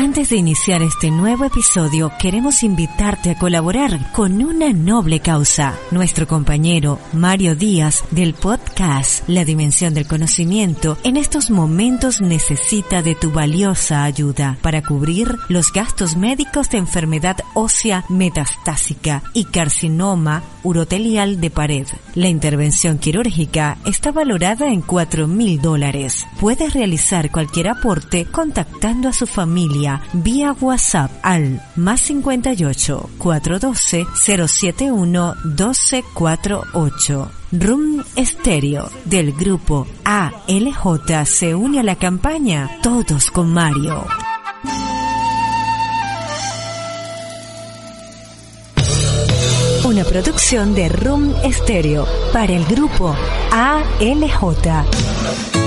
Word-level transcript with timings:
Antes 0.00 0.30
de 0.30 0.36
iniciar 0.36 0.80
este 0.82 1.10
nuevo 1.10 1.44
episodio, 1.44 2.10
queremos 2.18 2.62
invitarte 2.62 3.32
a 3.32 3.38
colaborar 3.38 4.10
con 4.12 4.42
una 4.42 4.72
noble 4.72 5.20
causa. 5.20 5.78
Nuestro 5.90 6.26
compañero 6.26 6.98
Mario 7.12 7.54
Díaz 7.54 8.02
del 8.10 8.32
podcast 8.32 9.28
La 9.28 9.44
Dimensión 9.44 9.92
del 9.92 10.06
Conocimiento 10.06 10.96
en 11.04 11.18
estos 11.18 11.50
momentos 11.50 12.22
necesita 12.22 13.02
de 13.02 13.14
tu 13.14 13.30
valiosa 13.30 14.04
ayuda 14.04 14.56
para 14.62 14.80
cubrir 14.80 15.36
los 15.50 15.70
gastos 15.70 16.16
médicos 16.16 16.70
de 16.70 16.78
enfermedad 16.78 17.36
ósea 17.52 18.06
metastásica 18.08 19.22
y 19.34 19.44
carcinoma 19.44 20.42
urotelial 20.62 21.42
de 21.42 21.50
pared. 21.50 21.86
La 22.14 22.28
intervención 22.28 22.96
quirúrgica 22.96 23.76
está 23.84 24.12
valorada 24.12 24.68
en 24.68 24.80
4 24.80 25.26
mil 25.26 25.60
dólares. 25.60 26.26
Puedes 26.40 26.72
realizar 26.72 27.30
cualquier 27.30 27.68
aporte 27.68 28.24
contactando 28.24 29.10
a 29.10 29.12
su 29.12 29.26
familia 29.26 29.89
vía 30.12 30.54
WhatsApp 30.60 31.10
al 31.22 31.62
más 31.76 32.00
58 32.02 33.10
412 33.18 34.06
071 34.14 35.34
1248. 35.44 37.30
Room 37.52 38.04
Stereo 38.16 38.88
del 39.04 39.32
grupo 39.32 39.86
ALJ 40.04 41.26
se 41.26 41.54
une 41.54 41.80
a 41.80 41.82
la 41.82 41.96
campaña 41.96 42.70
Todos 42.82 43.30
con 43.30 43.52
Mario. 43.52 44.06
Una 49.84 50.04
producción 50.04 50.74
de 50.76 50.88
Room 50.88 51.34
Stereo 51.50 52.06
para 52.32 52.52
el 52.52 52.64
grupo 52.66 53.16
ALJ. 53.50 55.59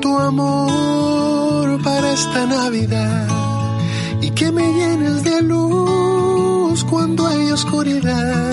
Tu 0.00 0.18
amor 0.18 1.82
para 1.82 2.12
esta 2.12 2.46
Navidad 2.46 3.26
y 4.20 4.30
que 4.30 4.50
me 4.52 4.72
llenes 4.72 5.24
de 5.24 5.42
luz 5.42 6.84
cuando 6.84 7.26
hay 7.26 7.50
oscuridad. 7.50 8.50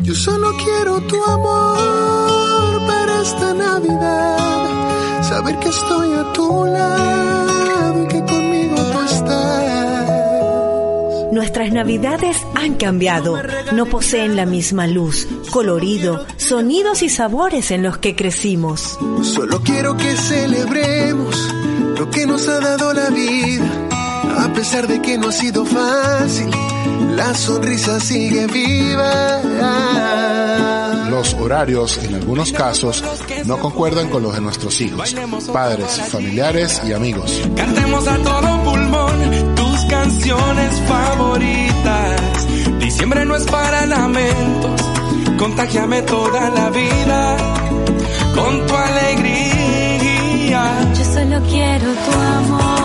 Yo 0.00 0.14
solo 0.14 0.52
quiero 0.56 1.00
tu 1.02 1.22
amor 1.22 2.86
para 2.86 3.22
esta 3.22 3.54
Navidad, 3.54 5.22
saber 5.28 5.58
que 5.58 5.68
estoy 5.68 6.14
a 6.14 6.32
tu 6.32 6.64
lado 6.64 8.08
navidades 11.78 12.36
han 12.56 12.74
cambiado, 12.74 13.40
no 13.72 13.86
poseen 13.86 14.34
la 14.34 14.46
misma 14.46 14.88
luz, 14.88 15.28
colorido, 15.52 16.26
sonidos 16.36 17.04
y 17.04 17.08
sabores 17.08 17.70
en 17.70 17.84
los 17.84 17.98
que 17.98 18.16
crecimos. 18.16 18.98
Solo 19.22 19.62
quiero 19.62 19.96
que 19.96 20.16
celebremos 20.16 21.54
lo 21.96 22.10
que 22.10 22.26
nos 22.26 22.48
ha 22.48 22.58
dado 22.58 22.92
la 22.92 23.10
vida, 23.10 23.70
a 24.40 24.52
pesar 24.54 24.88
de 24.88 25.00
que 25.00 25.18
no 25.18 25.28
ha 25.28 25.32
sido 25.32 25.64
fácil, 25.64 26.50
la 27.14 27.32
sonrisa 27.32 28.00
sigue 28.00 28.48
viva. 28.48 29.40
Los 31.08 31.32
horarios, 31.34 31.96
en 31.98 32.16
algunos 32.16 32.50
casos, 32.50 33.04
no 33.44 33.60
concuerdan 33.60 34.10
con 34.10 34.24
los 34.24 34.34
de 34.34 34.40
nuestros 34.40 34.80
hijos, 34.80 35.14
padres, 35.52 36.02
familiares 36.10 36.82
y 36.88 36.92
amigos. 36.92 37.40
Cantemos 37.54 38.08
a 38.08 38.16
todo 38.18 38.64
pulmón 38.64 39.57
canciones 40.00 40.80
favoritas. 40.86 42.46
Diciembre 42.78 43.24
no 43.24 43.34
es 43.34 43.44
para 43.46 43.84
lamentos, 43.86 44.80
contagiame 45.36 46.02
toda 46.02 46.50
la 46.50 46.70
vida 46.70 47.36
con 48.34 48.66
tu 48.66 48.74
alegría. 48.76 50.62
Yo 50.96 51.04
solo 51.04 51.40
quiero 51.48 51.92
tu 52.04 52.12
amor. 52.36 52.77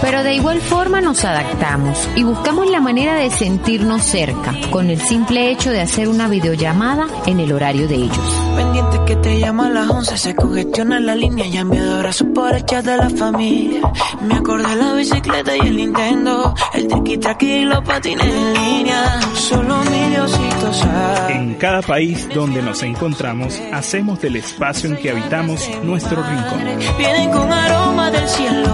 Pero 0.00 0.22
de 0.22 0.34
igual 0.34 0.60
forma 0.60 1.00
nos 1.00 1.24
adaptamos 1.24 2.08
y 2.14 2.22
buscamos 2.22 2.70
la 2.70 2.80
manera 2.80 3.14
de 3.14 3.30
sentirnos 3.30 4.02
cerca, 4.02 4.54
con 4.70 4.90
el 4.90 5.00
simple 5.00 5.50
hecho 5.50 5.70
de 5.70 5.80
hacer 5.80 6.08
una 6.08 6.28
videollamada 6.28 7.06
en 7.26 7.40
el 7.40 7.52
horario 7.52 7.88
de 7.88 7.96
ellos. 7.96 8.42
Pendiente 8.56 9.00
que 9.06 9.16
te 9.16 9.40
llama 9.40 9.66
a 9.66 9.70
las 9.70 9.90
11, 9.90 10.18
se 10.18 10.34
congestiona 10.34 11.00
la 11.00 11.14
línea, 11.14 11.46
ya 11.46 11.60
enviado 11.60 11.96
abrazos 11.96 12.28
por 12.34 12.54
el 12.54 12.64
chat 12.64 12.84
de 12.84 12.96
la 12.96 13.10
familia. 13.10 13.80
Me 14.22 14.34
acordé 14.34 14.68
de 14.68 14.76
la 14.76 14.92
bicicleta 14.94 15.56
y 15.56 15.60
el 15.60 15.76
Nintendo, 15.76 16.54
el 16.74 16.88
triqui 16.88 17.18
traqui 17.18 17.46
y 17.46 17.64
los 17.64 17.84
patines 17.84 18.26
en 18.26 18.54
línea. 18.54 19.20
Solo 19.34 19.78
mi 19.90 20.10
Diosito 20.10 20.72
sabe. 20.72 21.34
En 21.34 21.54
cada 21.54 21.82
país 21.82 22.28
donde 22.34 22.62
nos 22.62 22.82
encontramos, 22.82 23.60
hacemos 23.72 24.20
del 24.20 24.36
espacio 24.36 24.90
en 24.90 24.96
que 24.96 25.10
habitamos 25.10 25.68
nuestro 25.82 26.22
rincón. 26.22 26.60
Vienen 26.98 27.30
con 27.30 27.52
aroma 27.52 28.10
del 28.10 28.28
cielo 28.28 28.65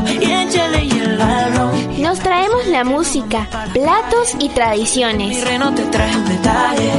la 2.83 2.91
música, 2.91 3.49
platos 3.73 4.35
y 4.41 4.49
Mi 4.49 4.49
tradiciones. 4.49 5.45
reno 5.45 5.73
te 5.73 5.85
traje 5.85 6.17
un 6.17 6.25
detalle. 6.25 6.91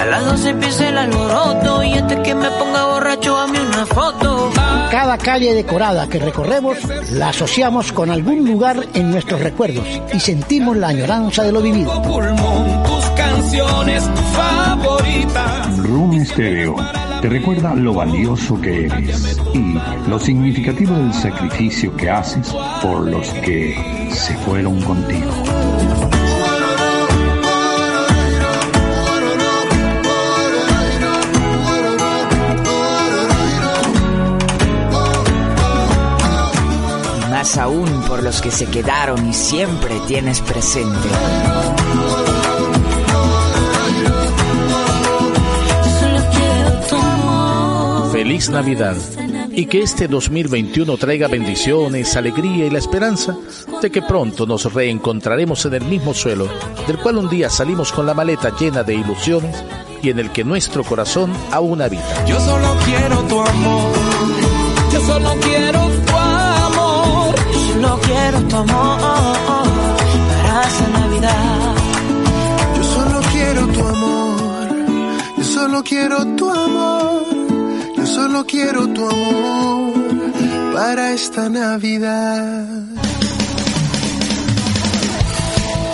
A 0.00 0.04
las 0.06 0.26
12 0.26 0.50
empieza 0.50 0.88
el 0.88 0.98
alboroto 0.98 1.84
y 1.84 1.92
antes 1.92 2.18
que 2.20 2.34
me 2.34 2.50
ponga 2.50 2.86
borracho 2.86 3.36
a 3.36 3.46
mí 3.46 3.58
una 3.58 3.86
foto. 3.86 4.50
Cada 4.90 5.16
calle 5.16 5.54
decorada 5.54 6.08
que 6.08 6.18
recorremos 6.18 6.78
la 7.12 7.28
asociamos 7.28 7.92
con 7.92 8.10
algún 8.10 8.44
lugar 8.46 8.84
en 8.94 9.12
nuestros 9.12 9.40
recuerdos 9.40 9.86
y 10.12 10.18
sentimos 10.18 10.76
la 10.76 10.88
añoranza 10.88 11.44
de 11.44 11.52
lo 11.52 11.62
vivido. 11.62 12.02
Pulmón 12.02 12.82
tus 12.82 13.04
canciones 13.10 14.10
favoritas. 14.34 15.78
Room 15.78 16.24
Stereo 16.24 16.74
te 17.20 17.28
recuerda 17.28 17.74
lo 17.74 17.94
valioso 17.94 18.60
que 18.60 18.86
eres 18.86 19.38
y 19.52 19.76
lo 20.08 20.18
significativo 20.20 20.94
del 20.94 21.12
sacrificio 21.12 21.96
que 21.96 22.10
haces 22.10 22.54
por 22.80 23.10
los 23.10 23.28
que 23.34 24.08
se 24.12 24.36
fueron 24.38 24.80
contigo. 24.82 25.30
Más 37.30 37.58
aún 37.58 38.02
por 38.06 38.22
los 38.22 38.40
que 38.40 38.50
se 38.50 38.66
quedaron 38.66 39.28
y 39.28 39.32
siempre 39.32 39.94
tienes 40.06 40.40
presente. 40.40 41.08
Feliz 48.28 48.50
Navidad 48.50 48.94
y 49.52 49.64
que 49.64 49.80
este 49.80 50.06
2021 50.06 50.98
traiga 50.98 51.28
bendiciones, 51.28 52.14
alegría 52.14 52.66
y 52.66 52.70
la 52.70 52.76
esperanza 52.76 53.34
de 53.80 53.90
que 53.90 54.02
pronto 54.02 54.44
nos 54.44 54.70
reencontraremos 54.70 55.64
en 55.64 55.72
el 55.72 55.84
mismo 55.86 56.12
suelo 56.12 56.46
del 56.86 56.98
cual 56.98 57.16
un 57.16 57.30
día 57.30 57.48
salimos 57.48 57.90
con 57.90 58.04
la 58.04 58.12
maleta 58.12 58.54
llena 58.54 58.82
de 58.82 58.96
ilusiones 58.96 59.64
y 60.02 60.10
en 60.10 60.18
el 60.18 60.30
que 60.30 60.44
nuestro 60.44 60.84
corazón 60.84 61.32
aún 61.50 61.80
habita. 61.80 62.26
Yo 62.26 62.38
solo 62.38 62.76
quiero 62.84 63.18
tu 63.22 63.40
amor. 63.40 63.92
Yo 64.92 65.00
solo 65.06 65.34
quiero 65.40 65.80
tu 66.04 66.16
amor. 66.18 67.34
Solo 67.72 68.00
quiero 68.02 68.42
tu 68.42 68.56
amor 68.56 68.98
para 70.42 70.68
esta 70.68 70.88
Navidad. 71.00 71.74
Yo 72.76 72.82
solo 72.84 73.20
quiero 73.32 73.66
tu 73.68 73.80
amor, 73.80 74.68
yo 75.38 75.44
solo 75.44 75.82
quiero 75.82 76.26
tu 76.36 76.50
amor, 76.50 77.07
solo 78.08 78.46
quiero 78.46 78.88
tu 78.88 79.08
amor 79.08 79.94
para 80.74 81.12
esta 81.12 81.48
Navidad. 81.48 82.66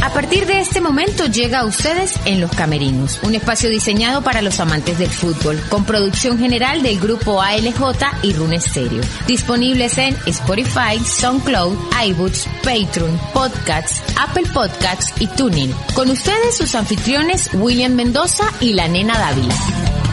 A 0.01 0.11
partir 0.15 0.47
de 0.47 0.61
este 0.61 0.81
momento 0.81 1.27
llega 1.27 1.61
a 1.61 1.65
ustedes 1.65 2.15
en 2.25 2.41
Los 2.41 2.53
Camerinos, 2.53 3.19
un 3.25 3.35
espacio 3.35 3.69
diseñado 3.69 4.23
para 4.23 4.43
los 4.43 4.61
amantes 4.61 4.97
del 4.97 5.11
fútbol, 5.11 5.61
con 5.69 5.85
producción 5.85 6.39
general 6.39 6.85
del 6.85 7.01
grupo 7.01 7.43
ALJ 7.43 7.83
y 8.23 8.33
Rune 8.33 8.61
Stereo. 8.61 9.03
Disponibles 9.27 9.99
en 9.99 10.17
Spotify, 10.27 11.01
SoundCloud, 11.05 11.77
iBooks, 12.07 12.47
Patreon, 12.63 13.19
Podcasts, 13.33 14.03
Apple 14.21 14.49
Podcasts 14.55 15.13
y 15.19 15.27
Tuning. 15.27 15.75
Con 15.95 16.09
ustedes 16.11 16.57
sus 16.59 16.77
anfitriones 16.77 17.51
William 17.55 17.93
Mendoza 17.95 18.45
y 18.61 18.75
la 18.75 18.87
nena 18.87 19.19
Dávila. 19.19 20.04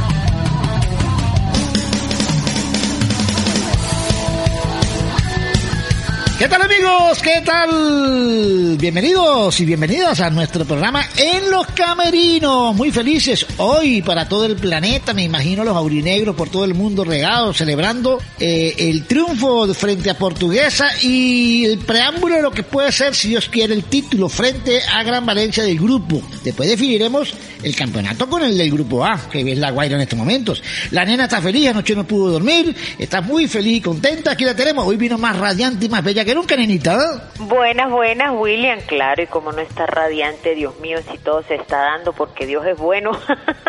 ¿Qué 6.42 6.50
tal 6.50 6.64
amigos? 6.64 7.22
¿Qué 7.22 7.40
tal? 7.46 8.76
Bienvenidos 8.80 9.60
y 9.60 9.66
bienvenidas 9.66 10.22
a 10.22 10.32
nuestro 10.32 10.66
programa 10.66 11.06
En 11.16 11.52
los 11.52 11.68
Camerinos. 11.68 12.76
Muy 12.76 12.90
felices 12.92 13.46
hoy 13.58 14.02
para 14.02 14.28
todo 14.28 14.48
el 14.48 14.56
planeta, 14.56 15.14
me 15.14 15.22
imagino 15.22 15.64
los 15.64 15.78
aurinegros 15.78 16.36
por 16.36 16.50
todo 16.50 16.66
el 16.66 16.74
mundo 16.74 17.04
regados, 17.04 17.58
celebrando 17.58 18.18
eh, 18.40 18.74
el 18.76 19.06
triunfo 19.06 19.72
frente 19.76 20.10
a 20.10 20.18
Portuguesa 20.18 20.88
y 21.04 21.66
el 21.66 21.78
preámbulo 21.78 22.38
de 22.38 22.42
lo 22.42 22.50
que 22.50 22.64
puede 22.64 22.92
ser, 22.92 23.14
si 23.14 23.28
Dios 23.28 23.48
quiere, 23.48 23.76
el 23.76 23.84
título 23.84 24.28
frente 24.28 24.82
a 24.82 25.04
Gran 25.04 25.24
Valencia 25.28 25.62
del 25.62 25.78
grupo. 25.78 26.24
Después 26.44 26.68
definiremos 26.68 27.36
el 27.64 27.76
campeonato 27.76 28.30
con 28.30 28.44
el 28.44 28.58
del 28.58 28.72
grupo 28.72 29.06
A, 29.06 29.20
que 29.30 29.42
es 29.42 29.58
la 29.58 29.72
Guaira 29.72 29.96
en 29.96 30.02
estos 30.02 30.18
momentos. 30.18 30.64
La 30.92 31.06
nena 31.06 31.24
está 31.24 31.42
feliz, 31.42 31.70
anoche 31.70 31.96
no 31.96 32.06
pudo 32.06 32.32
dormir, 32.32 32.76
está 32.98 33.22
muy 33.22 33.48
feliz 33.48 33.78
y 33.78 33.82
contenta, 33.82 34.32
aquí 34.32 34.46
la 34.46 34.56
tenemos. 34.56 34.86
Hoy 34.86 34.98
vino 34.98 35.18
más 35.18 35.38
radiante 35.38 35.86
y 35.86 35.90
más 35.90 36.04
bella 36.04 36.26
que 36.26 36.36
nunca, 36.36 36.56
nenita. 36.56 37.32
Buenas, 37.40 37.92
buenas, 37.92 38.32
William, 38.34 38.80
claro, 38.88 39.24
y 39.24 39.28
como 39.28 39.52
no 39.52 39.60
está 39.60 39.86
radiante, 39.86 40.56
Dios 40.56 40.80
mío, 40.80 41.00
si 41.12 41.18
todo 41.18 41.44
se 41.44 41.56
está 41.56 41.78
dando, 41.78 42.14
porque 42.14 42.46
Dios 42.46 42.66
es 42.66 42.78
bueno, 42.78 43.12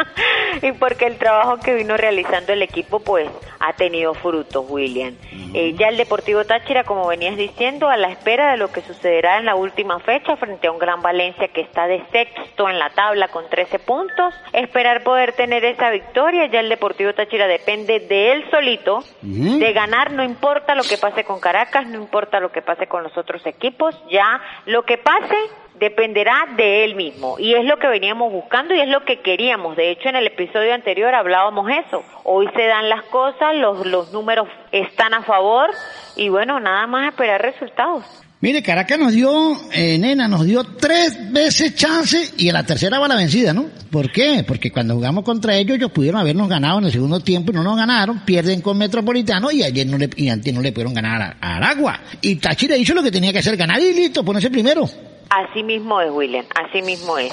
y 0.63 0.73
porque 0.73 1.07
el 1.07 1.17
trabajo 1.17 1.59
que 1.59 1.75
vino 1.75 1.97
realizando 1.97 2.53
el 2.53 2.63
equipo, 2.63 3.01
pues, 3.01 3.29
ha 3.61 3.75
tenido 3.75 4.15
frutos, 4.15 4.65
William. 4.69 5.15
Eh, 5.55 5.75
ya 5.79 5.89
el 5.89 5.97
Deportivo 5.97 6.45
Táchira, 6.45 6.85
como 6.85 7.07
venías 7.07 7.37
diciendo, 7.37 7.89
a 7.89 7.97
la 7.97 8.09
espera 8.09 8.53
de 8.53 8.57
lo 8.57 8.73
que 8.73 8.83
sucederá 8.83 9.39
en 9.39 9.45
la 9.45 9.55
última 9.55 10.01
fecha 10.01 10.37
frente 10.37 10.67
a 10.67 10.73
un 10.73 10.79
Gran 10.79 11.01
Valencia 11.01 11.49
que 11.49 11.61
está 11.61 11.87
de 11.87 12.03
sexto 12.11 12.69
en 12.69 12.79
la 12.79 12.91
tabla 12.91 13.29
con 13.29 13.49
13 13.49 13.79
puntos, 13.87 14.35
esperar 14.53 15.03
poder 15.03 15.33
tener 15.33 15.65
esa 15.65 15.91
victoria, 15.91 16.47
ya 16.47 16.61
el 16.61 16.69
Deportivo 16.69 17.13
Táchira 17.15 17.47
depende 17.47 18.01
de 18.01 18.33
él 18.33 18.45
solito, 18.51 19.05
de 19.23 19.73
ganar, 19.73 20.13
no 20.13 20.23
importa 20.23 20.75
lo 20.75 20.83
que 20.83 20.99
pase 20.99 21.25
con 21.25 21.41
Caracas, 21.41 21.87
no 21.87 21.99
importa 21.99 22.41
lo 22.41 22.53
que 22.53 22.63
pase 22.63 22.87
con 22.87 23.03
los 23.03 23.17
otros 23.17 23.45
equipos, 23.47 23.95
ya 24.11 24.41
lo 24.67 24.85
que 24.85 24.99
pase 24.99 25.37
dependerá 25.75 26.47
de 26.57 26.85
él 26.85 26.95
mismo 26.95 27.37
y 27.39 27.55
es 27.55 27.65
lo 27.65 27.79
que 27.79 27.89
veníamos 27.89 28.31
buscando 28.31 28.73
y 28.73 28.81
es 28.81 28.89
lo 28.89 29.05
que 29.05 29.21
queríamos. 29.21 29.77
De 29.77 29.91
hecho, 29.91 30.09
en 30.09 30.17
el 30.17 30.27
episodio 30.29 30.75
anterior 30.75 31.13
hablábamos 31.15 31.69
eso. 31.71 32.05
Hoy 32.25 32.49
se 32.55 32.67
dan 32.67 32.89
las 32.89 33.03
cosas, 33.05 33.57
los, 33.57 33.85
los 33.87 34.13
números 34.13 34.49
están 34.71 35.13
a 35.15 35.23
favor 35.23 35.71
y 36.17 36.29
bueno, 36.29 36.61
nada 36.61 36.87
más 36.87 37.09
esperar 37.09 37.43
resultados. 37.43 38.05
Mire, 38.43 38.61
Caracas 38.61 38.99
nos 38.99 39.13
dio, 39.13 39.71
eh, 39.73 39.97
nena, 39.99 40.27
nos 40.27 40.45
dio 40.45 40.65
tres 40.65 41.31
veces 41.31 41.77
chance 41.77 42.33
y 42.39 42.49
en 42.49 42.55
la 42.55 42.67
tercera 42.67 42.99
va 42.99 43.07
la 43.07 43.15
vencida, 43.15 43.53
¿no? 43.53 43.67
¿Por 43.89 44.11
qué? 44.11 44.43
Porque 44.45 44.73
cuando 44.73 44.95
jugamos 44.95 45.23
contra 45.23 45.55
ellos, 45.55 45.77
ellos 45.77 45.93
pudieron 45.93 46.21
habernos 46.21 46.49
ganado 46.49 46.81
en 46.81 46.87
el 46.87 46.91
segundo 46.91 47.21
tiempo 47.21 47.53
y 47.53 47.55
no 47.55 47.63
nos 47.63 47.77
ganaron, 47.77 48.25
pierden 48.25 48.61
con 48.61 48.77
Metropolitano 48.79 49.53
y 49.53 49.63
ayer 49.63 49.87
no 49.87 49.97
le, 49.97 50.11
y 50.17 50.29
antes 50.29 50.53
no 50.53 50.61
le 50.61 50.73
pudieron 50.73 50.93
ganar 50.93 51.37
a, 51.41 51.57
Aragua. 51.57 52.01
Y 52.21 52.35
Táchira 52.35 52.77
hizo 52.77 52.95
lo 52.95 53.03
que 53.05 53.13
tenía 53.13 53.33
que 53.33 53.39
hacer, 53.39 53.57
ganar 53.57 53.81
y 53.81 53.95
listo, 53.95 54.25
ponerse 54.25 54.51
primero. 54.51 54.87
Así 55.31 55.63
mismo 55.63 56.01
es, 56.01 56.11
William, 56.11 56.45
así 56.53 56.83
mismo 56.83 57.19
es. 57.19 57.33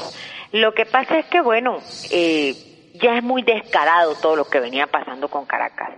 Lo 0.52 0.76
que 0.76 0.86
pasa 0.86 1.18
es 1.18 1.26
que, 1.26 1.42
bueno, 1.42 1.80
eh, 2.12 2.54
ya 3.02 3.18
es 3.18 3.24
muy 3.24 3.42
descarado 3.42 4.14
todo 4.22 4.36
lo 4.36 4.46
que 4.46 4.60
venía 4.60 4.86
pasando 4.86 5.28
con 5.28 5.48
Caracas. 5.48 5.90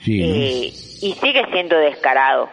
Sí, 0.00 0.20
¿no? 0.20 0.34
Eh, 0.34 0.72
y 1.02 1.16
sigue 1.20 1.44
siendo 1.52 1.76
descarado. 1.76 2.48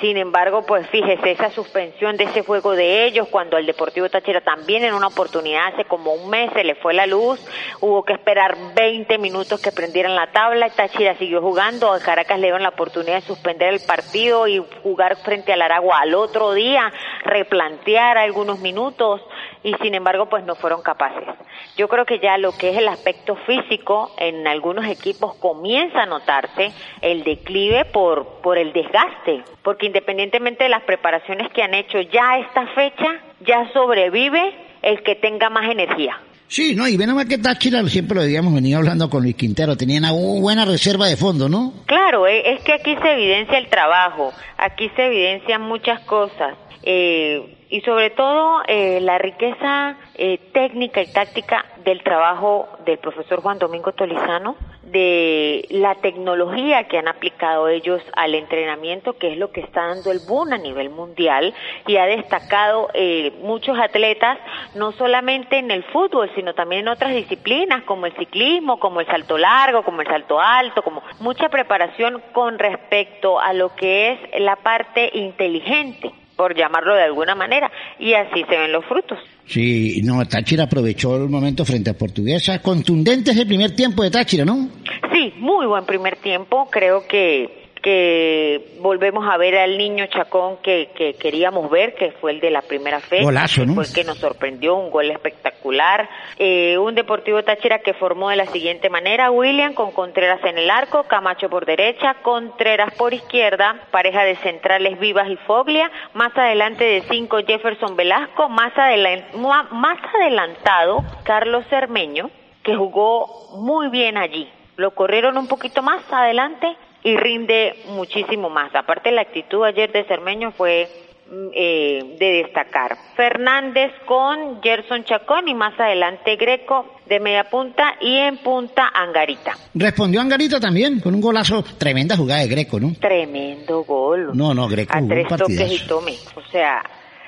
Sin 0.00 0.16
embargo, 0.16 0.62
pues 0.62 0.88
fíjese, 0.88 1.32
esa 1.32 1.50
suspensión 1.50 2.16
de 2.16 2.24
ese 2.24 2.42
juego 2.42 2.72
de 2.72 3.04
ellos, 3.04 3.28
cuando 3.28 3.58
al 3.58 3.66
Deportivo 3.66 4.08
Táchira 4.08 4.40
también 4.40 4.82
en 4.82 4.94
una 4.94 5.08
oportunidad 5.08 5.74
hace 5.74 5.84
como 5.84 6.14
un 6.14 6.30
mes 6.30 6.50
se 6.54 6.64
le 6.64 6.74
fue 6.74 6.94
la 6.94 7.06
luz, 7.06 7.38
hubo 7.80 8.02
que 8.02 8.14
esperar 8.14 8.56
20 8.74 9.18
minutos 9.18 9.60
que 9.60 9.72
prendieran 9.72 10.14
la 10.14 10.32
tabla, 10.32 10.70
Táchira 10.70 11.16
siguió 11.16 11.42
jugando, 11.42 11.92
a 11.92 12.00
Caracas 12.00 12.38
le 12.38 12.46
dieron 12.46 12.62
la 12.62 12.70
oportunidad 12.70 13.16
de 13.16 13.26
suspender 13.26 13.74
el 13.74 13.80
partido 13.80 14.48
y 14.48 14.64
jugar 14.82 15.16
frente 15.16 15.52
al 15.52 15.60
Aragua 15.60 15.98
al 16.00 16.14
otro 16.14 16.54
día, 16.54 16.90
replantear 17.24 18.16
algunos 18.16 18.58
minutos, 18.60 19.20
y 19.62 19.74
sin 19.82 19.94
embargo 19.94 20.28
pues 20.28 20.44
no 20.44 20.54
fueron 20.54 20.82
capaces. 20.82 21.28
Yo 21.76 21.88
creo 21.88 22.04
que 22.04 22.18
ya 22.18 22.38
lo 22.38 22.52
que 22.52 22.70
es 22.70 22.78
el 22.78 22.88
aspecto 22.88 23.36
físico 23.46 24.12
en 24.18 24.46
algunos 24.46 24.86
equipos 24.86 25.34
comienza 25.36 26.02
a 26.02 26.06
notarse 26.06 26.72
el 27.00 27.24
declive 27.24 27.84
por, 27.86 28.40
por 28.42 28.58
el 28.58 28.72
desgaste, 28.72 29.44
porque 29.62 29.86
independientemente 29.86 30.64
de 30.64 30.70
las 30.70 30.82
preparaciones 30.82 31.52
que 31.52 31.62
han 31.62 31.74
hecho 31.74 32.00
ya 32.00 32.32
a 32.32 32.38
esta 32.38 32.66
fecha, 32.68 33.20
ya 33.40 33.70
sobrevive 33.72 34.54
el 34.82 35.02
que 35.02 35.14
tenga 35.16 35.50
más 35.50 35.70
energía. 35.70 36.18
Sí, 36.48 36.74
no, 36.74 36.88
y 36.88 36.96
ven 36.96 37.14
más 37.14 37.26
que 37.26 37.38
Táchira, 37.38 37.80
siempre 37.84 38.16
lo 38.16 38.22
habíamos 38.22 38.52
venido 38.52 38.78
hablando 38.78 39.08
con 39.08 39.22
Luis 39.22 39.36
Quintero, 39.36 39.76
tenían 39.76 40.02
una 40.02 40.40
buena 40.40 40.64
reserva 40.64 41.06
de 41.06 41.16
fondo, 41.16 41.48
¿no? 41.48 41.72
Claro, 41.86 42.26
eh, 42.26 42.54
es 42.54 42.62
que 42.64 42.72
aquí 42.72 42.96
se 42.96 43.12
evidencia 43.12 43.56
el 43.56 43.68
trabajo, 43.68 44.32
aquí 44.58 44.90
se 44.96 45.06
evidencian 45.06 45.62
muchas 45.62 46.00
cosas. 46.00 46.56
Eh, 46.82 47.59
y 47.70 47.80
sobre 47.82 48.10
todo 48.10 48.62
eh, 48.66 49.00
la 49.00 49.18
riqueza 49.18 49.96
eh, 50.16 50.38
técnica 50.52 51.00
y 51.00 51.12
táctica 51.12 51.64
del 51.84 52.02
trabajo 52.02 52.68
del 52.84 52.98
profesor 52.98 53.40
Juan 53.40 53.58
Domingo 53.58 53.92
Tolizano, 53.92 54.56
de 54.82 55.66
la 55.70 55.94
tecnología 55.94 56.88
que 56.88 56.98
han 56.98 57.06
aplicado 57.06 57.68
ellos 57.68 58.02
al 58.16 58.34
entrenamiento, 58.34 59.16
que 59.16 59.32
es 59.32 59.38
lo 59.38 59.52
que 59.52 59.60
está 59.60 59.86
dando 59.86 60.10
el 60.10 60.18
boom 60.28 60.52
a 60.52 60.58
nivel 60.58 60.90
mundial 60.90 61.54
y 61.86 61.96
ha 61.96 62.06
destacado 62.06 62.88
eh, 62.92 63.32
muchos 63.42 63.78
atletas, 63.78 64.38
no 64.74 64.90
solamente 64.92 65.58
en 65.58 65.70
el 65.70 65.84
fútbol, 65.84 66.28
sino 66.34 66.54
también 66.54 66.82
en 66.82 66.88
otras 66.88 67.14
disciplinas 67.14 67.84
como 67.84 68.06
el 68.06 68.16
ciclismo, 68.16 68.80
como 68.80 69.00
el 69.00 69.06
salto 69.06 69.38
largo, 69.38 69.84
como 69.84 70.00
el 70.00 70.08
salto 70.08 70.40
alto, 70.40 70.82
como 70.82 71.02
mucha 71.20 71.48
preparación 71.48 72.20
con 72.32 72.58
respecto 72.58 73.38
a 73.38 73.52
lo 73.52 73.74
que 73.76 74.12
es 74.12 74.40
la 74.40 74.56
parte 74.56 75.08
inteligente 75.14 76.12
por 76.40 76.56
llamarlo 76.56 76.94
de 76.94 77.02
alguna 77.02 77.34
manera, 77.34 77.70
y 77.98 78.14
así 78.14 78.42
se 78.48 78.56
ven 78.56 78.72
los 78.72 78.82
frutos. 78.86 79.18
Sí, 79.44 80.00
no, 80.02 80.26
Táchira 80.26 80.64
aprovechó 80.64 81.16
el 81.16 81.28
momento 81.28 81.66
frente 81.66 81.90
a 81.90 81.92
Portuguesa. 81.92 82.62
Contundente 82.62 83.32
es 83.32 83.36
el 83.36 83.46
primer 83.46 83.76
tiempo 83.76 84.02
de 84.02 84.10
Táchira, 84.10 84.46
¿no? 84.46 84.70
Sí, 85.12 85.34
muy 85.36 85.66
buen 85.66 85.84
primer 85.84 86.16
tiempo. 86.16 86.66
Creo 86.70 87.06
que 87.06 87.59
que 87.80 88.76
volvemos 88.80 89.26
a 89.28 89.36
ver 89.36 89.56
al 89.56 89.76
niño 89.78 90.06
Chacón 90.06 90.58
que, 90.62 90.90
que 90.94 91.14
queríamos 91.14 91.70
ver, 91.70 91.94
que 91.94 92.12
fue 92.12 92.32
el 92.32 92.40
de 92.40 92.50
la 92.50 92.62
primera 92.62 93.00
fecha, 93.00 93.22
Golazo, 93.24 93.62
que 93.62 93.66
¿no? 93.66 93.74
fue 93.74 93.84
el 93.84 93.92
que 93.92 94.04
nos 94.04 94.18
sorprendió, 94.18 94.74
un 94.76 94.90
gol 94.90 95.10
espectacular. 95.10 96.08
Eh, 96.38 96.78
un 96.78 96.94
Deportivo 96.94 97.42
Táchira 97.42 97.80
que 97.80 97.94
formó 97.94 98.30
de 98.30 98.36
la 98.36 98.46
siguiente 98.46 98.90
manera, 98.90 99.30
William 99.30 99.74
con 99.74 99.92
Contreras 99.92 100.40
en 100.44 100.58
el 100.58 100.70
arco, 100.70 101.04
Camacho 101.04 101.48
por 101.48 101.66
derecha, 101.66 102.14
Contreras 102.22 102.94
por 102.94 103.14
izquierda, 103.14 103.76
pareja 103.90 104.24
de 104.24 104.36
centrales 104.36 104.98
Vivas 104.98 105.28
y 105.28 105.36
Foglia, 105.36 105.90
más 106.14 106.36
adelante 106.36 106.84
de 106.84 107.02
cinco 107.10 107.38
Jefferson 107.46 107.96
Velasco, 107.96 108.48
más, 108.48 108.72
adelan- 108.74 109.24
más 109.72 109.98
adelantado 110.14 111.04
Carlos 111.24 111.64
Cermeño, 111.70 112.30
que 112.62 112.74
jugó 112.74 113.26
muy 113.58 113.88
bien 113.88 114.16
allí. 114.16 114.50
Lo 114.76 114.92
corrieron 114.92 115.36
un 115.36 115.48
poquito 115.48 115.82
más 115.82 116.00
adelante 116.12 116.68
y 117.02 117.16
rinde 117.16 117.76
muchísimo 117.88 118.50
más. 118.50 118.74
Aparte 118.74 119.10
la 119.10 119.22
actitud 119.22 119.64
ayer 119.64 119.90
de 119.92 120.04
Cermeño 120.04 120.52
fue 120.52 120.88
mm, 121.30 121.48
eh, 121.54 122.16
de 122.18 122.32
destacar. 122.44 122.96
Fernández 123.16 123.92
con 124.06 124.62
Gerson 124.62 125.04
Chacón 125.04 125.48
y 125.48 125.54
más 125.54 125.78
adelante 125.78 126.36
Greco 126.36 126.98
de 127.06 127.20
media 127.20 127.44
punta 127.44 127.96
y 128.00 128.16
en 128.16 128.38
punta 128.38 128.88
Angarita. 128.94 129.56
Respondió 129.74 130.20
Angarita 130.20 130.60
también, 130.60 131.00
con 131.00 131.14
un 131.14 131.20
golazo, 131.20 131.64
tremenda 131.78 132.16
jugada 132.16 132.40
de 132.40 132.48
Greco, 132.48 132.78
¿no? 132.78 132.92
Tremendo 133.00 133.82
gol. 133.84 134.30
No, 134.34 134.54
no, 134.54 134.68
Greco 134.68 134.96
A 134.96 135.02
tres 135.06 135.26
toques 135.28 135.82
y 135.82 135.86
tome. 135.86 136.14
O 136.36 136.42
sea, 136.50 136.82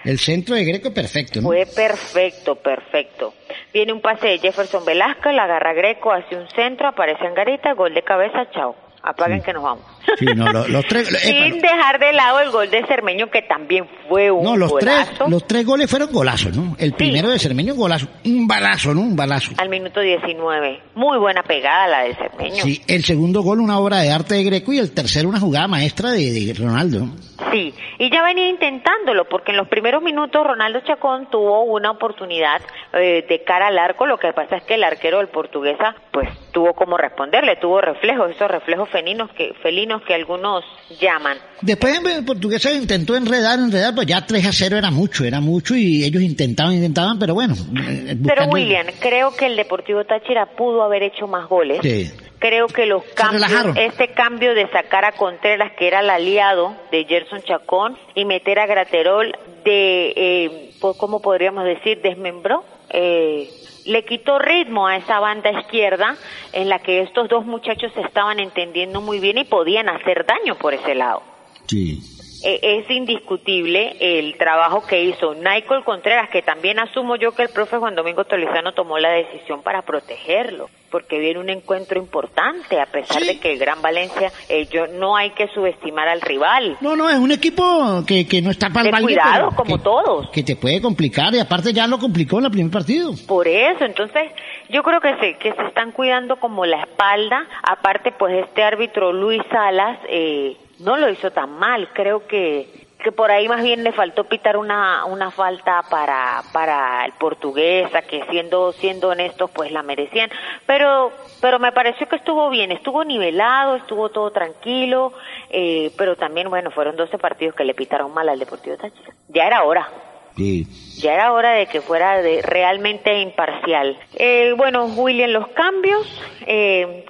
El 0.05 0.19
centro 0.19 0.55
de 0.55 0.64
Greco 0.64 0.93
perfecto, 0.93 1.41
¿no? 1.41 1.49
Fue 1.49 1.64
perfecto, 1.67 2.57
perfecto. 2.57 3.35
Viene 3.73 3.93
un 3.93 4.00
pase 4.00 4.29
de 4.29 4.38
Jefferson 4.38 4.85
Velasco, 4.85 5.31
la 5.31 5.45
agarra 5.45 5.73
Greco, 5.73 6.12
hace 6.12 6.37
un 6.37 6.49
centro, 6.50 6.88
aparece 6.88 7.26
Angarita, 7.26 7.73
gol 7.73 7.95
de 7.95 8.02
cabeza, 8.02 8.50
chao. 8.50 8.76
Apaguen 9.03 9.43
que 9.43 9.53
nos 9.53 9.63
vamos. 9.63 9.85
Sí, 10.19 10.27
no, 10.37 10.53
lo- 10.53 10.67
los, 10.69 10.85
tres... 10.87 11.09
epa, 11.09 11.19
Sin 11.21 11.61
dejar 11.61 11.99
de 11.99 12.13
lado 12.13 12.41
el 12.41 12.51
gol 12.51 12.71
de 12.71 12.85
Cermeño, 12.87 13.31
que 13.31 13.43
también 13.43 13.87
fue 14.09 14.31
un 14.31 14.43
no, 14.45 14.57
los 14.57 14.71
golazo. 14.71 15.11
tres, 15.19 15.31
los 15.31 15.47
tres 15.47 15.65
goles 15.67 15.91
fueron 15.91 16.13
golazos, 16.13 16.57
¿no? 16.57 16.77
El 16.79 16.93
primero 16.95 17.29
de 17.31 17.39
Cermeño, 17.39 17.75
golazo. 17.75 18.09
Un 18.25 18.47
balazo, 18.47 18.95
¿no? 18.95 19.01
Un 19.01 19.17
balazo. 19.17 19.53
Al 19.59 19.69
minuto 19.69 20.01
19. 20.01 20.81
Muy 20.95 21.19
buena 21.19 21.43
pegada 21.43 21.87
la 21.89 22.03
de 22.05 22.15
Cermeño. 22.15 22.63
Sí, 22.63 22.83
el 22.89 23.05
segundo 23.05 23.43
gol 23.43 23.61
una 23.61 23.79
obra 23.79 23.99
de 23.99 24.11
arte 24.11 24.35
de 24.35 24.45
Greco 24.45 24.73
y 24.73 24.79
el 24.79 24.93
tercero 24.93 25.29
una 25.29 25.41
jugada 25.41 25.69
maestra 25.69 26.11
de, 26.11 26.31
de 26.33 26.55
Ronaldo. 26.55 27.07
Sí, 27.51 27.75
y 27.99 28.11
ya 28.11 28.23
venía 28.23 28.49
intentándolo, 28.49 29.25
porque 29.29 29.51
en 29.51 29.59
los 29.59 29.69
primeros 29.69 30.03
minutos 30.03 30.47
Ronaldo 30.47 30.81
Chacón 30.87 31.29
tuvo 31.31 31.65
una 31.65 31.91
oportunidad 31.91 32.63
eh, 32.95 33.27
de 33.29 33.43
cara 33.45 33.67
al 33.67 33.79
arco, 33.79 34.07
lo 34.07 34.17
que 34.17 34.33
pasa 34.33 34.57
es 34.57 34.63
que 34.65 34.75
el 34.75 34.85
arquero 34.85 35.19
del 35.19 35.29
portuguesa, 35.29 35.95
pues 36.13 36.29
tuvo 36.53 36.73
como 36.73 36.97
responderle, 36.97 37.57
tuvo 37.57 37.81
reflejos, 37.83 38.31
esos 38.31 38.51
reflejos 38.51 38.89
felinos 38.89 39.31
que, 39.33 39.53
felinos 39.63 39.92
que 40.01 40.15
algunos 40.15 40.65
llaman. 40.99 41.37
Después 41.61 42.01
en 42.03 42.25
Portuguesa 42.25 42.73
intentó 42.73 43.15
enredar, 43.15 43.59
enredar, 43.59 43.95
pues 43.95 44.07
ya 44.07 44.25
3 44.25 44.47
a 44.47 44.53
0 44.53 44.79
era 44.79 44.91
mucho, 44.91 45.25
era 45.25 45.41
mucho 45.41 45.75
y 45.77 46.03
ellos 46.05 46.23
intentaban, 46.23 46.73
intentaban, 46.75 47.19
pero 47.19 47.35
bueno. 47.35 47.55
eh, 47.55 48.07
Pero 48.07 48.17
buscando- 48.19 48.55
William, 48.55 48.87
creo 49.01 49.35
que 49.37 49.47
el 49.47 49.57
Deportivo 49.57 50.05
Táchira 50.05 50.47
pudo 50.57 50.83
haber 50.83 51.03
hecho 51.03 51.27
más 51.27 51.49
goles. 51.49 51.81
Sí. 51.83 52.11
Creo 52.39 52.67
que 52.67 52.87
los 52.87 53.05
cambios, 53.15 53.77
este 53.77 54.09
cambio 54.15 54.55
de 54.55 54.69
sacar 54.71 55.05
a 55.05 55.13
Contreras, 55.13 55.73
que 55.79 55.87
era 55.87 56.01
el 56.01 56.11
aliado 56.11 56.75
de 56.91 57.05
Gerson 57.05 57.41
Chacón, 57.43 57.97
y 58.17 58.25
meter 58.25 58.59
a 58.59 58.67
Graterol 58.67 59.33
de, 59.65 60.13
eh, 60.17 60.71
¿cómo 60.81 61.21
podríamos 61.23 61.65
decir? 61.65 62.01
Desmembró. 62.03 62.65
Eh, 62.91 63.49
le 63.87 64.05
quitó 64.05 64.39
ritmo 64.39 64.87
a 64.87 64.97
esa 64.97 65.21
banda 65.21 65.51
izquierda 65.51 66.17
en 66.53 66.69
la 66.69 66.79
que 66.81 67.03
estos 67.03 67.29
dos 67.29 67.47
muchachos 67.47 67.93
se 67.95 68.03
estaban 68.03 68.41
entendiendo 68.41 69.01
muy 69.01 69.19
bien 69.19 69.39
y 69.39 69.45
podían 69.45 69.89
hacer 69.89 70.27
daño 70.27 70.57
por 70.57 70.75
ese 70.75 70.95
lado. 70.95 71.23
Sí. 71.67 72.01
Eh, 72.45 72.59
es 72.81 72.91
indiscutible 72.91 73.97
el 74.01 74.37
trabajo 74.37 74.85
que 74.87 75.03
hizo 75.05 75.35
Michael 75.35 75.85
Contreras, 75.85 76.29
que 76.31 76.43
también 76.43 76.79
asumo 76.79 77.17
yo 77.17 77.33
que 77.33 77.43
el 77.43 77.51
profe 77.51 77.77
Juan 77.79 77.95
Domingo 77.95 78.25
Tolizano 78.25 78.73
tomó 78.73 78.99
la 78.99 79.11
decisión 79.11 79.63
para 79.63 79.83
protegerlo, 79.83 80.69
porque 80.91 81.19
viene 81.19 81.39
un 81.39 81.51
encuentro 81.51 81.99
importante, 81.99 82.81
a 82.81 82.87
pesar 82.87 83.23
de 83.23 83.39
que 83.39 83.53
el 83.53 83.59
Gran 83.59 83.81
Valencia, 83.81 84.33
eh, 84.49 84.67
yo, 84.71 84.87
no 84.89 85.17
hay 85.17 85.31
que 85.31 85.47
subestimar 85.49 86.09
al 86.09 86.21
rival. 86.21 86.77
No, 86.81 86.97
no, 86.97 87.09
es 87.09 87.17
un 87.19 87.31
equipo 87.31 88.03
que, 88.07 88.27
que 88.27 88.43
no 88.43 88.51
está 88.51 88.71
para 88.71 88.89
el 88.89 89.03
cuidado, 89.05 89.51
pero 89.51 89.57
como 89.57 89.77
que- 89.79 89.83
todos. 89.85 90.31
Que 90.31 90.43
te 90.43 90.57
puede 90.57 90.83
complicar 90.83 91.33
y 91.35 91.39
aparte 91.39 91.73
ya 91.73 91.87
lo 91.87 91.99
complicó 91.99 92.39
en 92.39 92.47
el 92.47 92.51
primer 92.51 92.73
partido. 92.73 93.13
Por 93.29 93.47
eso, 93.47 93.85
entonces 93.85 94.33
yo 94.69 94.83
creo 94.83 95.01
que 95.01 95.17
se, 95.19 95.35
que 95.39 95.53
se 95.53 95.63
están 95.63 95.93
cuidando 95.93 96.37
como 96.37 96.67
la 96.67 96.81
espalda. 96.83 97.47
Aparte, 97.63 98.13
pues 98.13 98.45
este 98.45 98.63
árbitro 98.63 99.13
Luis 99.13 99.43
Salas 99.51 99.99
eh, 100.09 100.57
no 100.83 100.97
lo 100.97 101.09
hizo 101.09 101.31
tan 101.31 101.59
mal. 101.59 101.89
Creo 101.93 102.27
que 102.27 102.83
que 103.03 103.12
por 103.12 103.31
ahí 103.31 103.49
más 103.49 103.62
bien 103.62 103.83
le 103.85 103.93
faltó 103.93 104.25
pitar 104.25 104.57
una 104.57 105.05
una 105.07 105.31
falta 105.31 105.83
para 105.91 106.43
para 106.53 107.05
el 107.05 107.12
portuguesa 107.12 108.03
que 108.03 108.25
siendo 108.31 108.73
siendo 108.73 109.09
honestos 109.09 109.51
pues 109.51 109.73
la 109.73 109.83
merecían 109.83 110.31
pero 110.67 111.11
pero 111.41 111.59
me 111.59 111.73
pareció 111.73 112.09
que 112.09 112.17
estuvo 112.17 112.49
bien 112.49 112.71
estuvo 112.71 113.05
nivelado 113.05 113.77
estuvo 113.77 114.09
todo 114.11 114.31
tranquilo 114.31 115.12
eh, 115.51 115.91
pero 115.99 116.17
también 116.17 116.49
bueno 116.49 116.71
fueron 116.71 116.97
12 116.97 117.19
partidos 117.19 117.55
que 117.57 117.65
le 117.65 117.75
pitaron 117.75 118.15
mal 118.15 118.29
al 118.29 118.39
Deportivo 118.39 118.77
Táchira 118.77 119.12
ya 119.29 119.47
era 119.47 119.65
hora 119.65 119.89
Sí. 120.37 120.67
ya 120.97 121.12
era 121.12 121.33
hora 121.35 121.51
de 121.53 121.67
que 121.67 121.83
fuera 121.83 122.23
de, 122.23 122.41
realmente 122.41 123.21
imparcial. 123.21 123.99
Eh, 124.15 124.55
bueno, 124.57 124.87
William, 124.87 125.29
los 125.29 125.49
cambios. 125.49 126.09
Eh, 126.47 127.05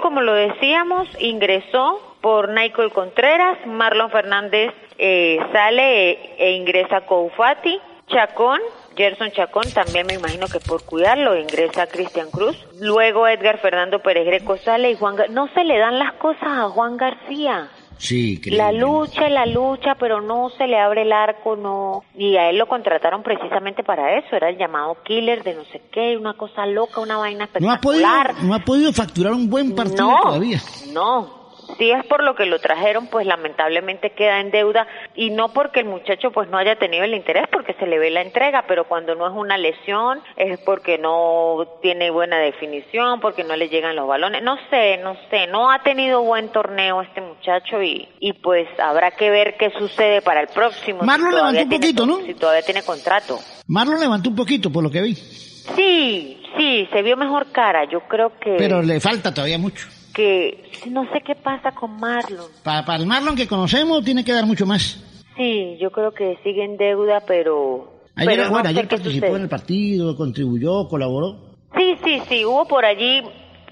como 0.00 0.20
lo 0.20 0.32
decíamos, 0.34 1.08
ingresó 1.18 2.09
por 2.20 2.52
Michael 2.52 2.92
Contreras. 2.92 3.58
Marlon 3.66 4.10
Fernández 4.10 4.72
eh, 4.98 5.38
sale 5.52 6.10
e, 6.10 6.34
e 6.38 6.52
ingresa 6.52 7.02
Koufati. 7.02 7.78
Chacón, 8.08 8.58
Gerson 8.96 9.30
Chacón, 9.30 9.70
también 9.72 10.04
me 10.04 10.14
imagino 10.14 10.48
que 10.48 10.58
por 10.58 10.84
cuidarlo 10.84 11.38
ingresa 11.38 11.86
Cristian 11.86 12.28
Cruz. 12.32 12.56
Luego 12.80 13.28
Edgar 13.28 13.58
Fernando 13.58 14.00
Pérez 14.00 14.26
Greco 14.26 14.56
sale 14.56 14.90
y 14.90 14.96
Juan... 14.96 15.16
Gar- 15.16 15.28
No 15.30 15.46
se 15.54 15.62
le 15.62 15.78
dan 15.78 15.96
las 16.00 16.14
cosas 16.14 16.42
a 16.42 16.68
Juan 16.70 16.96
García. 16.96 17.68
Sí, 17.98 18.40
La 18.46 18.72
lucha, 18.72 19.28
la 19.28 19.44
lucha, 19.46 19.94
pero 19.94 20.20
no 20.22 20.48
se 20.56 20.66
le 20.66 20.78
abre 20.80 21.02
el 21.02 21.12
arco, 21.12 21.54
no. 21.54 22.02
Y 22.16 22.36
a 22.36 22.48
él 22.50 22.56
lo 22.58 22.66
contrataron 22.66 23.22
precisamente 23.22 23.84
para 23.84 24.18
eso, 24.18 24.34
era 24.34 24.48
el 24.48 24.56
llamado 24.56 24.96
killer 25.04 25.44
de 25.44 25.54
no 25.54 25.64
sé 25.66 25.82
qué, 25.92 26.16
una 26.16 26.32
cosa 26.32 26.64
loca, 26.66 27.00
una 27.00 27.18
vaina 27.18 27.46
no 27.60 27.70
ha 27.70 27.78
podido, 27.78 28.06
espectacular. 28.08 28.42
no 28.42 28.54
ha 28.54 28.60
podido 28.60 28.92
facturar 28.92 29.34
un 29.34 29.50
buen 29.50 29.74
partido 29.76 30.10
No, 30.10 30.18
todavía. 30.22 30.58
no. 30.94 31.39
Si 31.78 31.90
es 31.90 32.04
por 32.06 32.22
lo 32.22 32.34
que 32.34 32.46
lo 32.46 32.58
trajeron, 32.58 33.06
pues 33.08 33.26
lamentablemente 33.26 34.10
queda 34.10 34.40
en 34.40 34.50
deuda 34.50 34.86
y 35.14 35.30
no 35.30 35.52
porque 35.52 35.80
el 35.80 35.86
muchacho 35.86 36.30
pues 36.30 36.48
no 36.48 36.58
haya 36.58 36.76
tenido 36.76 37.04
el 37.04 37.14
interés, 37.14 37.46
porque 37.50 37.74
se 37.74 37.86
le 37.86 37.98
ve 37.98 38.10
la 38.10 38.22
entrega, 38.22 38.64
pero 38.66 38.84
cuando 38.84 39.14
no 39.14 39.26
es 39.26 39.32
una 39.34 39.58
lesión 39.58 40.20
es 40.36 40.58
porque 40.60 40.98
no 40.98 41.66
tiene 41.82 42.10
buena 42.10 42.38
definición, 42.38 43.20
porque 43.20 43.44
no 43.44 43.56
le 43.56 43.68
llegan 43.68 43.96
los 43.96 44.06
balones, 44.06 44.42
no 44.42 44.56
sé, 44.70 44.98
no 44.98 45.16
sé, 45.30 45.46
no 45.46 45.70
ha 45.70 45.82
tenido 45.82 46.22
buen 46.22 46.50
torneo 46.50 47.02
este 47.02 47.20
muchacho 47.20 47.82
y, 47.82 48.08
y 48.18 48.32
pues 48.34 48.68
habrá 48.78 49.12
que 49.12 49.30
ver 49.30 49.56
qué 49.58 49.70
sucede 49.78 50.22
para 50.22 50.40
el 50.40 50.48
próximo. 50.48 51.02
Marlon 51.02 51.30
si 51.30 51.36
levantó 51.36 51.62
un 51.62 51.70
poquito, 51.70 52.06
¿no? 52.06 52.16
Si 52.20 52.34
todavía 52.34 52.62
tiene 52.62 52.82
contrato. 52.82 53.38
Marlon 53.66 54.00
levantó 54.00 54.30
un 54.30 54.36
poquito 54.36 54.70
por 54.70 54.82
lo 54.82 54.90
que 54.90 55.00
vi, 55.00 55.14
Sí, 55.14 56.40
sí, 56.56 56.88
se 56.92 57.02
vio 57.02 57.16
mejor 57.16 57.52
cara, 57.52 57.84
yo 57.84 58.00
creo 58.08 58.32
que... 58.40 58.56
pero 58.58 58.82
le 58.82 59.00
falta 59.00 59.32
todavía 59.32 59.58
mucho. 59.58 59.86
Que 60.20 60.90
no 60.90 61.04
sé 61.12 61.20
qué 61.24 61.34
pasa 61.34 61.72
con 61.72 61.96
Marlon. 61.98 62.46
Pa- 62.62 62.84
para 62.84 62.98
el 62.98 63.06
Marlon 63.06 63.36
que 63.36 63.46
conocemos 63.48 64.04
tiene 64.04 64.24
que 64.24 64.32
dar 64.32 64.46
mucho 64.46 64.66
más. 64.66 65.02
Sí, 65.36 65.76
yo 65.80 65.90
creo 65.90 66.12
que 66.12 66.38
sigue 66.42 66.64
en 66.64 66.76
deuda, 66.76 67.20
pero... 67.26 67.94
Ayer, 68.16 68.34
pero 68.36 68.50
bueno, 68.50 68.68
ayer 68.68 68.86
participó 68.88 69.26
sucede. 69.26 69.36
en 69.36 69.42
el 69.42 69.48
partido, 69.48 70.16
contribuyó, 70.16 70.88
colaboró. 70.88 71.56
Sí, 71.76 71.96
sí, 72.04 72.20
sí, 72.28 72.44
hubo 72.44 72.66
por 72.66 72.84
allí, 72.84 73.22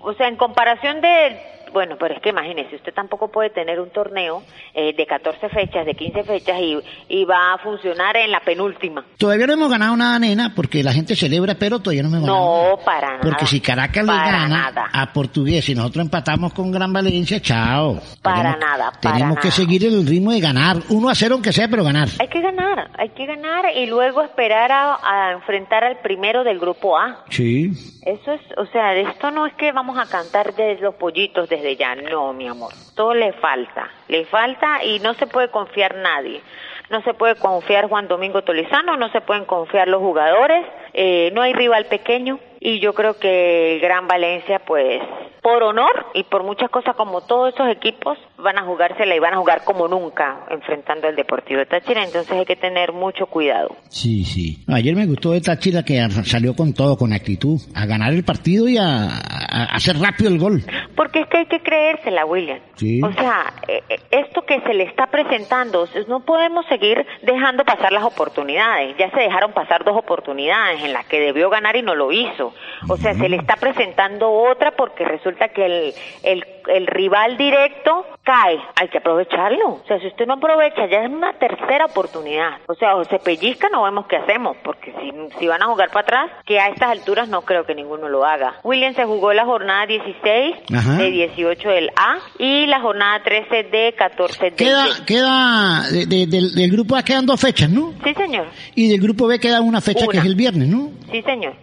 o 0.01 0.13
sea, 0.15 0.29
en 0.29 0.37
comparación 0.37 1.01
de... 1.01 1.37
Bueno, 1.73 1.97
pero 1.99 2.15
es 2.15 2.21
que 2.21 2.31
imagínese, 2.31 2.77
usted 2.77 2.93
tampoco 2.95 3.29
puede 3.29 3.51
tener 3.51 3.81
un 3.81 3.91
torneo 3.91 4.43
eh, 4.75 4.95
de 4.95 5.07
14 5.07 5.49
fechas, 5.49 5.87
de 5.87 5.95
15 5.95 6.25
fechas 6.25 6.57
y, 6.61 6.79
y 7.09 7.25
va 7.25 7.55
a 7.55 7.59
funcionar 7.59 8.17
en 8.17 8.31
la 8.31 8.41
penúltima. 8.41 9.05
Todavía 9.19 9.47
no 9.47 9.53
hemos 9.55 9.71
ganado 9.71 9.97
nada, 9.97 10.19
nena, 10.19 10.53
porque 10.55 10.83
la 10.83 10.93
gente 10.93 11.15
celebra, 11.17 11.55
pero 11.55 11.79
todavía 11.81 12.03
no 12.03 12.09
hemos 12.09 12.21
ganado. 12.23 12.71
No, 12.71 12.85
para 12.85 13.09
nada. 13.09 13.21
Porque 13.23 13.47
si 13.47 13.61
Caracas 13.61 14.05
le 14.05 14.13
gana 14.13 14.49
nada. 14.49 14.89
a 14.93 15.13
Portugués 15.13 15.69
y 15.69 15.75
nosotros 15.75 16.05
empatamos 16.05 16.53
con 16.53 16.71
Gran 16.71 16.93
Valencia, 16.93 17.41
chao. 17.41 18.01
Para 18.23 18.37
tenemos, 18.53 18.61
nada, 18.61 18.93
para 19.01 19.17
Tenemos 19.17 19.39
que 19.39 19.51
seguir 19.51 19.85
el 19.85 20.07
ritmo 20.07 20.33
de 20.33 20.41
ganar. 20.41 20.77
Uno 20.91 21.09
a 21.09 21.15
cero 21.15 21.35
aunque 21.35 21.53
sea, 21.53 21.69
pero 21.69 21.85
ganar. 21.85 22.09
Hay 22.21 22.29
que 22.29 22.41
ganar, 22.41 22.91
hay 22.99 23.11
que 23.11 23.27
ganar 23.27 23.65
y 23.77 23.87
luego 23.87 24.23
esperar 24.23 24.73
a, 24.73 24.99
a 25.03 25.33
enfrentar 25.33 25.85
al 25.85 25.99
primero 25.99 26.45
del 26.45 26.59
grupo 26.59 26.97
A. 26.99 27.25
Sí. 27.31 27.71
Eso 28.09 28.33
es, 28.33 28.41
o 28.57 28.65
sea, 28.65 28.95
esto 28.95 29.31
no 29.31 29.45
es 29.45 29.53
que 29.53 29.71
vamos 29.71 29.99
a 29.99 30.09
cantar 30.09 30.55
de 30.55 30.77
los 30.77 30.95
pollitos 30.95 31.47
desde 31.47 31.77
ya, 31.77 31.95
no, 31.95 32.33
mi 32.33 32.49
amor. 32.49 32.73
Todo 32.97 33.13
le 33.13 33.35
falta, 33.35 33.91
le 34.09 34.25
falta 34.25 34.83
y 34.83 34.99
no 35.01 35.13
se 35.13 35.27
puede 35.27 35.51
confiar 35.51 35.95
nadie. 35.97 36.41
No 36.89 37.03
se 37.03 37.13
puede 37.13 37.35
confiar 37.35 37.87
Juan 37.87 38.09
Domingo 38.09 38.41
Tolizano, 38.41 38.97
no 38.97 39.11
se 39.11 39.21
pueden 39.21 39.45
confiar 39.45 39.89
los 39.89 40.01
jugadores, 40.01 40.65
eh, 41.01 41.31
no 41.33 41.43
hay 41.43 41.53
rival 41.53 41.85
pequeño 41.87 42.41
y 42.61 42.81
yo 42.81 42.93
creo 42.93 43.19
que 43.21 43.79
Gran 43.81 44.09
Valencia, 44.09 44.59
pues, 44.67 45.01
por 45.43 45.63
honor 45.63 46.07
y 46.15 46.25
por 46.25 46.43
muchas 46.43 46.69
cosas 46.71 46.97
como 46.97 47.21
todos 47.21 47.51
estos 47.51 47.69
equipos, 47.71 48.19
van 48.37 48.59
a 48.59 48.63
jugársela 48.65 49.15
y 49.15 49.21
van 49.21 49.35
a 49.35 49.37
jugar 49.37 49.63
como 49.65 49.87
nunca 49.87 50.41
enfrentando 50.51 51.07
al 51.07 51.15
Deportivo 51.15 51.61
de 51.61 51.67
Táchira, 51.67 52.03
entonces 52.05 52.33
hay 52.33 52.45
que 52.45 52.57
tener 52.57 52.93
mucho 52.93 53.27
cuidado. 53.27 53.77
Sí, 53.89 54.25
sí. 54.25 54.65
Ayer 54.67 54.97
me 54.97 55.07
gustó 55.07 55.35
esta 55.35 55.57
chila 55.59 55.85
que 55.85 56.01
salió 56.25 56.57
con 56.57 56.75
todo, 56.75 56.97
con 56.97 57.13
actitud, 57.13 57.61
a 57.77 57.87
ganar 57.87 58.13
el 58.13 58.25
partido 58.25 58.69
y 58.69 58.77
a, 58.77 59.05
a- 59.07 59.63
a 59.63 59.77
hacer 59.77 59.97
rápido 59.99 60.29
el 60.31 60.39
gol. 60.41 60.63
Porque 60.97 61.21
es 61.21 61.29
que 61.29 61.39
hay 61.39 61.47
que 61.47 61.61
creérsela, 61.63 62.27
William. 62.27 62.59
Sí. 62.75 63.01
O 63.03 63.13
sea, 63.13 63.53
eh, 63.69 63.83
eh, 63.89 63.99
esto 64.11 64.43
que 64.43 64.61
se 64.63 64.75
le 64.75 64.83
está 64.85 65.07
presentando, 65.07 65.87
no 66.09 66.21
podemos 66.25 66.67
seguir 66.67 67.07
dejando 67.23 67.65
pasar 67.65 67.93
las 67.93 68.03
oportunidades. 68.05 68.97
Ya 68.99 69.11
se 69.13 69.21
dejaron 69.21 69.53
pasar 69.53 69.85
dos 69.85 69.97
oportunidades 69.97 70.83
en 70.89 70.95
las 70.95 71.07
que 71.07 71.21
debió 71.21 71.51
ganar 71.51 71.77
y 71.77 71.83
no 71.83 71.95
lo 71.95 72.11
hizo. 72.13 72.53
O 72.89 72.97
sea, 72.97 73.15
se 73.15 73.29
le 73.29 73.37
está 73.37 73.57
presentando 73.57 74.31
otra 74.31 74.73
porque 74.73 75.05
resulta 75.05 75.49
que 75.49 75.67
el, 75.67 75.95
el, 76.23 76.45
el 76.69 76.87
rival 76.87 77.37
directo 77.37 78.05
cae. 78.23 78.59
Hay 78.81 78.89
que 78.89 78.99
aprovecharlo. 78.99 79.69
O 79.75 79.83
sea, 79.87 79.99
si 80.01 80.07
usted 80.09 80.27
no 80.27 80.35
aprovecha, 80.35 80.87
ya 80.87 81.03
es 81.03 81.11
una 81.11 81.33
tercera 81.35 81.87
oportunidad. 81.87 82.59
O 82.69 82.75
sea, 82.75 82.97
o 82.97 83.05
se 83.05 83.19
pellizcan 83.19 83.75
o 83.75 83.85
vemos 83.85 84.07
qué 84.07 84.17
hacemos. 84.17 84.57
Porque 84.63 84.93
si, 85.01 85.39
si 85.39 85.47
van 85.47 85.63
a 85.63 85.67
jugar 85.67 85.89
para 85.91 86.01
atrás, 86.01 86.31
que 86.47 86.59
a 86.61 86.69
estas 86.69 86.91
alturas 86.91 87.29
no 87.29 87.43
creo 87.43 87.65
que 87.65 87.75
ninguno 87.75 88.09
lo 88.09 88.25
haga. 88.25 88.55
William 88.65 88.95
se 88.95 89.05
jugó 89.05 89.33
la 89.33 89.45
jornada 89.45 89.87
16 89.87 90.57
Ajá. 90.75 90.93
de 90.99 91.11
18 91.11 91.69
del 91.69 91.91
A 91.97 92.19
y 92.39 92.67
la 92.67 92.81
jornada 92.81 93.23
13 93.23 93.65
de 93.65 93.95
14 93.97 94.45
del 94.45 94.55
Queda, 94.55 94.85
B. 94.85 94.91
queda, 95.07 95.83
de- 95.91 96.07
de- 96.07 96.27
del, 96.27 96.55
del 96.55 96.71
grupo 96.71 96.97
A 96.97 97.03
quedan 97.03 97.27
dos 97.27 97.41
fechas, 97.41 97.71
¿no? 97.71 97.93
Sí, 98.05 98.15
señor. 98.15 98.47
Y 98.75 98.89
del 98.91 99.01
grupo 99.01 99.27
B 99.27 99.39
queda 99.39 99.61
una 99.61 99.81
fecha 99.81 100.07
que 100.11 100.19
es 100.19 100.25
el 100.25 100.35
viernes, 100.35 100.69
¿no? 100.69 100.91
Sí, 101.11 101.23
señor. 101.23 101.55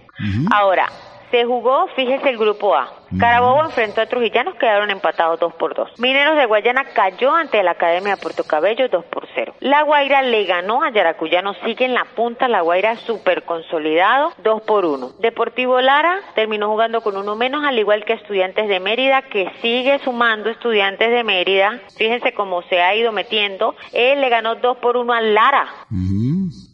Ahora, 0.52 0.88
se 1.36 1.44
jugó, 1.44 1.88
fíjese 1.98 2.30
el 2.30 2.38
grupo 2.38 2.74
A. 2.76 2.90
Carabobo 3.20 3.66
enfrentó 3.66 4.00
a 4.00 4.06
Trujillanos, 4.06 4.56
quedaron 4.56 4.90
empatados 4.90 5.38
2 5.38 5.54
por 5.56 5.76
2. 5.76 6.00
Mineros 6.00 6.38
de 6.38 6.46
Guayana 6.46 6.86
cayó 6.94 7.36
ante 7.36 7.62
la 7.62 7.72
Academia 7.72 8.16
de 8.16 8.22
Puerto 8.22 8.46
Cabello 8.46 8.88
2 8.88 9.06
por 9.06 9.28
0. 9.36 9.54
La 9.60 9.84
Guaira 9.84 10.22
le 10.22 10.46
ganó 10.46 10.82
a 10.82 10.92
Yaracuyano, 10.92 11.54
sigue 11.66 11.84
en 11.84 11.94
la 11.94 12.06
punta, 12.06 12.48
La 12.48 12.62
Guaira 12.62 12.96
súper 12.96 13.44
consolidado 13.44 14.32
2 14.44 14.62
por 14.62 14.86
1. 14.86 15.12
Deportivo 15.20 15.82
Lara 15.82 16.20
terminó 16.36 16.70
jugando 16.70 17.02
con 17.02 17.18
uno 17.18 17.36
menos, 17.36 17.66
al 17.66 17.78
igual 17.78 18.06
que 18.06 18.14
Estudiantes 18.14 18.70
de 18.70 18.80
Mérida, 18.80 19.24
que 19.24 19.52
sigue 19.62 20.00
sumando 20.00 20.50
Estudiantes 20.50 21.10
de 21.10 21.24
Mérida. 21.26 21.82
Fíjense 21.98 22.34
cómo 22.34 22.62
se 22.64 22.82
ha 22.82 22.96
ido 22.96 23.12
metiendo. 23.12 23.76
Él 23.92 24.22
le 24.22 24.30
ganó 24.30 24.56
2 24.56 24.78
por 24.78 24.96
1 24.96 25.14
al 25.14 25.34
Lara. 25.34 25.68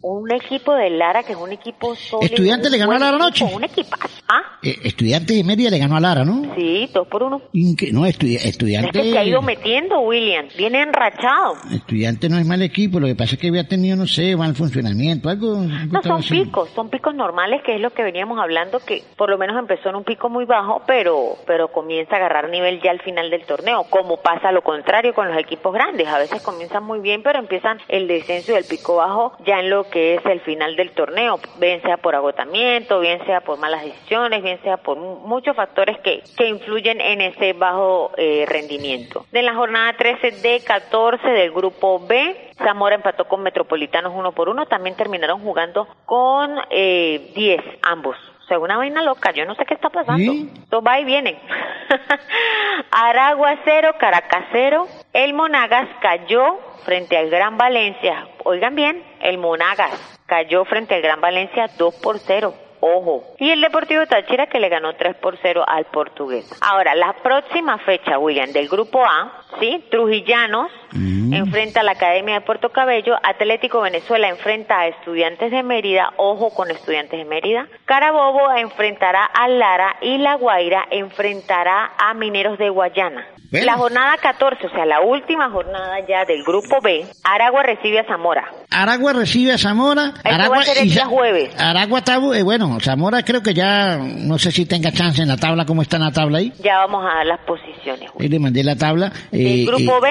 Un 0.02 0.32
equipo 0.32 0.74
de 0.74 0.90
Lara 0.90 1.22
que 1.22 1.32
es 1.32 1.38
un 1.38 1.52
equipo 1.52 1.94
sólido. 1.94 2.34
¿Estudiante 2.34 2.66
un 2.66 2.72
le 2.72 2.78
ganó 2.78 2.92
a 2.92 2.98
Lara 2.98 3.16
equipo, 3.16 3.24
anoche? 3.24 3.44
Un 3.56 3.64
equipazo. 3.64 4.08
¿Ah? 4.28 4.40
Eh, 4.62 4.76
estudiante 4.84 5.32
de 5.34 5.44
Mérida 5.44 5.70
le 5.70 5.78
ganó 5.78 5.96
a 5.96 6.00
Lara, 6.00 6.24
¿no? 6.24 6.54
Sí, 6.56 6.88
dos 6.92 7.06
por 7.06 7.22
uno. 7.22 7.40
Inque- 7.52 7.92
no, 7.92 8.06
estudi- 8.06 8.36
estudiante... 8.44 8.98
Es 8.98 9.04
que 9.04 9.12
se 9.12 9.18
ha 9.18 9.24
ido 9.24 9.42
metiendo, 9.42 10.00
William. 10.00 10.46
Viene 10.56 10.82
enrachado. 10.82 11.54
Estudiante 11.72 12.28
no 12.28 12.38
es 12.38 12.46
mal 12.46 12.62
equipo, 12.62 12.98
lo 12.98 13.06
que 13.06 13.14
pasa 13.14 13.36
es 13.36 13.40
que 13.40 13.48
había 13.48 13.68
tenido, 13.68 13.96
no 13.96 14.06
sé, 14.06 14.34
mal 14.36 14.54
funcionamiento, 14.56 15.28
algo... 15.28 15.58
algo 15.58 15.68
No, 15.92 16.02
son 16.02 16.22
picos, 16.22 16.68
son 16.70 16.88
picos 16.90 17.14
normales, 17.14 17.62
que 17.64 17.76
es 17.76 17.80
lo 17.80 17.90
que 17.90 18.02
veníamos 18.02 18.40
hablando, 18.40 18.80
que 18.80 19.02
por 19.16 19.30
lo 19.30 19.38
menos 19.38 19.56
empezó 19.58 19.90
en 19.90 19.96
un 19.96 20.04
pico 20.04 20.28
muy 20.28 20.44
bajo, 20.46 20.82
pero, 20.86 21.36
pero 21.46 21.68
comienza 21.70 22.14
a 22.14 22.18
agarrar 22.18 22.48
nivel 22.50 22.80
ya 22.82 22.90
al 22.90 23.00
final 23.02 23.30
del 23.30 23.44
torneo, 23.44 23.84
como 23.90 24.16
pasa 24.16 24.50
lo 24.50 24.62
contrario 24.62 25.14
con 25.14 25.28
los 25.28 25.36
equipos 25.38 25.72
grandes. 25.72 26.08
A 26.08 26.18
veces 26.18 26.42
comienzan 26.42 26.82
muy 26.84 26.98
bien, 26.98 27.22
pero 27.22 27.38
empiezan 27.38 27.78
el 27.88 28.08
descenso 28.08 28.52
y 28.52 28.56
el 28.56 28.64
pico 28.64 28.96
bajo 28.96 29.34
ya 29.46 29.60
en 29.60 29.70
lo 29.70 29.84
que 29.92 30.14
es 30.16 30.26
el 30.26 30.40
final 30.40 30.74
del 30.74 30.90
torneo, 30.90 31.38
bien 31.58 31.80
sea 31.82 31.98
por 31.98 32.14
agotamiento, 32.16 32.98
bien 32.98 33.24
sea 33.26 33.42
por 33.42 33.58
malas 33.58 33.84
decisiones, 33.84 34.42
bien 34.42 34.60
sea 34.62 34.78
por 34.78 34.96
mu- 34.96 35.20
muchos 35.20 35.54
factores 35.54 35.98
que, 36.00 36.22
que 36.36 36.48
influyen 36.48 37.00
en 37.00 37.20
ese 37.20 37.52
bajo 37.52 38.10
eh, 38.16 38.44
rendimiento. 38.48 39.26
De 39.30 39.42
la 39.42 39.54
jornada 39.54 39.92
13 39.92 40.30
de 40.42 40.60
14 40.64 41.28
del 41.28 41.52
grupo 41.52 42.00
B, 42.04 42.50
Zamora 42.58 42.94
empató 42.96 43.28
con 43.28 43.42
Metropolitanos 43.42 44.12
uno 44.16 44.32
por 44.32 44.48
uno, 44.48 44.66
también 44.66 44.96
terminaron 44.96 45.40
jugando 45.40 45.86
con 46.06 46.56
eh, 46.70 47.30
10 47.34 47.60
ambos. 47.82 48.16
O 48.42 48.44
sea, 48.46 48.58
una 48.58 48.76
vaina 48.76 49.02
loca, 49.02 49.30
yo 49.32 49.44
no 49.44 49.54
sé 49.54 49.64
qué 49.64 49.74
está 49.74 49.88
pasando. 49.88 50.32
Todo 50.68 50.82
va 50.82 50.98
y 50.98 51.04
viene. 51.04 51.38
Aragua 52.90 53.56
0, 53.64 53.94
Caracas 53.98 54.44
0. 54.52 54.86
El 55.12 55.34
Monagas 55.34 55.90
cayó 56.00 56.58
frente 56.86 57.18
al 57.18 57.28
Gran 57.28 57.58
Valencia. 57.58 58.28
Oigan 58.44 58.74
bien, 58.74 59.04
el 59.20 59.36
Monagas 59.36 60.18
cayó 60.24 60.64
frente 60.64 60.94
al 60.94 61.02
Gran 61.02 61.20
Valencia 61.20 61.66
2 61.76 61.94
por 61.96 62.18
0. 62.18 62.54
Ojo. 62.80 63.22
Y 63.38 63.50
el 63.50 63.60
Deportivo 63.60 64.06
Táchira 64.06 64.46
que 64.46 64.58
le 64.58 64.70
ganó 64.70 64.94
3 64.94 65.16
por 65.16 65.36
0 65.36 65.64
al 65.68 65.84
portugués. 65.84 66.50
Ahora, 66.62 66.94
la 66.94 67.12
próxima 67.22 67.76
fecha, 67.78 68.18
William, 68.18 68.52
del 68.52 68.70
grupo 68.70 69.04
A, 69.04 69.41
¿sí? 69.60 69.84
Trujillanos 69.90 70.70
enfrenta 70.94 71.80
a 71.80 71.82
la 71.82 71.92
Academia 71.92 72.34
de 72.34 72.40
Puerto 72.42 72.70
Cabello, 72.70 73.14
Atlético 73.22 73.80
Venezuela 73.80 74.28
enfrenta 74.28 74.80
a 74.80 74.88
Estudiantes 74.88 75.50
de 75.50 75.62
Mérida, 75.62 76.10
ojo 76.18 76.50
con 76.54 76.70
Estudiantes 76.70 77.18
de 77.18 77.24
Mérida, 77.24 77.66
Carabobo 77.86 78.52
enfrentará 78.56 79.24
a 79.24 79.48
Lara 79.48 79.96
y 80.02 80.18
La 80.18 80.34
Guaira 80.36 80.84
enfrentará 80.90 81.92
a 81.98 82.12
Mineros 82.14 82.58
de 82.58 82.68
Guayana. 82.68 83.26
Bueno. 83.50 83.66
La 83.66 83.74
jornada 83.74 84.16
14, 84.16 84.66
o 84.66 84.70
sea, 84.70 84.86
la 84.86 85.02
última 85.02 85.50
jornada 85.50 86.00
ya 86.08 86.24
del 86.24 86.42
grupo 86.42 86.80
B, 86.82 87.04
Aragua 87.22 87.62
recibe 87.62 87.98
a 88.00 88.04
Zamora. 88.06 88.44
Aragua 88.70 89.12
recibe 89.12 89.52
a 89.52 89.58
Zamora. 89.58 90.14
Esto 90.16 90.20
Aragua 90.28 90.56
va 90.56 90.62
a 90.62 90.64
ser 90.64 90.78
el 90.78 90.88
día 90.88 91.02
Za- 91.02 91.06
jueves. 91.08 91.60
Aragua 91.60 91.98
está, 91.98 92.14
eh, 92.34 92.42
bueno, 92.42 92.78
Zamora 92.80 93.22
creo 93.22 93.42
que 93.42 93.52
ya, 93.52 93.98
no 93.98 94.38
sé 94.38 94.52
si 94.52 94.64
tenga 94.64 94.90
chance 94.90 95.20
en 95.20 95.28
la 95.28 95.36
tabla, 95.36 95.66
¿cómo 95.66 95.82
está 95.82 95.96
en 95.98 96.04
la 96.04 96.12
tabla 96.12 96.38
ahí? 96.38 96.50
Ya 96.62 96.78
vamos 96.78 97.04
a 97.04 97.14
dar 97.16 97.26
las 97.26 97.40
posiciones. 97.40 98.10
Ahí 98.18 98.28
le 98.28 98.38
mandé 98.38 98.64
la 98.64 98.76
tabla. 98.76 99.12
El 99.46 99.66
grupo 99.66 100.00
B. 100.00 100.10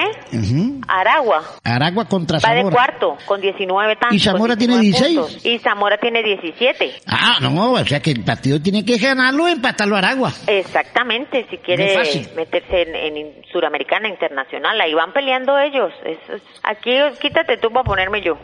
Aragua. 0.88 1.42
Aragua 1.64 2.04
contra 2.06 2.38
Va 2.38 2.50
de 2.54 2.58
Zamora. 2.60 2.74
cuarto, 2.76 3.16
con 3.26 3.40
19 3.40 3.96
tantos. 3.96 4.16
¿Y 4.16 4.20
Zamora 4.20 4.56
tiene 4.56 4.78
19 4.78 5.08
16? 5.08 5.18
puntos. 5.18 5.46
Y 5.46 5.58
Zamora 5.58 5.96
tiene 5.98 6.22
17. 6.22 6.92
Ah, 7.06 7.38
no, 7.40 7.72
o 7.72 7.84
sea 7.84 8.00
que 8.00 8.10
el 8.10 8.24
partido 8.24 8.60
tiene 8.60 8.84
que 8.84 8.98
ganarlo 8.98 9.48
empatarlo 9.48 9.96
a 9.96 9.98
Aragua. 9.98 10.32
Exactamente, 10.46 11.46
si 11.50 11.58
quiere 11.58 11.96
meterse 12.36 12.82
en, 12.82 13.16
en 13.16 13.32
Suramericana 13.52 14.08
Internacional, 14.08 14.80
ahí 14.80 14.94
van 14.94 15.12
peleando 15.12 15.58
ellos. 15.58 15.92
Eso 16.04 16.34
es- 16.34 16.42
aquí 16.62 16.90
quítate 17.20 17.56
tú 17.58 17.70
para 17.70 17.84
ponerme 17.84 18.22
yo. 18.22 18.36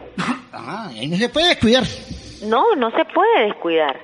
Ah, 0.53 0.89
ahí 0.91 1.07
no 1.09 1.17
se 1.17 1.29
puede 1.29 1.49
descuidar. 1.49 1.85
No, 2.45 2.75
no 2.77 2.91
se 2.93 3.05
puede 3.07 3.47
descuidar. 3.47 3.99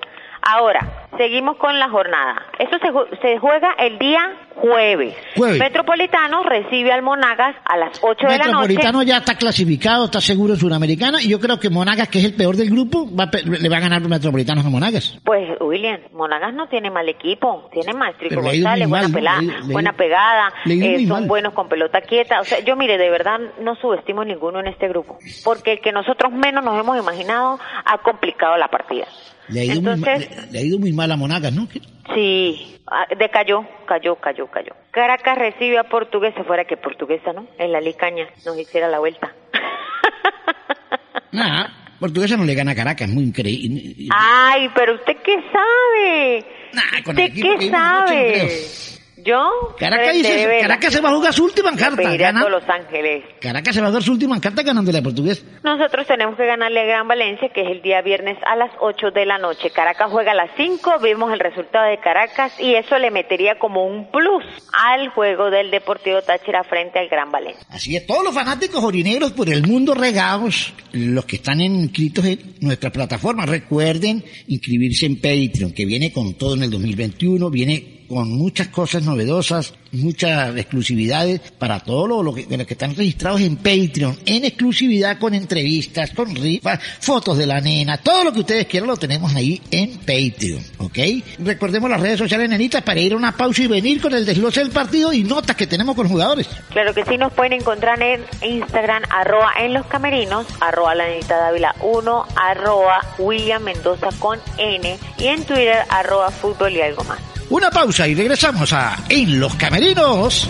Ahora, 0.47 1.07
seguimos 1.17 1.57
con 1.57 1.79
la 1.79 1.89
jornada. 1.89 2.37
Esto 2.59 2.77
se, 2.79 3.17
se 3.23 3.39
juega 3.39 3.73
el 3.79 3.99
día 3.99 4.21
jueves. 4.57 5.15
Jueves. 5.37 5.59
Metropolitano 5.59 6.43
recibe 6.43 6.93
al 6.93 7.03
Monagas 7.03 7.57
a 7.65 7.77
las 7.77 7.99
8 8.03 8.27
de 8.27 8.39
la 8.39 8.39
noche. 8.39 8.47
Metropolitano 8.47 9.03
ya 9.03 9.19
está 9.19 9.35
clasificado, 9.37 10.07
está 10.07 10.21
seguro 10.21 10.55
en 10.55 10.61
Suramericana 10.61 11.21
y 11.23 11.29
yo 11.29 11.41
creo 11.41 11.59
que 11.59 11.71
Monagas, 11.71 12.09
que 12.09 12.19
es 12.19 12.25
el 12.25 12.35
peor 12.35 12.57
del 12.57 12.71
grupo, 12.71 13.09
va 13.15 13.29
le 13.45 13.69
va 13.69 13.77
a 13.77 13.81
ganar 13.81 14.01
Metropolitanos 14.03 14.65
a 14.65 14.71
Monagas. 14.71 15.19
Pues, 15.25 15.49
William, 15.61 16.01
Monagas 16.13 16.55
no 16.55 16.69
tiene 16.69 16.91
mal 16.91 17.09
equipo, 17.09 17.69
tiene 17.73 17.93
Maestrico 17.95 18.37
González, 18.43 18.89
buena, 18.89 19.09
mal, 19.09 19.13
pelada, 19.13 19.41
Le 19.43 19.61
le 19.67 19.73
buena 19.73 19.93
pegada, 19.93 20.53
eh, 20.67 20.99
son 21.07 21.09
mal. 21.09 21.27
buenos 21.27 21.55
con 21.55 21.69
pelota 21.69 22.01
quieta. 22.01 22.41
O 22.41 22.45
sea, 22.45 22.61
yo 22.61 22.77
mire, 22.77 22.99
de 22.99 23.11
verdad 23.11 23.39
no 23.61 23.75
subestimo 23.77 24.25
ninguno 24.25 24.61
en 24.61 24.69
este 24.69 24.89
grupo, 24.89 25.19
porque 25.45 25.73
el 25.73 25.81
que 25.81 25.93
nosotros 25.93 26.33
menos 26.33 26.65
nos 26.65 26.79
hemos 26.79 26.99
imaginado 26.99 27.59
ha 27.85 27.99
complicado 27.99 28.57
la 28.57 28.69
partida. 28.69 29.07
Le 29.49 29.61
ha 29.61 29.65
ido, 29.65 29.75
muy, 29.83 29.83
mal, 29.83 29.95
Entonces- 29.99 30.47
le, 30.47 30.53
le 30.53 30.59
ha 30.59 30.63
ido 30.63 30.79
muy 30.79 30.93
mal 30.93 31.11
a 31.13 31.17
Monagas, 31.17 31.53
¿no? 31.53 31.69
Sí, 32.15 32.79
ah, 32.87 33.07
decayó, 33.19 33.65
cayó, 33.87 34.17
cayó, 34.17 34.44
cayó. 34.49 34.73
Caracas 34.91 35.39
recibe 35.39 35.79
a 35.79 35.85
Portuguesa, 35.85 36.45
fuera 36.45 36.65
que 36.65 36.77
Portuguesa, 36.77 37.33
¿no? 37.33 37.47
En 37.59 37.73
la 37.73 37.81
Licaña 37.81 38.29
nos 38.45 38.59
hiciera 38.59 38.89
la 38.89 38.99
vuelta. 38.99 39.33
Nada, 41.33 41.71
Portuguesa 41.99 42.37
no 42.37 42.45
le 42.45 42.55
gana 42.55 42.73
a 42.73 42.75
Caracas, 42.75 43.09
muy 43.09 43.25
increíble. 43.25 44.09
Ay, 44.15 44.69
pero 44.75 44.95
usted 44.95 45.17
qué 45.25 45.37
sabe. 45.53 47.03
con 47.05 47.19
el 47.19 47.33
¿Usted 47.33 47.43
qué 47.43 47.71
sabe? 47.71 49.04
¿Yo? 49.25 49.75
Caracas, 49.79 50.15
dice-. 50.15 50.59
Caracas 50.61 50.93
se 50.93 51.01
va 51.01 51.09
a 51.11 51.15
jugar 51.15 51.33
su 51.33 51.45
última 51.45 51.75
carta, 51.75 51.97
Pediré 51.97 52.27
a 52.27 52.33
gana. 52.33 52.41
todos 52.41 52.61
Los 52.63 52.69
Ángeles. 52.69 53.25
Caracas 53.41 53.75
se 53.75 53.81
va 53.81 53.87
a 53.87 53.91
jugar 53.91 54.03
su 54.03 54.13
última 54.13 54.41
carta 54.41 54.63
ganándole 54.63 54.99
a 54.99 55.03
Portugués. 55.03 55.45
Nosotros 55.63 56.07
tenemos 56.07 56.37
que 56.37 56.45
ganarle 56.45 56.81
a 56.81 56.85
Gran 56.85 57.09
Valencia, 57.09 57.49
que 57.55 57.63
es 57.63 57.69
el 57.71 57.81
día 57.83 58.03
viernes 58.03 58.37
a 58.47 58.55
las 58.57 58.71
8 58.81 59.13
de 59.15 59.25
la 59.25 59.39
noche. 59.39 59.71
Caracas 59.71 60.11
juega 60.11 60.33
a 60.33 60.35
las 60.35 60.51
5, 60.57 60.99
vimos 61.03 61.33
el 61.33 61.41
resultado 61.41 61.89
de 61.89 61.99
Caracas 62.01 62.53
y 62.61 62.75
eso 62.75 62.99
le 62.99 63.11
metería 63.11 63.59
como 63.59 63.87
un 63.87 64.11
plus 64.11 64.45
al 64.73 65.09
juego 65.09 65.51
del 65.51 65.71
Deportivo 65.71 66.21
Táchira 66.21 66.63
frente 66.65 66.99
al 66.99 67.09
Gran 67.09 67.31
Valencia. 67.31 67.65
Así 67.71 67.97
es, 67.97 68.07
todos 68.07 68.25
los 68.25 68.35
fanáticos 68.35 68.85
orinegros 68.85 69.33
por 69.33 69.49
el 69.49 69.67
mundo 69.67 69.95
regados, 69.95 70.75
los 70.93 71.25
que 71.25 71.37
están 71.37 71.61
inscritos 71.61 72.27
en 72.27 72.57
nuestra 72.61 72.91
plataforma, 72.91 73.47
recuerden 73.47 74.23
inscribirse 74.49 75.07
en 75.07 75.17
Patreon, 75.17 75.73
que 75.73 75.87
viene 75.87 76.13
con 76.13 76.35
todo 76.35 76.55
en 76.55 76.65
el 76.65 76.71
2021, 76.71 77.49
viene 77.51 78.04
con 78.09 78.31
muchas 78.31 78.69
cosas 78.69 79.03
novedosas, 79.03 79.75
muchas 79.93 80.57
exclusividades 80.57 81.41
para 81.59 81.81
todos 81.81 82.09
los, 82.09 82.25
los 82.25 82.35
que, 82.35 82.57
los 82.57 82.67
que 82.67 82.75
están 82.75 82.95
registrados 82.95 83.41
en 83.41 83.57
Patreon, 83.57 84.19
en 84.27 84.45
exclusividad 84.45 85.19
con 85.19 85.35
entrevistas, 85.35 86.11
con 86.11 86.35
rifas, 86.35 86.81
fotos 87.01 87.39
de 87.39 87.47
la 87.47 87.61
nena, 87.61 87.99
todo 87.99 88.25
lo 88.25 88.33
que 88.33 88.41
ustedes 88.41 88.67
quieran 88.67 88.89
lo 88.89 88.97
tenemos 88.97 89.35
ahí 89.35 89.61
en 89.71 89.99
Patreon, 89.99 90.63
¿ok? 90.79 90.99
Recordemos 91.39 91.91
las 91.91 92.01
redes 92.01 92.19
sociales, 92.19 92.49
nenitas, 92.49 92.83
para 92.83 93.01
ir 93.01 93.13
a 93.13 93.17
una 93.17 93.37
pausa 93.37 93.63
y 93.63 93.67
venir 93.67 94.01
con 94.01 94.15
el 94.15 94.25
desglose 94.25 94.61
del 94.61 94.71
partido 94.71 95.13
y 95.13 95.23
notas 95.23 95.57
que 95.57 95.67
tenemos 95.67 95.95
con 95.95 96.09
jugadores. 96.09 96.49
Claro 96.71 96.95
que 96.95 97.05
sí, 97.05 97.17
nos 97.17 97.33
pueden 97.33 97.55
encontrar 97.55 98.03
en 98.03 98.23
Instagram, 98.43 99.03
arroba 99.11 99.53
en 99.61 99.73
los 99.73 99.87
camerinos, 99.87 100.47
arroba 100.61 100.95
la 100.95 101.07
Nenita 101.07 101.37
Dávila 101.37 101.75
1, 101.81 102.27
arroba 102.37 103.01
William 103.19 103.63
Mendoza 103.63 104.09
con 104.19 104.39
N 104.59 104.99
y 105.19 105.27
en 105.27 105.45
Twitter, 105.45 105.79
arroba 105.89 106.31
fútbol 106.31 106.73
y 106.73 106.81
algo 106.81 107.05
más. 107.05 107.34
Una 107.51 107.71
pausa 107.71 108.09
y 108.09 108.15
regresamos 108.15 108.73
a 108.73 108.97
En 109.09 109.39
los 109.39 109.55
Camerinos. 109.57 110.49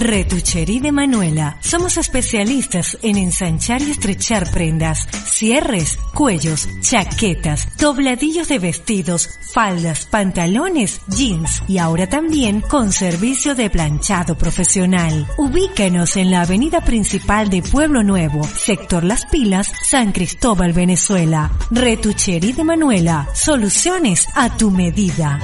Retucherí 0.00 0.80
de 0.80 0.92
Manuela. 0.92 1.58
Somos 1.60 1.98
especialistas 1.98 2.96
en 3.02 3.18
ensanchar 3.18 3.82
y 3.82 3.90
estrechar 3.90 4.50
prendas, 4.50 5.06
cierres, 5.26 5.98
cuellos, 6.14 6.66
chaquetas, 6.80 7.76
dobladillos 7.76 8.48
de 8.48 8.58
vestidos, 8.58 9.28
faldas, 9.52 10.06
pantalones, 10.06 11.02
jeans 11.06 11.62
y 11.68 11.76
ahora 11.76 12.08
también 12.08 12.62
con 12.62 12.92
servicio 12.92 13.54
de 13.54 13.68
planchado 13.68 14.38
profesional. 14.38 15.28
Ubíquenos 15.36 16.16
en 16.16 16.30
la 16.30 16.42
avenida 16.42 16.80
principal 16.80 17.50
de 17.50 17.60
Pueblo 17.60 18.02
Nuevo, 18.02 18.42
sector 18.44 19.04
Las 19.04 19.26
Pilas, 19.26 19.70
San 19.82 20.12
Cristóbal, 20.12 20.72
Venezuela. 20.72 21.50
Retucherí 21.70 22.52
de 22.52 22.64
Manuela. 22.64 23.28
Soluciones 23.34 24.26
a 24.34 24.56
tu 24.56 24.70
medida. 24.70 25.40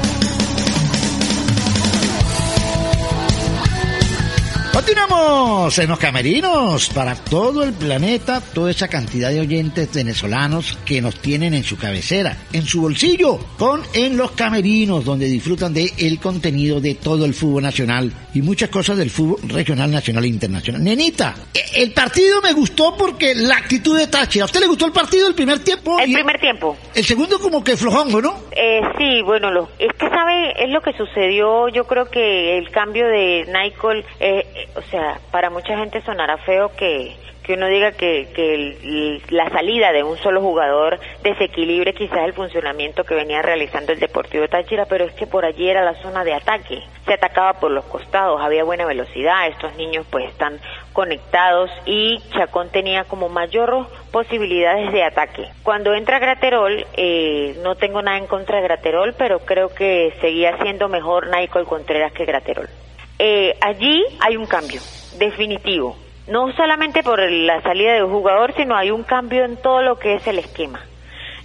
Continuamos 4.86 5.76
en 5.80 5.88
los 5.88 5.98
camerinos 5.98 6.90
para 6.90 7.16
todo 7.16 7.64
el 7.64 7.72
planeta, 7.72 8.40
toda 8.40 8.70
esa 8.70 8.86
cantidad 8.86 9.30
de 9.30 9.40
oyentes 9.40 9.92
venezolanos 9.92 10.78
que 10.84 11.02
nos 11.02 11.16
tienen 11.16 11.54
en 11.54 11.64
su 11.64 11.76
cabecera, 11.76 12.36
en 12.52 12.62
su 12.62 12.82
bolsillo, 12.82 13.36
con 13.58 13.82
En 13.94 14.16
los 14.16 14.30
camerinos, 14.30 15.04
donde 15.04 15.26
disfrutan 15.26 15.74
de 15.74 15.92
el 15.98 16.20
contenido 16.20 16.80
de 16.80 16.94
todo 16.94 17.24
el 17.24 17.34
fútbol 17.34 17.64
nacional 17.64 18.12
y 18.32 18.42
muchas 18.42 18.68
cosas 18.68 18.96
del 18.96 19.10
fútbol 19.10 19.40
regional, 19.48 19.90
nacional 19.90 20.22
e 20.22 20.28
internacional. 20.28 20.84
Nenita, 20.84 21.34
e- 21.52 21.82
el 21.82 21.92
partido 21.92 22.40
me 22.40 22.52
gustó 22.52 22.96
porque 22.96 23.34
la 23.34 23.56
actitud 23.56 23.98
de 23.98 24.06
Táchira. 24.06 24.44
¿A 24.44 24.46
usted 24.46 24.60
le 24.60 24.68
gustó 24.68 24.86
el 24.86 24.92
partido 24.92 25.26
el 25.26 25.34
primer 25.34 25.58
tiempo? 25.64 25.98
El 25.98 26.12
primer 26.12 26.38
tiempo. 26.38 26.76
El 26.94 27.04
segundo 27.04 27.40
como 27.40 27.64
que 27.64 27.76
flojongo, 27.76 28.22
¿no? 28.22 28.36
Eh, 28.52 28.80
sí, 28.96 29.20
bueno, 29.22 29.50
lo, 29.50 29.68
es 29.80 29.92
que 29.94 30.08
sabe, 30.08 30.62
es 30.62 30.70
lo 30.70 30.80
que 30.80 30.92
sucedió, 30.92 31.68
yo 31.70 31.84
creo 31.88 32.08
que 32.08 32.56
el 32.58 32.70
cambio 32.70 33.06
de 33.08 33.46
Nicole, 33.46 34.04
eh, 34.20 34.46
eh, 34.54 34.68
o 34.76 34.82
sea, 34.82 35.18
para 35.30 35.50
mucha 35.50 35.76
gente 35.76 36.00
sonará 36.02 36.36
feo 36.38 36.70
que, 36.76 37.16
que 37.46 37.54
uno 37.54 37.68
diga 37.68 37.92
que, 37.92 38.28
que 38.34 39.20
la 39.30 39.48
salida 39.50 39.92
de 39.92 40.02
un 40.02 40.18
solo 40.18 40.40
jugador 40.40 40.98
desequilibre 41.22 41.94
quizás 41.94 42.24
el 42.24 42.32
funcionamiento 42.32 43.04
que 43.04 43.14
venía 43.14 43.40
realizando 43.40 43.92
el 43.92 44.00
Deportivo 44.00 44.48
Táchira, 44.48 44.86
pero 44.86 45.04
es 45.04 45.12
que 45.12 45.28
por 45.28 45.44
allí 45.44 45.68
era 45.68 45.84
la 45.84 45.94
zona 46.02 46.24
de 46.24 46.34
ataque. 46.34 46.82
Se 47.04 47.14
atacaba 47.14 47.54
por 47.54 47.70
los 47.70 47.84
costados, 47.84 48.40
había 48.42 48.64
buena 48.64 48.84
velocidad, 48.84 49.46
estos 49.46 49.76
niños 49.76 50.04
pues 50.10 50.28
están 50.28 50.58
conectados 50.92 51.70
y 51.84 52.18
Chacón 52.32 52.70
tenía 52.70 53.04
como 53.04 53.28
mayor 53.28 53.86
posibilidades 54.10 54.92
de 54.92 55.04
ataque. 55.04 55.48
Cuando 55.62 55.94
entra 55.94 56.18
Graterol, 56.18 56.84
eh, 56.94 57.56
no 57.62 57.76
tengo 57.76 58.02
nada 58.02 58.18
en 58.18 58.26
contra 58.26 58.56
de 58.56 58.64
Graterol, 58.64 59.14
pero 59.16 59.38
creo 59.40 59.72
que 59.72 60.12
seguía 60.20 60.56
siendo 60.62 60.88
mejor 60.88 61.28
Naicol 61.28 61.64
Contreras 61.64 62.12
que 62.12 62.24
Graterol. 62.24 62.68
Eh, 63.18 63.56
allí 63.60 64.04
hay 64.20 64.36
un 64.36 64.46
cambio, 64.46 64.80
definitivo. 65.18 65.96
No 66.28 66.52
solamente 66.52 67.02
por 67.02 67.20
la 67.20 67.62
salida 67.62 67.94
de 67.94 68.02
un 68.02 68.10
jugador, 68.10 68.52
sino 68.54 68.76
hay 68.76 68.90
un 68.90 69.04
cambio 69.04 69.44
en 69.44 69.56
todo 69.56 69.82
lo 69.82 69.98
que 69.98 70.14
es 70.14 70.26
el 70.26 70.38
esquema. 70.38 70.84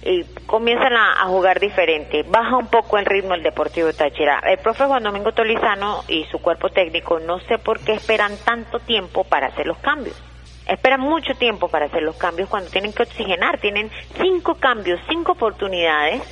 Eh, 0.02 0.26
comienzan 0.46 0.92
a, 0.94 1.22
a 1.22 1.26
jugar 1.26 1.60
diferente, 1.60 2.24
baja 2.24 2.56
un 2.56 2.66
poco 2.66 2.98
el 2.98 3.06
ritmo 3.06 3.34
el 3.34 3.42
Deportivo 3.42 3.92
Táchira. 3.92 4.40
El 4.44 4.58
profe 4.58 4.84
Juan 4.84 5.04
Domingo 5.04 5.32
Tolizano 5.32 6.02
y 6.08 6.24
su 6.24 6.40
cuerpo 6.40 6.70
técnico 6.70 7.20
no 7.20 7.38
sé 7.40 7.58
por 7.58 7.78
qué 7.78 7.92
esperan 7.92 8.32
tanto 8.44 8.80
tiempo 8.80 9.22
para 9.22 9.46
hacer 9.46 9.66
los 9.66 9.78
cambios. 9.78 10.20
Esperan 10.66 11.00
mucho 11.00 11.34
tiempo 11.34 11.68
para 11.68 11.86
hacer 11.86 12.02
los 12.02 12.16
cambios 12.16 12.48
cuando 12.48 12.70
tienen 12.70 12.92
que 12.92 13.02
oxigenar. 13.04 13.58
Tienen 13.58 13.90
cinco 14.20 14.56
cambios, 14.56 15.00
cinco 15.08 15.32
oportunidades 15.32 16.22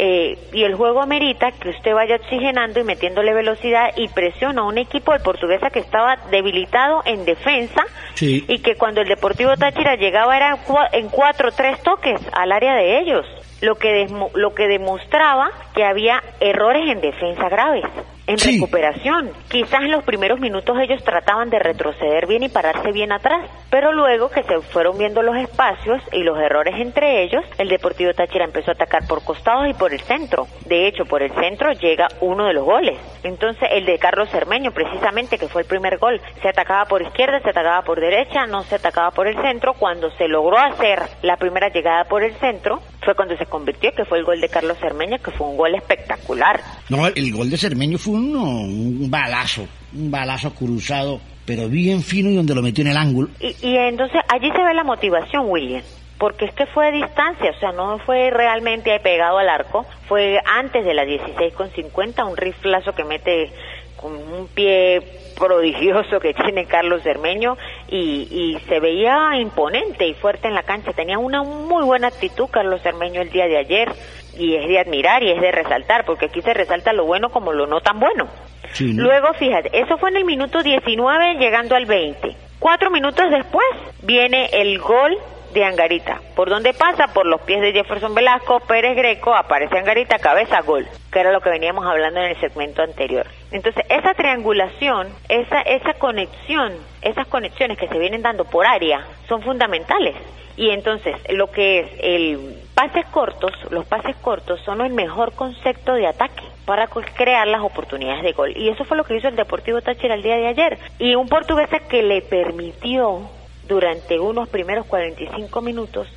eh, 0.00 0.38
y 0.52 0.62
el 0.62 0.76
juego 0.76 1.02
amerita 1.02 1.50
que 1.50 1.70
usted 1.70 1.92
vaya 1.92 2.14
oxigenando 2.16 2.78
y 2.78 2.84
metiéndole 2.84 3.34
velocidad 3.34 3.90
y 3.96 4.06
presión 4.08 4.58
a 4.58 4.62
un 4.62 4.78
equipo 4.78 5.12
de 5.12 5.18
portuguesa 5.18 5.70
que 5.70 5.80
estaba 5.80 6.16
debilitado 6.30 7.02
en 7.04 7.24
defensa 7.24 7.82
Sí. 8.14 8.44
y 8.48 8.60
que 8.60 8.76
cuando 8.76 9.00
el 9.00 9.08
Deportivo 9.08 9.56
Táchira 9.56 9.96
llegaba 9.96 10.36
era 10.36 10.56
en 10.92 11.08
cuatro 11.08 11.50
tres 11.52 11.82
toques 11.82 12.20
al 12.32 12.52
área 12.52 12.74
de 12.74 13.00
ellos, 13.00 13.26
lo 13.60 13.74
que 13.74 14.06
desmo- 14.06 14.30
lo 14.34 14.54
que 14.54 14.68
demostraba 14.68 15.50
que 15.74 15.84
había 15.84 16.22
errores 16.40 16.88
en 16.88 17.00
defensa 17.00 17.48
graves, 17.48 17.84
en 18.28 18.38
recuperación. 18.38 19.30
Quizás 19.48 19.80
en 19.82 19.90
los 19.90 20.04
primeros 20.04 20.38
minutos 20.38 20.76
ellos 20.78 21.02
trataban 21.02 21.48
de 21.48 21.58
retroceder 21.58 22.26
bien 22.26 22.42
y 22.42 22.48
pararse 22.48 22.92
bien 22.92 23.10
atrás, 23.10 23.50
pero 23.70 23.92
luego 23.92 24.28
que 24.28 24.42
se 24.42 24.60
fueron 24.60 24.98
viendo 24.98 25.22
los 25.22 25.36
espacios 25.36 26.02
y 26.12 26.22
los 26.22 26.38
errores 26.38 26.74
entre 26.78 27.24
ellos, 27.24 27.42
el 27.56 27.68
Deportivo 27.68 28.12
Táchira 28.12 28.44
empezó 28.44 28.70
a 28.70 28.74
atacar 28.74 29.06
por 29.08 29.24
costados 29.24 29.68
y 29.68 29.74
por 29.74 29.94
el 29.94 30.00
centro. 30.00 30.46
De 30.66 30.86
hecho, 30.86 31.06
por 31.06 31.22
el 31.22 31.32
centro 31.32 31.72
llega 31.72 32.08
uno 32.20 32.44
de 32.44 32.52
los 32.52 32.64
goles. 32.64 32.98
Entonces, 33.22 33.68
el 33.72 33.86
de 33.86 33.98
Carlos 33.98 34.28
Cermeño, 34.30 34.72
precisamente, 34.72 35.38
que 35.38 35.48
fue 35.48 35.62
el 35.62 35.68
primer 35.68 35.98
gol, 35.98 36.20
se 36.42 36.48
atacaba 36.48 36.84
por 36.84 37.00
izquierda, 37.00 37.40
se 37.40 37.50
atacaba 37.50 37.82
por 37.82 37.98
derecha, 37.98 38.46
no 38.46 38.62
se 38.64 38.74
atacaba 38.74 39.10
por 39.10 39.26
el 39.26 39.40
centro. 39.40 39.72
Cuando 39.72 40.10
se 40.12 40.28
logró 40.28 40.58
hacer 40.58 41.00
la 41.22 41.36
primera 41.36 41.70
llegada 41.70 42.04
por 42.04 42.22
el 42.22 42.34
centro, 42.34 42.80
fue 43.08 43.14
cuando 43.14 43.38
se 43.38 43.46
convirtió, 43.46 43.90
que 43.92 44.04
fue 44.04 44.18
el 44.18 44.24
gol 44.24 44.38
de 44.38 44.50
Carlos 44.50 44.76
Cermeño, 44.78 45.16
que 45.18 45.30
fue 45.30 45.46
un 45.46 45.56
gol 45.56 45.74
espectacular. 45.74 46.60
No, 46.90 47.06
el, 47.06 47.32
gol 47.32 47.48
de 47.48 47.56
Cermeño 47.56 47.96
fue 47.96 48.14
uno, 48.18 48.60
un 48.60 49.10
balazo, 49.10 49.66
un 49.94 50.10
balazo 50.10 50.54
cruzado, 50.54 51.20
pero 51.46 51.68
bien 51.68 52.02
fino 52.02 52.30
y 52.30 52.36
donde 52.36 52.54
lo 52.54 52.62
metió 52.62 52.82
en 52.82 52.90
el 52.90 52.96
ángulo. 52.96 53.28
Y, 53.40 53.76
entonces 53.76 54.20
allí 54.28 54.50
se 54.50 54.62
ve 54.62 54.74
la 54.74 54.84
motivación, 54.84 55.46
William, 55.48 55.82
porque 56.18 56.44
es 56.44 56.54
que 56.54 56.66
fue 56.66 56.88
a 56.88 56.90
distancia, 56.90 57.50
o 57.56 57.58
sea, 57.58 57.72
no 57.72 57.98
fue 57.98 58.30
realmente 58.30 58.98
pegado 59.00 59.38
al 59.38 59.48
arco, 59.48 59.86
fue 60.08 60.38
antes 60.44 60.84
de 60.84 60.94
la 60.94 61.04
16 61.04 61.54
con 61.54 61.70
50, 61.70 62.24
un 62.24 62.36
riflazo 62.36 62.92
que 62.94 63.04
mete 63.04 63.50
con 63.96 64.12
un 64.12 64.46
pie 64.48 65.00
prodigioso 65.38 66.20
que 66.20 66.34
tiene 66.34 66.66
Carlos 66.66 67.02
Cermeño 67.02 67.56
y, 67.88 68.28
y 68.30 68.60
se 68.68 68.80
veía 68.80 69.36
imponente 69.36 70.06
y 70.06 70.14
fuerte 70.14 70.48
en 70.48 70.54
la 70.54 70.62
cancha, 70.62 70.92
tenía 70.92 71.18
una 71.18 71.42
muy 71.42 71.84
buena 71.84 72.08
actitud 72.08 72.48
Carlos 72.50 72.82
Cermeño 72.82 73.22
el 73.22 73.30
día 73.30 73.46
de 73.46 73.58
ayer 73.58 73.92
y 74.38 74.54
es 74.54 74.68
de 74.68 74.78
admirar 74.78 75.22
y 75.22 75.30
es 75.30 75.40
de 75.40 75.50
resaltar, 75.50 76.04
porque 76.04 76.26
aquí 76.26 76.42
se 76.42 76.54
resalta 76.54 76.92
lo 76.92 77.04
bueno 77.04 77.30
como 77.30 77.52
lo 77.52 77.66
no 77.66 77.80
tan 77.80 77.98
bueno. 77.98 78.28
Sí, 78.72 78.92
¿no? 78.92 79.04
Luego, 79.04 79.32
fíjate, 79.34 79.70
eso 79.72 79.96
fue 79.98 80.10
en 80.10 80.18
el 80.18 80.24
minuto 80.24 80.62
19 80.62 81.34
llegando 81.36 81.74
al 81.74 81.86
20. 81.86 82.36
Cuatro 82.58 82.90
minutos 82.90 83.30
después 83.30 83.66
viene 84.02 84.46
el 84.52 84.78
gol 84.78 85.16
de 85.58 85.64
Angarita. 85.64 86.20
¿Por 86.34 86.48
dónde 86.48 86.72
pasa? 86.72 87.08
Por 87.08 87.26
los 87.26 87.40
pies 87.42 87.60
de 87.60 87.72
Jefferson 87.72 88.14
Velasco, 88.14 88.60
Pérez 88.60 88.96
Greco, 88.96 89.34
aparece 89.34 89.78
Angarita, 89.78 90.18
cabeza, 90.18 90.60
gol, 90.60 90.86
que 91.12 91.20
era 91.20 91.32
lo 91.32 91.40
que 91.40 91.50
veníamos 91.50 91.86
hablando 91.86 92.20
en 92.20 92.26
el 92.26 92.40
segmento 92.40 92.82
anterior. 92.82 93.26
Entonces, 93.50 93.84
esa 93.88 94.14
triangulación, 94.14 95.08
esa, 95.28 95.60
esa 95.62 95.94
conexión, 95.94 96.72
esas 97.02 97.26
conexiones 97.26 97.78
que 97.78 97.88
se 97.88 97.98
vienen 97.98 98.22
dando 98.22 98.44
por 98.44 98.66
área 98.66 99.06
son 99.28 99.42
fundamentales. 99.42 100.16
Y 100.56 100.70
entonces, 100.70 101.14
lo 101.30 101.50
que 101.52 101.80
es 101.80 101.90
el 102.00 102.56
pases 102.74 103.06
cortos, 103.06 103.52
los 103.70 103.86
pases 103.86 104.16
cortos 104.16 104.60
son 104.64 104.80
el 104.80 104.92
mejor 104.92 105.32
concepto 105.32 105.94
de 105.94 106.06
ataque 106.06 106.42
para 106.64 106.88
crear 106.88 107.46
las 107.46 107.62
oportunidades 107.62 108.22
de 108.22 108.32
gol. 108.32 108.56
Y 108.56 108.68
eso 108.68 108.84
fue 108.84 108.96
lo 108.96 109.04
que 109.04 109.16
hizo 109.16 109.28
el 109.28 109.36
Deportivo 109.36 109.80
Táchira 109.80 110.14
el 110.14 110.22
día 110.22 110.36
de 110.36 110.48
ayer. 110.48 110.78
Y 110.98 111.14
un 111.14 111.28
portuguesa 111.28 111.78
que 111.88 112.02
le 112.02 112.22
permitió 112.22 113.22
durante 113.68 114.18
unos 114.18 114.48
primeros 114.48 114.86
45 114.86 115.60
minutos 115.60 116.08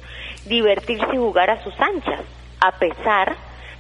divertirse 0.45 1.05
y 1.13 1.17
jugar 1.17 1.49
a 1.49 1.63
sus 1.63 1.73
anchas, 1.79 2.21
a 2.59 2.71
pesar 2.79 3.35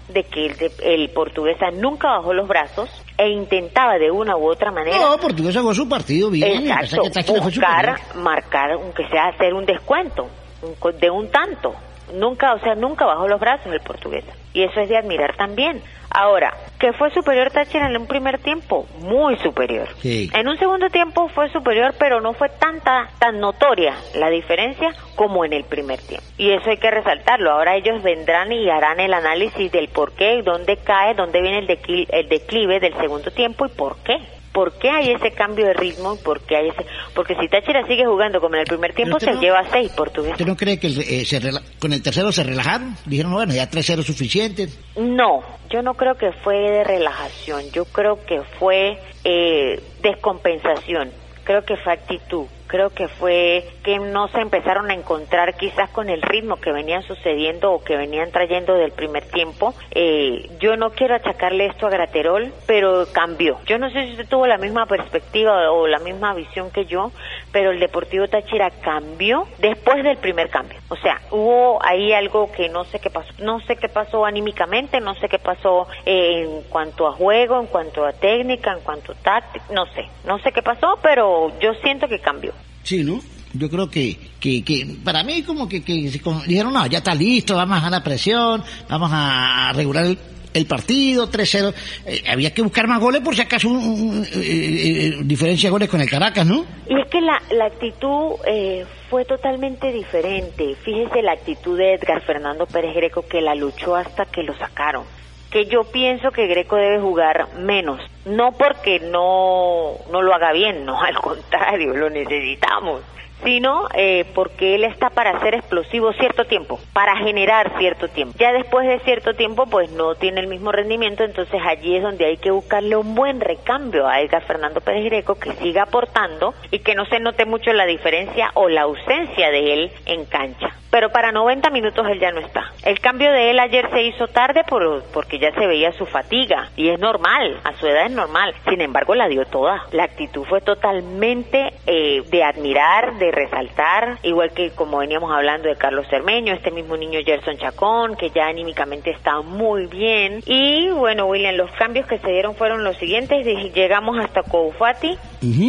de 0.09 0.23
que 0.25 0.45
el, 0.47 0.57
de- 0.57 0.71
el 0.83 1.09
portuguesa 1.09 1.71
nunca 1.71 2.09
bajó 2.09 2.33
los 2.33 2.47
brazos 2.47 2.89
e 3.17 3.29
intentaba 3.29 3.97
de 3.97 4.11
una 4.11 4.35
u 4.35 4.45
otra 4.49 4.71
manera 4.71 4.97
No, 4.97 5.17
Portuguesa 5.17 5.61
jugó 5.61 5.73
su 5.73 5.87
partido 5.87 6.29
bien. 6.29 6.63
Exacto, 6.67 7.03
que 7.23 7.39
buscar, 7.39 7.95
marcar, 8.15 8.71
aunque 8.71 9.07
sea 9.07 9.27
hacer 9.27 9.53
un 9.53 9.65
descuento 9.65 10.27
un 10.61 10.99
de 10.99 11.09
un 11.09 11.29
tanto. 11.31 11.73
Nunca, 12.13 12.53
o 12.53 12.59
sea, 12.59 12.75
nunca 12.75 13.05
bajó 13.05 13.27
los 13.27 13.39
brazos 13.39 13.71
el 13.73 13.79
portugués. 13.79 14.25
Y 14.53 14.63
eso 14.63 14.81
es 14.81 14.89
de 14.89 14.97
admirar 14.97 15.35
también. 15.37 15.81
Ahora, 16.13 16.53
¿que 16.79 16.91
fue 16.93 17.09
superior 17.11 17.51
Táchira 17.51 17.87
en 17.89 17.95
un 17.97 18.05
primer 18.07 18.37
tiempo? 18.39 18.85
Muy 18.99 19.37
superior. 19.37 19.87
Sí. 20.01 20.29
En 20.33 20.47
un 20.47 20.57
segundo 20.57 20.89
tiempo 20.89 21.29
fue 21.29 21.49
superior, 21.49 21.93
pero 21.97 22.19
no 22.19 22.33
fue 22.33 22.49
tanta, 22.49 23.09
tan 23.19 23.39
notoria 23.39 23.95
la 24.15 24.29
diferencia 24.29 24.89
como 25.15 25.45
en 25.45 25.53
el 25.53 25.63
primer 25.63 25.99
tiempo. 26.01 26.25
Y 26.37 26.51
eso 26.51 26.69
hay 26.69 26.77
que 26.77 26.91
resaltarlo. 26.91 27.51
Ahora 27.51 27.75
ellos 27.75 28.03
vendrán 28.03 28.51
y 28.51 28.69
harán 28.69 28.99
el 28.99 29.13
análisis 29.13 29.71
del 29.71 29.87
por 29.87 30.13
qué, 30.13 30.41
dónde 30.43 30.77
cae, 30.77 31.13
dónde 31.13 31.41
viene 31.41 31.59
el, 31.59 31.67
decli- 31.67 32.07
el 32.09 32.27
declive 32.27 32.79
del 32.79 32.93
segundo 32.95 33.31
tiempo 33.31 33.65
y 33.65 33.69
por 33.69 33.97
qué. 34.03 34.17
¿Por 34.53 34.73
qué 34.79 34.89
hay 34.89 35.11
ese 35.11 35.31
cambio 35.31 35.65
de 35.65 35.73
ritmo? 35.73 36.17
¿Por 36.17 36.41
qué 36.41 36.57
hay 36.57 36.67
ese? 36.69 36.85
Porque 37.15 37.35
si 37.39 37.47
Táchira 37.47 37.85
sigue 37.87 38.05
jugando 38.05 38.41
como 38.41 38.55
en 38.55 38.61
el 38.61 38.67
primer 38.67 38.93
tiempo, 38.93 39.17
se 39.19 39.31
no- 39.31 39.39
lleva 39.39 39.63
seis 39.71 39.89
portugueses. 39.93 40.33
¿Usted 40.33 40.45
no 40.45 40.57
cree 40.57 40.77
que 40.79 40.87
eh, 40.87 41.25
se 41.25 41.39
rela- 41.41 41.61
con 41.79 41.93
el 41.93 42.01
tercero 42.03 42.31
se 42.33 42.43
relajaron? 42.43 42.95
Dijeron, 43.05 43.31
bueno, 43.31 43.53
ya 43.53 43.69
3-0 43.69 44.03
suficiente. 44.03 44.67
No, 44.97 45.41
yo 45.69 45.81
no 45.81 45.93
creo 45.93 46.15
que 46.15 46.31
fue 46.43 46.57
de 46.57 46.83
relajación, 46.83 47.63
yo 47.71 47.85
creo 47.85 48.25
que 48.25 48.41
fue 48.59 48.99
eh, 49.23 49.81
descompensación, 50.01 51.11
creo 51.43 51.63
que 51.63 51.77
fue 51.77 51.93
actitud, 51.93 52.45
creo 52.71 52.89
que 52.89 53.09
fue 53.09 53.67
que 53.83 53.99
no 53.99 54.29
se 54.29 54.39
empezaron 54.39 54.89
a 54.89 54.93
encontrar 54.93 55.57
quizás 55.57 55.89
con 55.89 56.09
el 56.09 56.21
ritmo 56.21 56.55
que 56.55 56.71
venían 56.71 57.03
sucediendo 57.03 57.73
o 57.73 57.83
que 57.83 57.97
venían 57.97 58.31
trayendo 58.31 58.75
del 58.75 58.93
primer 58.93 59.25
tiempo. 59.25 59.73
Eh, 59.91 60.49
yo 60.57 60.77
no 60.77 60.91
quiero 60.91 61.15
achacarle 61.15 61.65
esto 61.65 61.87
a 61.87 61.89
Graterol, 61.89 62.53
pero 62.65 63.05
cambió. 63.11 63.59
Yo 63.65 63.77
no 63.77 63.89
sé 63.89 64.05
si 64.05 64.11
usted 64.11 64.29
tuvo 64.29 64.47
la 64.47 64.57
misma 64.57 64.85
perspectiva 64.85 65.69
o 65.69 65.85
la 65.85 65.99
misma 65.99 66.33
visión 66.33 66.71
que 66.71 66.85
yo, 66.85 67.11
pero 67.51 67.71
el 67.71 67.79
Deportivo 67.81 68.29
Táchira 68.29 68.69
cambió 68.69 69.47
después 69.57 70.01
del 70.05 70.15
primer 70.15 70.49
cambio. 70.49 70.79
O 70.87 70.95
sea, 70.95 71.19
hubo 71.29 71.83
ahí 71.83 72.13
algo 72.13 72.53
que 72.53 72.69
no 72.69 72.85
sé 72.85 72.99
qué 72.99 73.09
pasó, 73.09 73.33
no 73.39 73.59
sé 73.61 73.75
qué 73.75 73.89
pasó 73.89 74.25
anímicamente, 74.25 75.01
no 75.01 75.13
sé 75.15 75.27
qué 75.27 75.39
pasó 75.39 75.87
eh, 76.05 76.45
en 76.45 76.61
cuanto 76.69 77.05
a 77.05 77.11
juego, 77.11 77.59
en 77.59 77.67
cuanto 77.67 78.05
a 78.05 78.13
técnica, 78.13 78.71
en 78.71 78.79
cuanto 78.79 79.11
a 79.11 79.15
táctica, 79.15 79.65
no 79.73 79.85
sé, 79.87 80.07
no 80.25 80.39
sé 80.39 80.53
qué 80.53 80.61
pasó, 80.61 80.97
pero 81.01 81.51
yo 81.59 81.73
siento 81.73 82.07
que 82.07 82.19
cambió. 82.19 82.53
Sí, 82.83 83.03
¿no? 83.03 83.19
Yo 83.53 83.69
creo 83.69 83.89
que, 83.89 84.17
que, 84.39 84.63
que 84.63 84.95
para 85.03 85.23
mí 85.23 85.41
como 85.43 85.67
que, 85.67 85.83
que 85.83 85.93
dijeron, 85.93 86.73
no, 86.73 86.87
ya 86.87 86.99
está 86.99 87.13
listo, 87.13 87.55
vamos 87.55 87.83
a 87.83 87.89
la 87.89 88.01
presión, 88.01 88.63
vamos 88.89 89.09
a 89.13 89.73
regular 89.75 90.05
el, 90.53 90.65
partido, 90.65 91.29
3-0. 91.29 91.73
Eh, 92.05 92.23
había 92.29 92.53
que 92.53 92.61
buscar 92.61 92.87
más 92.87 92.99
goles 93.01 93.21
por 93.21 93.35
si 93.35 93.41
acaso 93.41 93.67
un, 93.69 93.77
un- 93.77 94.23
eh, 94.25 94.29
eh, 94.35 95.17
diferencia 95.23 95.67
de 95.67 95.71
goles 95.71 95.89
con 95.89 95.99
el 95.99 96.09
Caracas, 96.09 96.45
¿no? 96.45 96.65
Y 96.89 96.97
es 96.99 97.07
que 97.09 97.19
la, 97.19 97.41
la 97.51 97.65
actitud 97.65 98.35
eh, 98.47 98.85
fue 99.09 99.25
totalmente 99.25 99.91
diferente. 99.91 100.75
Fíjese 100.83 101.21
la 101.21 101.33
actitud 101.33 101.77
de 101.77 101.95
Edgar 101.95 102.21
Fernando 102.25 102.65
Pérez 102.65 102.95
Greco 102.95 103.25
que 103.27 103.41
la 103.41 103.53
luchó 103.55 103.95
hasta 103.97 104.25
que 104.25 104.43
lo 104.43 104.57
sacaron. 104.57 105.03
Que 105.51 105.65
yo 105.65 105.83
pienso 105.83 106.31
que 106.31 106.47
Greco 106.47 106.77
debe 106.77 106.99
jugar 106.99 107.47
menos. 107.59 108.01
No 108.25 108.53
porque 108.53 108.99
no, 108.99 109.95
no 110.11 110.21
lo 110.21 110.33
haga 110.33 110.53
bien, 110.53 110.85
no, 110.85 111.01
al 111.01 111.15
contrario, 111.15 111.93
lo 111.93 112.09
necesitamos. 112.09 113.01
Sino 113.43 113.87
eh, 113.93 114.25
porque 114.33 114.75
él 114.75 114.83
está 114.83 115.09
para 115.09 115.39
ser 115.39 115.55
explosivo 115.55 116.13
cierto 116.13 116.45
tiempo, 116.45 116.79
para 116.93 117.17
generar 117.17 117.77
cierto 117.77 118.07
tiempo. 118.07 118.35
Ya 118.39 118.53
después 118.53 118.87
de 118.87 118.99
cierto 118.99 119.33
tiempo, 119.33 119.65
pues 119.67 119.91
no 119.91 120.15
tiene 120.15 120.41
el 120.41 120.47
mismo 120.47 120.71
rendimiento, 120.71 121.23
entonces 121.23 121.61
allí 121.65 121.95
es 121.95 122.03
donde 122.03 122.25
hay 122.25 122.37
que 122.37 122.51
buscarle 122.51 122.95
un 122.95 123.15
buen 123.15 123.41
recambio 123.41 124.07
a 124.07 124.21
Edgar 124.21 124.43
Fernando 124.43 124.81
Pérez 124.81 125.05
Greco 125.05 125.35
que 125.35 125.53
siga 125.53 125.83
aportando 125.83 126.53
y 126.71 126.79
que 126.79 126.95
no 126.95 127.05
se 127.05 127.19
note 127.19 127.45
mucho 127.45 127.73
la 127.73 127.85
diferencia 127.85 128.51
o 128.53 128.69
la 128.69 128.81
ausencia 128.81 129.51
de 129.51 129.73
él 129.73 129.91
en 130.05 130.25
cancha 130.25 130.75
pero 130.91 131.09
para 131.09 131.31
90 131.31 131.69
minutos 131.71 132.05
él 132.07 132.19
ya 132.19 132.31
no 132.31 132.41
está. 132.41 132.71
El 132.83 132.99
cambio 132.99 133.31
de 133.31 133.49
él 133.49 133.59
ayer 133.59 133.89
se 133.91 134.03
hizo 134.03 134.27
tarde 134.27 134.63
por, 134.67 135.03
porque 135.13 135.39
ya 135.39 135.51
se 135.53 135.65
veía 135.65 135.93
su 135.93 136.05
fatiga 136.05 136.69
y 136.75 136.89
es 136.89 136.99
normal, 136.99 137.59
a 137.63 137.73
su 137.77 137.87
edad 137.87 138.05
es 138.05 138.11
normal. 138.11 138.53
Sin 138.69 138.81
embargo, 138.81 139.15
la 139.15 139.27
dio 139.29 139.45
toda. 139.45 139.85
La 139.91 140.03
actitud 140.03 140.45
fue 140.45 140.59
totalmente 140.61 141.73
eh, 141.87 142.21
de 142.29 142.43
admirar, 142.43 143.15
de 143.15 143.30
resaltar, 143.31 144.19
igual 144.23 144.51
que 144.51 144.71
como 144.71 144.99
veníamos 144.99 145.31
hablando 145.31 145.69
de 145.69 145.75
Carlos 145.75 146.05
Cermeño, 146.09 146.53
este 146.53 146.71
mismo 146.71 146.97
niño 146.97 147.19
Gerson 147.25 147.57
Chacón, 147.57 148.15
que 148.15 148.29
ya 148.29 148.47
anímicamente 148.47 149.11
está 149.11 149.41
muy 149.41 149.87
bien. 149.87 150.41
Y 150.45 150.89
bueno, 150.89 151.25
William, 151.25 151.55
los 151.55 151.71
cambios 151.71 152.05
que 152.07 152.19
se 152.19 152.31
dieron 152.31 152.55
fueron 152.55 152.83
los 152.83 152.97
siguientes. 152.97 153.45
Llegamos 153.73 154.17
hasta 154.19 154.43
Coufati, 154.43 155.17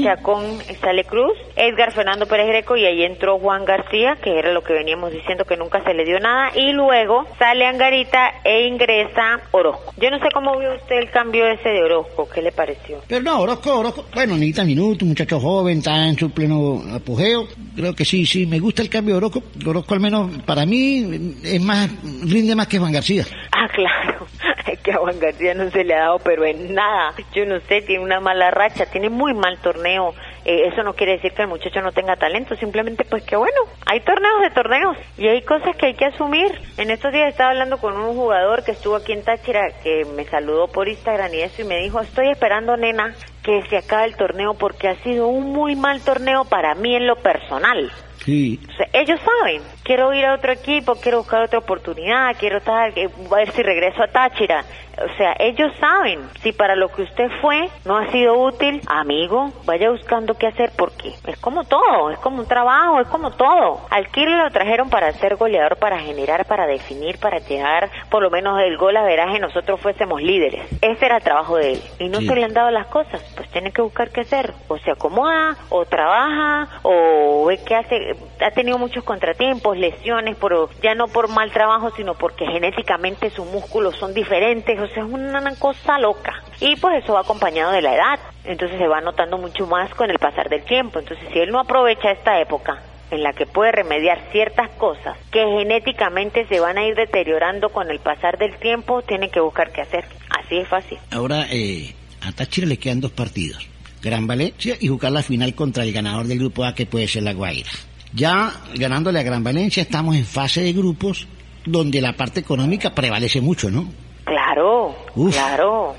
Chacón 0.03 0.59
sale 0.81 1.05
Cruz, 1.05 1.33
Edgar 1.57 1.92
Fernando 1.92 2.27
Pérez 2.27 2.48
Greco 2.48 2.77
y 2.77 2.85
ahí 2.85 3.03
entró 3.03 3.38
Juan 3.38 3.64
García, 3.64 4.16
que 4.22 4.38
era 4.38 4.53
lo 4.53 4.62
que 4.62 4.72
veníamos 4.72 5.12
diciendo 5.12 5.44
que 5.44 5.57
nunca 5.57 5.83
se 5.85 5.94
le 5.94 6.05
dio 6.05 6.18
nada 6.20 6.51
y 6.55 6.72
luego 6.72 7.25
sale 7.38 7.66
Angarita 7.66 8.33
e 8.44 8.66
ingresa 8.66 9.40
Orozco. 9.53 9.92
Yo 9.96 10.11
no 10.11 10.18
sé 10.18 10.29
cómo 10.33 10.59
vio 10.59 10.75
usted 10.75 10.96
el 10.96 11.11
cambio 11.11 11.46
ese 11.46 11.68
de 11.68 11.83
Orozco, 11.83 12.29
¿qué 12.29 12.42
le 12.42 12.53
pareció? 12.53 12.98
Pero 13.07 13.22
no, 13.22 13.40
Orozco, 13.40 13.79
Orozco, 13.79 14.05
bueno, 14.14 14.35
necesita 14.35 14.64
minutos, 14.64 15.07
muchacho 15.07 15.40
joven, 15.40 15.79
está 15.79 16.07
en 16.07 16.18
su 16.18 16.31
pleno 16.31 16.83
apogeo. 16.94 17.46
Creo 17.74 17.94
que 17.94 18.04
sí, 18.04 18.26
sí, 18.26 18.46
me 18.46 18.58
gusta 18.58 18.82
el 18.82 18.88
cambio 18.88 19.14
de 19.14 19.18
Orozco. 19.18 19.42
Orozco 19.66 19.94
al 19.94 20.00
menos 20.00 20.30
para 20.44 20.66
mí 20.66 21.34
es 21.42 21.60
más, 21.60 21.90
rinde 22.24 22.54
más 22.54 22.66
que 22.66 22.78
Juan 22.78 22.92
García. 22.92 23.26
Ah, 23.52 23.68
claro. 23.68 24.26
Que 24.83 24.92
a 24.92 24.96
Juan 24.96 25.18
García 25.20 25.55
no 25.55 25.70
se 25.70 25.85
le 25.85 25.94
ha 25.94 26.01
dado, 26.01 26.18
pero 26.18 26.44
en 26.44 26.75
nada. 26.75 27.14
Yo 27.35 27.46
no 27.46 27.61
sé, 27.61 27.83
tiene 27.83 28.03
una 28.03 28.20
mala 28.20 28.51
racha, 28.51 28.87
tiene 28.87 29.11
muy 29.11 29.35
mal 29.35 29.59
torneo 29.59 30.14
eh, 30.44 30.66
eso 30.66 30.83
no 30.83 30.94
quiere 30.94 31.12
decir 31.12 31.33
que 31.33 31.42
el 31.42 31.48
muchacho 31.48 31.81
no 31.83 31.92
tenga 31.92 32.16
talento, 32.16 32.57
simplemente 32.57 33.05
pues 33.05 33.22
que 33.22 33.37
bueno, 33.37 33.61
hay 33.87 34.01
torneos 34.01 34.40
de 34.40 34.51
torneos 34.51 34.96
y 35.16 35.29
hay 35.29 35.42
cosas 35.42 35.77
que 35.77 35.87
hay 35.87 35.94
que 35.94 36.07
asumir. 36.07 36.51
En 36.79 36.90
estos 36.90 37.12
días 37.12 37.29
estaba 37.29 37.51
hablando 37.51 37.79
con 37.79 37.96
un 37.96 38.16
jugador 38.16 38.64
que 38.64 38.72
estuvo 38.72 38.96
aquí 38.96 39.12
en 39.12 39.22
Táchira 39.22 39.70
que 39.83 40.05
me 40.16 40.25
saludó 40.25 40.66
por 40.66 40.88
Instagram 40.88 41.33
y 41.35 41.42
eso 41.42 41.62
y 41.62 41.64
me 41.64 41.79
dijo, 41.79 42.01
estoy 42.01 42.31
esperando 42.31 42.77
nena 42.77 43.14
que 43.44 43.62
se 43.68 43.77
acabe 43.77 44.07
el 44.07 44.16
torneo 44.16 44.55
porque 44.55 44.88
ha 44.88 44.96
sido 45.03 45.29
un 45.29 45.53
muy 45.53 45.77
mal 45.77 46.01
torneo 46.01 46.44
para 46.44 46.75
mí 46.75 46.96
en 46.96 47.07
lo 47.07 47.16
personal. 47.16 47.92
Sí. 48.25 48.61
ellos 48.92 49.20
saben, 49.20 49.62
quiero 49.92 50.14
ir 50.14 50.24
a 50.24 50.33
otro 50.33 50.52
equipo, 50.52 50.94
quiero 50.94 51.18
buscar 51.18 51.42
otra 51.42 51.59
oportunidad, 51.59 52.35
quiero 52.38 52.57
estar, 52.57 52.98
eh, 52.98 53.11
a 53.31 53.35
ver 53.35 53.52
si 53.52 53.62
regreso 53.62 54.02
a 54.02 54.07
Táchira. 54.07 54.64
O 54.98 55.16
sea, 55.16 55.35
ellos 55.38 55.72
saben, 55.81 56.20
si 56.42 56.52
para 56.52 56.76
lo 56.76 56.88
que 56.88 57.02
usted 57.02 57.28
fue 57.40 57.68
no 57.87 57.96
ha 57.96 58.11
sido 58.11 58.38
útil, 58.38 58.83
amigo, 58.87 59.50
vaya 59.64 59.90
buscando 59.90 60.35
qué 60.35 60.48
hacer 60.48 60.70
porque 60.76 61.14
es 61.26 61.38
como 61.38 61.64
todo, 61.64 62.11
es 62.11 62.18
como 62.18 62.40
un 62.40 62.46
trabajo, 62.46 63.00
es 63.00 63.09
como 63.09 63.31
todo. 63.31 63.81
Al 63.88 64.09
Kirle 64.09 64.37
lo 64.37 64.50
trajeron 64.50 64.90
para 64.90 65.11
ser 65.12 65.37
goleador, 65.37 65.76
para 65.78 65.98
generar, 65.98 66.44
para 66.44 66.66
definir, 66.66 67.18
para 67.18 67.38
llegar 67.38 67.90
por 68.11 68.22
lo 68.22 68.31
menos 68.31 68.61
el 68.61 68.76
gol 68.76 68.96
a 68.96 69.02
veraje, 69.02 69.38
nosotros 69.38 69.81
fuésemos 69.81 70.20
líderes. 70.20 70.70
Ese 70.83 71.07
era 71.07 71.16
el 71.16 71.22
trabajo 71.22 71.57
de 71.57 71.72
él. 71.72 71.83
Y 71.98 72.09
no 72.09 72.20
se 72.20 72.35
le 72.35 72.44
han 72.44 72.52
dado 72.52 72.70
las 72.70 72.87
cosas, 72.88 73.22
pues 73.35 73.50
tiene 73.50 73.72
que 73.72 73.81
buscar 73.81 74.11
qué 74.11 74.20
hacer. 74.20 74.52
O 74.68 74.76
se 74.78 74.90
acomoda, 74.90 75.57
o 75.70 75.87
trabaja, 75.87 76.68
o 76.83 77.46
ve 77.46 77.59
qué 77.64 77.76
hace. 77.76 78.14
Ha 78.44 78.50
tenido 78.50 78.76
muchos 78.76 79.05
contratiempos, 79.05 79.78
lesiones, 79.82 80.36
pero 80.40 80.70
ya 80.82 80.94
no 80.94 81.08
por 81.08 81.28
mal 81.28 81.52
trabajo, 81.52 81.90
sino 81.94 82.14
porque 82.14 82.46
genéticamente 82.46 83.28
sus 83.28 83.46
músculos 83.46 83.96
son 83.96 84.14
diferentes 84.14 84.78
o 84.80 84.86
sea, 84.88 85.04
es 85.04 85.12
una 85.12 85.54
cosa 85.56 85.98
loca. 85.98 86.42
Y 86.60 86.76
pues 86.76 87.02
eso 87.02 87.14
va 87.14 87.20
acompañado 87.20 87.72
de 87.72 87.82
la 87.82 87.94
edad. 87.94 88.20
Entonces 88.44 88.78
se 88.78 88.88
va 88.88 89.00
notando 89.00 89.36
mucho 89.36 89.66
más 89.66 89.92
con 89.94 90.10
el 90.10 90.18
pasar 90.18 90.48
del 90.48 90.64
tiempo. 90.64 91.00
Entonces 91.00 91.26
si 91.32 91.40
él 91.40 91.50
no 91.50 91.60
aprovecha 91.60 92.10
esta 92.10 92.40
época 92.40 92.80
en 93.10 93.22
la 93.22 93.32
que 93.34 93.44
puede 93.46 93.72
remediar 93.72 94.18
ciertas 94.32 94.70
cosas 94.70 95.18
que 95.30 95.44
genéticamente 95.58 96.46
se 96.46 96.60
van 96.60 96.78
a 96.78 96.86
ir 96.86 96.94
deteriorando 96.94 97.68
con 97.68 97.90
el 97.90 97.98
pasar 97.98 98.38
del 98.38 98.56
tiempo, 98.56 99.02
tiene 99.02 99.28
que 99.28 99.40
buscar 99.40 99.70
qué 99.72 99.82
hacer. 99.82 100.04
Así 100.30 100.56
es 100.56 100.68
fácil. 100.68 100.98
Ahora, 101.10 101.46
eh, 101.50 101.94
a 102.22 102.32
Táchira 102.32 102.66
le 102.66 102.78
quedan 102.78 103.00
dos 103.00 103.12
partidos. 103.12 103.68
Gran 104.02 104.26
Valencia 104.26 104.76
y 104.80 104.88
jugar 104.88 105.12
la 105.12 105.22
final 105.22 105.54
contra 105.54 105.84
el 105.84 105.92
ganador 105.92 106.26
del 106.26 106.38
grupo 106.38 106.64
A 106.64 106.74
que 106.74 106.86
puede 106.86 107.06
ser 107.06 107.22
la 107.22 107.34
Guaira. 107.34 107.70
Ya 108.14 108.53
ganándole 108.75 109.20
a 109.20 109.22
Gran 109.22 109.42
Valencia 109.42 109.83
estamos 109.83 110.16
en 110.16 110.25
fase 110.25 110.62
de 110.62 110.72
grupos 110.72 111.27
donde 111.64 112.01
la 112.01 112.12
parte 112.12 112.40
económica 112.40 112.94
prevalece 112.94 113.40
mucho, 113.40 113.70
¿no? 113.70 113.87
Claro, 114.25 114.94
claro. 115.14 115.94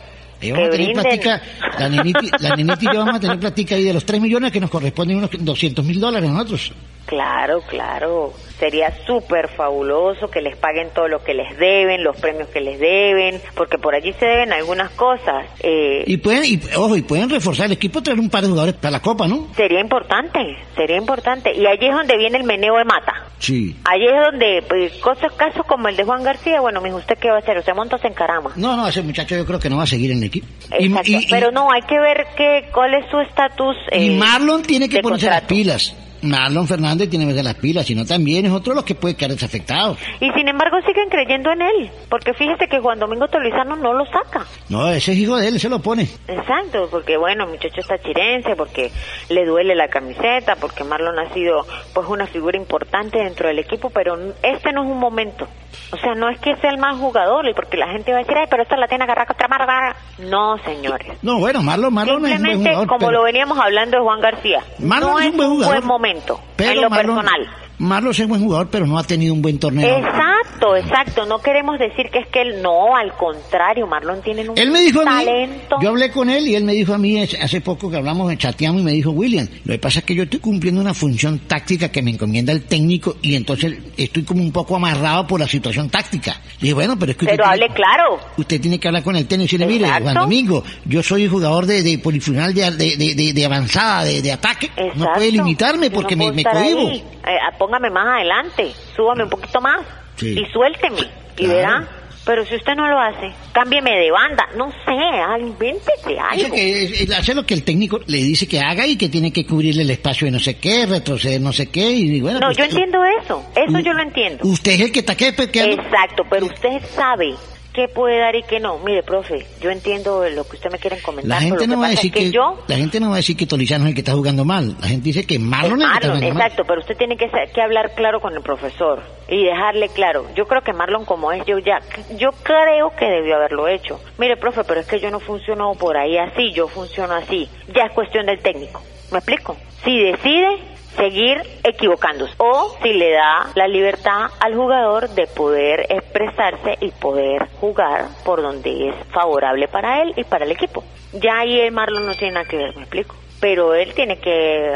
vamos 0.51 0.67
a 0.67 0.71
tener 0.71 0.93
plática, 0.93 1.41
la 1.79 1.89
nenita, 1.89 2.19
la 2.39 2.55
y 2.57 2.93
yo 2.93 2.99
vamos 2.99 3.15
a 3.15 3.19
tener 3.19 3.39
plática 3.39 3.75
ahí 3.75 3.83
de 3.83 3.93
los 3.93 4.05
3 4.05 4.21
millones 4.21 4.51
que 4.51 4.59
nos 4.59 4.69
corresponden 4.69 5.17
unos 5.17 5.29
200 5.37 5.85
mil 5.85 5.99
dólares 5.99 6.29
a 6.29 6.33
nosotros. 6.33 6.73
Claro, 7.05 7.61
claro. 7.61 8.33
Sería 8.59 8.93
súper 9.05 9.49
fabuloso 9.49 10.29
que 10.29 10.41
les 10.41 10.55
paguen 10.55 10.89
todo 10.95 11.07
lo 11.07 11.21
que 11.23 11.33
les 11.33 11.57
deben, 11.57 12.03
los 12.03 12.15
premios 12.15 12.47
que 12.47 12.61
les 12.61 12.79
deben, 12.79 13.41
porque 13.55 13.77
por 13.77 13.93
allí 13.93 14.13
se 14.13 14.25
deben 14.25 14.53
algunas 14.53 14.89
cosas. 14.91 15.45
Eh, 15.59 16.03
y 16.07 16.17
pueden, 16.17 16.45
y, 16.45 16.61
ojo, 16.75 16.95
y 16.95 17.01
pueden 17.01 17.29
reforzar 17.29 17.65
el 17.65 17.73
equipo, 17.73 18.01
traer 18.01 18.19
un 18.19 18.29
par 18.29 18.43
de 18.43 18.49
jugadores 18.49 18.75
para 18.75 18.91
la 18.91 19.01
Copa, 19.01 19.27
¿no? 19.27 19.49
Sería 19.55 19.81
importante, 19.81 20.39
sería 20.75 20.97
importante. 20.97 21.53
Y 21.53 21.65
allí 21.65 21.87
es 21.87 21.93
donde 21.93 22.17
viene 22.17 22.37
el 22.37 22.45
meneo 22.45 22.77
de 22.77 22.85
mata. 22.85 23.13
Sí. 23.39 23.75
Allí 23.83 24.05
es 24.05 24.31
donde, 24.31 24.63
pues, 24.69 24.93
cosas, 25.01 25.33
casos 25.33 25.65
como 25.65 25.89
el 25.89 25.97
de 25.97 26.05
Juan 26.05 26.23
García, 26.23 26.61
bueno, 26.61 26.79
mijo, 26.79 26.97
¿usted 26.97 27.17
qué 27.17 27.29
va 27.29 27.35
a 27.35 27.39
hacer? 27.39 27.57
¿Usted 27.57 27.73
monta 27.73 27.97
en 28.01 28.13
carama? 28.13 28.51
No, 28.55 28.77
no, 28.77 28.87
ese 28.87 29.01
muchacho 29.01 29.35
yo 29.35 29.45
creo 29.45 29.59
que 29.59 29.69
no 29.69 29.77
va 29.77 29.83
a 29.83 29.87
seguir 29.87 30.11
en 30.11 30.19
el 30.19 30.25
equipo. 30.25 30.47
Exacto, 30.71 31.17
pero 31.29 31.51
no, 31.51 31.69
hay 31.69 31.81
que 31.81 31.99
ver 31.99 32.27
que, 32.37 32.69
cuál 32.73 32.93
es 32.93 33.09
su 33.11 33.19
estatus. 33.19 33.75
y 33.91 34.07
eh, 34.07 34.17
Marlon 34.17 34.63
tiene 34.63 34.87
que 34.87 35.01
ponerse 35.01 35.27
las 35.27 35.41
pilas. 35.41 35.95
Marlon 36.23 36.67
Fernández 36.67 37.09
tiene 37.09 37.33
que 37.33 37.43
las 37.43 37.55
pilas, 37.55 37.85
sino 37.85 38.05
también 38.05 38.45
es 38.45 38.51
otro 38.51 38.71
de 38.71 38.75
los 38.77 38.85
que 38.85 38.95
puede 38.95 39.15
quedar 39.15 39.31
desafectado. 39.31 39.97
Y 40.19 40.31
sin 40.31 40.47
embargo 40.47 40.77
siguen 40.85 41.09
creyendo 41.09 41.51
en 41.51 41.61
él, 41.61 41.91
porque 42.09 42.33
fíjese 42.33 42.67
que 42.67 42.79
Juan 42.79 42.99
Domingo 42.99 43.27
Tolizano 43.27 43.75
no 43.75 43.93
lo 43.93 44.05
saca. 44.05 44.45
No, 44.69 44.89
ese 44.89 45.11
es 45.11 45.17
hijo 45.17 45.37
de 45.37 45.47
él, 45.47 45.59
se 45.59 45.69
lo 45.69 45.79
pone. 45.79 46.07
Exacto, 46.27 46.87
porque 46.89 47.17
bueno, 47.17 47.45
muchacho 47.47 47.81
está 47.81 47.97
chirense, 47.97 48.55
porque 48.55 48.91
le 49.29 49.45
duele 49.45 49.75
la 49.75 49.87
camiseta, 49.87 50.55
porque 50.55 50.83
Marlon 50.83 51.19
ha 51.19 51.33
sido 51.33 51.65
pues 51.93 52.07
una 52.07 52.27
figura 52.27 52.57
importante 52.57 53.19
dentro 53.19 53.47
del 53.47 53.59
equipo, 53.59 53.89
pero 53.89 54.17
este 54.41 54.71
no 54.71 54.83
es 54.83 54.89
un 54.89 54.99
momento. 54.99 55.47
O 55.91 55.97
sea, 55.97 56.13
no 56.15 56.29
es 56.29 56.39
que 56.39 56.55
sea 56.57 56.69
el 56.71 56.77
más 56.77 56.97
jugador, 56.97 57.45
porque 57.55 57.77
la 57.77 57.87
gente 57.87 58.11
va 58.11 58.19
a 58.19 58.21
decir, 58.21 58.35
ay, 58.37 58.47
pero 58.49 58.63
esta 58.63 58.77
la 58.77 58.87
tiene 58.87 59.03
agarrada 59.03 59.27
contra 59.27 59.47
Marlon. 59.47 59.93
No, 60.29 60.57
señores. 60.63 61.17
No, 61.21 61.39
bueno, 61.39 61.61
Marlon, 61.61 61.93
Marlon 61.93 62.25
es 62.25 62.39
un 62.39 62.43
buen 62.43 62.57
jugador, 62.57 62.87
como 62.87 63.11
lo 63.11 63.23
veníamos 63.23 63.57
hablando 63.59 63.97
de 63.97 64.03
Juan 64.03 64.21
García. 64.21 64.63
Marlon 64.79 65.11
no 65.11 65.19
es 65.19 65.27
un 65.27 65.37
buen 65.37 65.49
jugador. 65.49 65.75
buen 65.75 65.87
momento, 65.87 66.12
pero 66.55 66.71
en 66.71 66.81
lo 66.81 66.89
personal. 66.89 67.49
Marlos 67.79 68.19
es 68.19 68.27
buen 68.27 68.41
jugador, 68.41 68.69
pero 68.69 68.85
no 68.85 68.97
ha 68.97 69.03
tenido 69.03 69.33
un 69.33 69.41
buen 69.41 69.59
torneo. 69.59 69.97
Exacto, 69.97 70.75
exacto. 70.75 71.25
No 71.25 71.39
queremos 71.39 71.79
decir 71.79 72.09
que 72.11 72.19
es 72.19 72.27
que 72.27 72.41
él 72.41 72.61
no, 72.61 72.95
al 72.95 73.13
contrario, 73.13 73.87
Marlon 73.87 74.21
tiene 74.21 74.47
un 74.47 74.57
él 74.57 74.71
me 74.71 74.81
dijo 74.81 75.01
talento. 75.03 75.75
A 75.75 75.79
mí, 75.79 75.83
yo 75.83 75.89
hablé 75.89 76.11
con 76.11 76.29
él 76.29 76.47
y 76.47 76.55
él 76.55 76.63
me 76.63 76.73
dijo 76.73 76.93
a 76.93 76.97
mí 76.97 77.21
hace 77.21 77.61
poco 77.61 77.89
que 77.89 77.97
hablamos, 77.97 78.35
chateamos 78.37 78.81
y 78.81 78.85
me 78.85 78.91
dijo, 78.91 79.11
William, 79.11 79.47
lo 79.65 79.73
que 79.73 79.79
pasa 79.79 79.99
es 79.99 80.05
que 80.05 80.15
yo 80.15 80.23
estoy 80.23 80.39
cumpliendo 80.39 80.81
una 80.81 80.93
función 80.93 81.39
táctica 81.39 81.89
que 81.89 82.01
me 82.01 82.11
encomienda 82.11 82.53
el 82.53 82.63
técnico 82.63 83.17
y 83.21 83.35
entonces 83.35 83.77
estoy 83.97 84.23
como 84.23 84.41
un 84.41 84.51
poco 84.51 84.75
amarrado 84.75 85.25
por 85.27 85.39
la 85.39 85.47
situación 85.47 85.89
táctica. 85.89 86.33
Le 86.59 86.61
dije, 86.61 86.73
bueno, 86.73 86.97
pero 86.97 87.11
es 87.11 87.17
que 87.17 87.25
Pero 87.25 87.45
hable 87.45 87.67
claro. 87.69 88.19
Usted 88.37 88.61
tiene 88.61 88.79
que 88.79 88.87
hablar 88.87 89.03
con 89.03 89.15
el 89.15 89.27
técnico 89.27 89.55
y 89.55 89.57
decirle, 89.57 89.65
mire, 89.65 90.01
Juan 90.01 90.13
Domingo, 90.15 90.63
yo 90.85 91.01
soy 91.01 91.27
jugador 91.27 91.65
de, 91.65 91.81
de 91.81 91.97
polifuncional 91.97 92.53
de, 92.53 92.71
de, 92.71 93.33
de, 93.33 93.45
avanzada, 93.45 94.05
de, 94.05 94.31
ataque. 94.31 94.69
No 94.95 95.07
puede 95.13 95.31
limitarme 95.31 95.89
porque 95.89 96.15
me, 96.15 96.31
me 96.31 96.43
cohibo. 96.43 96.89
Eh, 96.89 97.37
póngame 97.63 97.89
más 97.89 98.05
adelante, 98.17 98.73
súbame 98.93 99.23
un 99.23 99.29
poquito 99.29 99.61
más 99.61 99.85
y 100.21 100.45
suélteme 100.51 101.09
y 101.37 101.47
verá. 101.47 101.87
Pero 102.25 102.45
si 102.45 102.55
usted 102.55 102.73
no 102.75 102.87
lo 102.87 102.97
hace, 102.97 103.33
cámbieme 103.51 103.91
de 103.97 104.09
banda, 104.09 104.47
no 104.55 104.71
sé, 104.71 104.93
ah, 104.95 105.37
invéntese 105.37 106.17
algo. 106.17 106.55
Que, 106.55 107.07
hace 107.17 107.35
lo 107.35 107.45
que 107.45 107.53
el 107.53 107.63
técnico 107.63 107.99
le 108.07 108.17
dice 108.19 108.47
que 108.47 108.61
haga 108.61 108.87
y 108.87 108.95
que 108.95 109.09
tiene 109.09 109.33
que 109.33 109.45
cubrirle 109.45 109.83
el 109.83 109.89
espacio 109.89 110.25
de 110.25 110.31
no 110.31 110.39
sé 110.39 110.57
qué, 110.57 110.85
retroceder 110.85 111.41
no 111.41 111.51
sé 111.51 111.69
qué 111.69 111.91
y 111.91 112.21
bueno. 112.21 112.39
No, 112.39 112.47
pues, 112.47 112.57
yo 112.57 112.63
entiendo 112.63 112.99
eso, 113.21 113.45
eso 113.55 113.79
yo 113.79 113.93
lo 113.93 114.03
entiendo. 114.03 114.47
Usted 114.47 114.71
es 114.71 114.81
el 114.81 114.91
que 114.93 114.99
está 114.99 115.15
que... 115.15 115.27
Exacto, 115.27 116.23
pero 116.29 116.45
usted 116.45 116.81
sabe 116.95 117.35
qué 117.73 117.87
puede 117.87 118.19
dar 118.19 118.35
y 118.35 118.43
qué 118.43 118.59
no. 118.59 118.77
Mire, 118.79 119.03
profe, 119.03 119.45
yo 119.59 119.71
entiendo 119.71 120.23
lo 120.29 120.43
que 120.45 120.55
usted 120.55 120.71
me 120.71 120.77
quiere 120.77 121.01
comentar. 121.01 121.29
La 121.29 121.41
gente 121.41 121.67
no 121.67 121.79
va 121.79 121.87
a 121.87 121.89
decir 121.89 122.11
que, 122.11 122.31
yo, 122.31 122.63
la 122.67 122.75
gente 122.77 122.99
no 122.99 123.09
va 123.09 123.15
a 123.15 123.17
decir 123.17 123.35
que 123.35 123.45
Tolizano 123.45 123.85
es 123.85 123.89
el 123.89 123.95
que 123.95 124.01
está 124.01 124.13
jugando 124.13 124.45
mal. 124.45 124.75
La 124.79 124.87
gente 124.87 125.05
dice 125.05 125.25
que 125.25 125.39
Marlon 125.39 125.81
es, 125.81 125.87
el 125.87 125.91
que 125.91 125.95
está 125.95 126.07
jugando 126.07 126.27
exacto, 126.27 126.63
pero 126.65 126.79
usted 126.79 126.95
tiene 126.95 127.17
que, 127.17 127.29
que 127.53 127.61
hablar 127.61 127.93
claro 127.95 128.21
con 128.21 128.33
el 128.33 128.41
profesor 128.41 129.01
y 129.27 129.43
dejarle 129.43 129.89
claro. 129.89 130.25
Yo 130.35 130.45
creo 130.45 130.61
que 130.61 130.73
Marlon 130.73 131.05
como 131.05 131.31
es, 131.31 131.45
yo 131.45 131.57
ya, 131.57 131.81
yo 132.17 132.29
creo 132.43 132.95
que 132.97 133.05
debió 133.05 133.35
haberlo 133.35 133.67
hecho. 133.67 133.99
Mire, 134.17 134.37
profe, 134.37 134.63
pero 134.63 134.79
es 134.79 134.87
que 134.87 134.99
yo 134.99 135.09
no 135.09 135.19
funciono 135.19 135.73
por 135.73 135.97
ahí 135.97 136.17
así, 136.17 136.51
yo 136.53 136.67
funciono 136.67 137.15
así. 137.15 137.49
Ya 137.73 137.85
es 137.85 137.93
cuestión 137.93 138.25
del 138.27 138.39
técnico. 138.39 138.81
¿Me 139.11 139.17
explico? 139.17 139.57
Si 139.83 139.99
decide, 139.99 140.72
seguir 140.95 141.41
equivocándose 141.63 142.33
o 142.37 142.75
si 142.81 142.93
le 142.93 143.11
da 143.11 143.47
la 143.55 143.67
libertad 143.67 144.27
al 144.39 144.55
jugador 144.55 145.09
de 145.09 145.27
poder 145.27 145.87
expresarse 145.89 146.77
y 146.81 146.91
poder 146.91 147.47
jugar 147.59 148.05
por 148.23 148.41
donde 148.41 148.89
es 148.89 148.95
favorable 149.11 149.67
para 149.67 150.01
él 150.01 150.13
y 150.15 150.23
para 150.23 150.45
el 150.45 150.51
equipo. 150.51 150.83
Ya 151.13 151.39
ahí 151.39 151.59
el 151.59 151.71
Marlon 151.71 152.05
no 152.05 152.13
tiene 152.13 152.35
nada 152.35 152.45
que 152.45 152.57
ver, 152.57 152.75
me 152.75 152.83
explico. 152.83 153.15
Pero 153.39 153.75
él 153.75 153.93
tiene 153.93 154.19
que, 154.19 154.71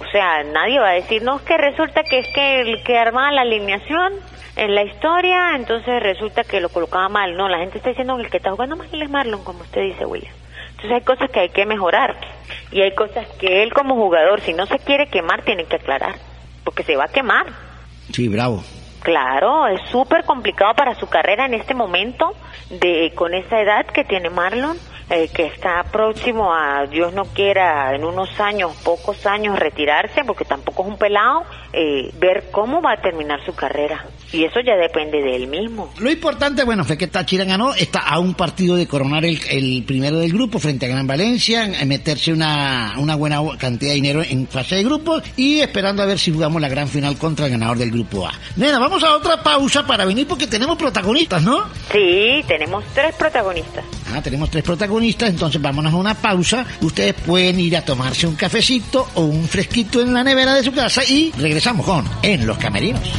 o 0.00 0.10
sea, 0.10 0.42
nadie 0.44 0.80
va 0.80 0.90
a 0.90 0.94
decir, 0.94 1.22
no, 1.22 1.36
es 1.36 1.42
que 1.42 1.58
resulta 1.58 2.02
que 2.02 2.20
es 2.20 2.28
que 2.34 2.60
el 2.62 2.82
que 2.82 2.98
armaba 2.98 3.30
la 3.30 3.42
alineación 3.42 4.14
en 4.56 4.74
la 4.74 4.84
historia, 4.84 5.54
entonces 5.54 6.02
resulta 6.02 6.42
que 6.42 6.60
lo 6.60 6.70
colocaba 6.70 7.08
mal. 7.10 7.36
No, 7.36 7.48
la 7.48 7.58
gente 7.58 7.76
está 7.76 7.90
diciendo 7.90 8.16
que 8.16 8.22
el 8.22 8.30
que 8.30 8.38
está 8.38 8.52
jugando 8.52 8.76
mal 8.76 8.88
es 8.90 9.10
Marlon, 9.10 9.44
como 9.44 9.60
usted 9.60 9.82
dice, 9.82 10.06
William. 10.06 10.32
Entonces 10.70 10.92
hay 10.92 11.02
cosas 11.02 11.30
que 11.30 11.40
hay 11.40 11.48
que 11.50 11.66
mejorar 11.66 12.16
y 12.70 12.80
hay 12.82 12.94
cosas 12.94 13.26
que 13.38 13.62
él 13.62 13.72
como 13.72 13.94
jugador, 13.94 14.40
si 14.40 14.52
no 14.52 14.66
se 14.66 14.78
quiere 14.78 15.08
quemar, 15.08 15.42
tiene 15.42 15.64
que 15.64 15.76
aclarar, 15.76 16.16
porque 16.64 16.82
se 16.82 16.96
va 16.96 17.04
a 17.04 17.12
quemar. 17.12 17.46
Sí, 18.12 18.28
bravo. 18.28 18.62
Claro, 19.02 19.68
es 19.68 19.80
súper 19.90 20.24
complicado 20.24 20.74
para 20.74 20.94
su 20.94 21.08
carrera 21.08 21.46
en 21.46 21.54
este 21.54 21.74
momento, 21.74 22.32
de 22.70 23.12
con 23.14 23.34
esa 23.34 23.60
edad 23.60 23.86
que 23.86 24.04
tiene 24.04 24.30
Marlon, 24.30 24.76
eh, 25.10 25.28
que 25.28 25.46
está 25.46 25.84
próximo 25.84 26.52
a, 26.52 26.86
Dios 26.86 27.12
no 27.12 27.24
quiera, 27.26 27.94
en 27.94 28.04
unos 28.04 28.28
años, 28.40 28.72
pocos 28.84 29.24
años, 29.26 29.58
retirarse, 29.58 30.24
porque 30.24 30.44
tampoco 30.44 30.82
es 30.82 30.88
un 30.88 30.98
pelado, 30.98 31.44
eh, 31.72 32.10
ver 32.18 32.48
cómo 32.50 32.82
va 32.82 32.92
a 32.92 33.00
terminar 33.00 33.44
su 33.44 33.54
carrera. 33.54 34.04
Y 34.32 34.44
eso 34.44 34.60
ya 34.60 34.76
depende 34.76 35.22
de 35.22 35.36
él 35.36 35.46
mismo. 35.46 35.92
Lo 35.98 36.10
importante, 36.10 36.64
bueno, 36.64 36.84
fue 36.84 36.98
que 36.98 37.06
Táchira 37.06 37.44
ganó, 37.44 37.74
está 37.74 38.00
a 38.00 38.18
un 38.18 38.34
partido 38.34 38.74
de 38.76 38.88
coronar 38.88 39.24
el, 39.24 39.38
el 39.48 39.84
primero 39.86 40.18
del 40.18 40.32
grupo 40.32 40.58
frente 40.58 40.86
a 40.86 40.88
Gran 40.88 41.06
Valencia, 41.06 41.64
en 41.64 41.88
meterse 41.88 42.32
una, 42.32 42.94
una 42.98 43.14
buena 43.14 43.40
cantidad 43.58 43.90
de 43.90 43.96
dinero 43.96 44.22
en 44.22 44.48
fase 44.48 44.76
de 44.76 44.84
grupos 44.84 45.22
y 45.36 45.60
esperando 45.60 46.02
a 46.02 46.06
ver 46.06 46.18
si 46.18 46.32
jugamos 46.32 46.60
la 46.60 46.68
gran 46.68 46.88
final 46.88 47.16
contra 47.16 47.46
el 47.46 47.52
ganador 47.52 47.78
del 47.78 47.90
grupo 47.90 48.26
A. 48.26 48.32
Nena, 48.56 48.78
vamos 48.78 49.02
a 49.04 49.14
otra 49.14 49.42
pausa 49.42 49.86
para 49.86 50.04
venir 50.04 50.26
porque 50.26 50.46
tenemos 50.46 50.76
protagonistas, 50.76 51.42
¿no? 51.42 51.64
Sí, 51.92 52.44
tenemos 52.48 52.84
tres 52.94 53.14
protagonistas. 53.14 53.84
Ah, 54.12 54.20
tenemos 54.22 54.50
tres 54.50 54.64
protagonistas, 54.64 54.95
entonces 55.04 55.60
vámonos 55.60 55.92
a 55.92 55.96
una 55.96 56.14
pausa. 56.14 56.64
Ustedes 56.80 57.14
pueden 57.14 57.60
ir 57.60 57.76
a 57.76 57.84
tomarse 57.84 58.26
un 58.26 58.34
cafecito 58.34 59.08
o 59.14 59.22
un 59.22 59.46
fresquito 59.46 60.00
en 60.00 60.12
la 60.12 60.24
nevera 60.24 60.54
de 60.54 60.64
su 60.64 60.72
casa 60.72 61.04
y 61.04 61.32
regresamos 61.38 61.86
con 61.86 62.04
En 62.22 62.46
los 62.46 62.58
Camerinos. 62.58 63.10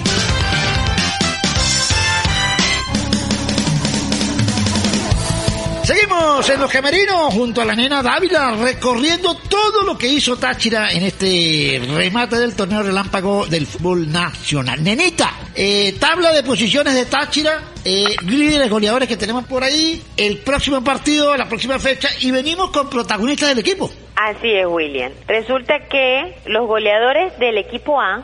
Seguimos 5.88 6.50
en 6.50 6.60
Los 6.60 6.70
Gemerinos 6.70 7.34
junto 7.34 7.62
a 7.62 7.66
la 7.66 7.74
nena 7.74 8.04
Dávila 8.04 8.58
recorriendo 8.58 9.36
todo 9.36 9.84
lo 9.84 9.98
que 9.98 10.10
hizo 10.10 10.36
Táchira 10.36 10.92
en 10.92 11.04
este 11.04 11.82
remate 11.96 12.36
del 12.36 12.58
torneo 12.58 12.84
relámpago 12.84 13.46
del 13.46 13.66
fútbol 13.66 14.12
nacional. 14.12 14.84
Nenita, 14.84 15.32
eh, 15.56 15.96
tabla 15.98 16.34
de 16.34 16.44
posiciones 16.44 16.94
de 16.94 17.06
Táchira, 17.06 17.72
eh, 17.86 18.18
líderes 18.26 18.70
goleadores 18.70 19.08
que 19.08 19.16
tenemos 19.16 19.46
por 19.46 19.64
ahí, 19.64 20.04
el 20.18 20.40
próximo 20.40 20.84
partido, 20.84 21.38
la 21.38 21.48
próxima 21.48 21.80
fecha 21.80 22.10
y 22.20 22.32
venimos 22.32 22.70
con 22.72 22.90
protagonistas 22.90 23.48
del 23.48 23.60
equipo. 23.60 23.90
Así 24.20 24.52
es, 24.52 24.66
William. 24.66 25.12
Resulta 25.28 25.78
que 25.82 26.34
los 26.48 26.66
goleadores 26.66 27.38
del 27.38 27.60
equipo 27.60 28.02
A, 28.02 28.24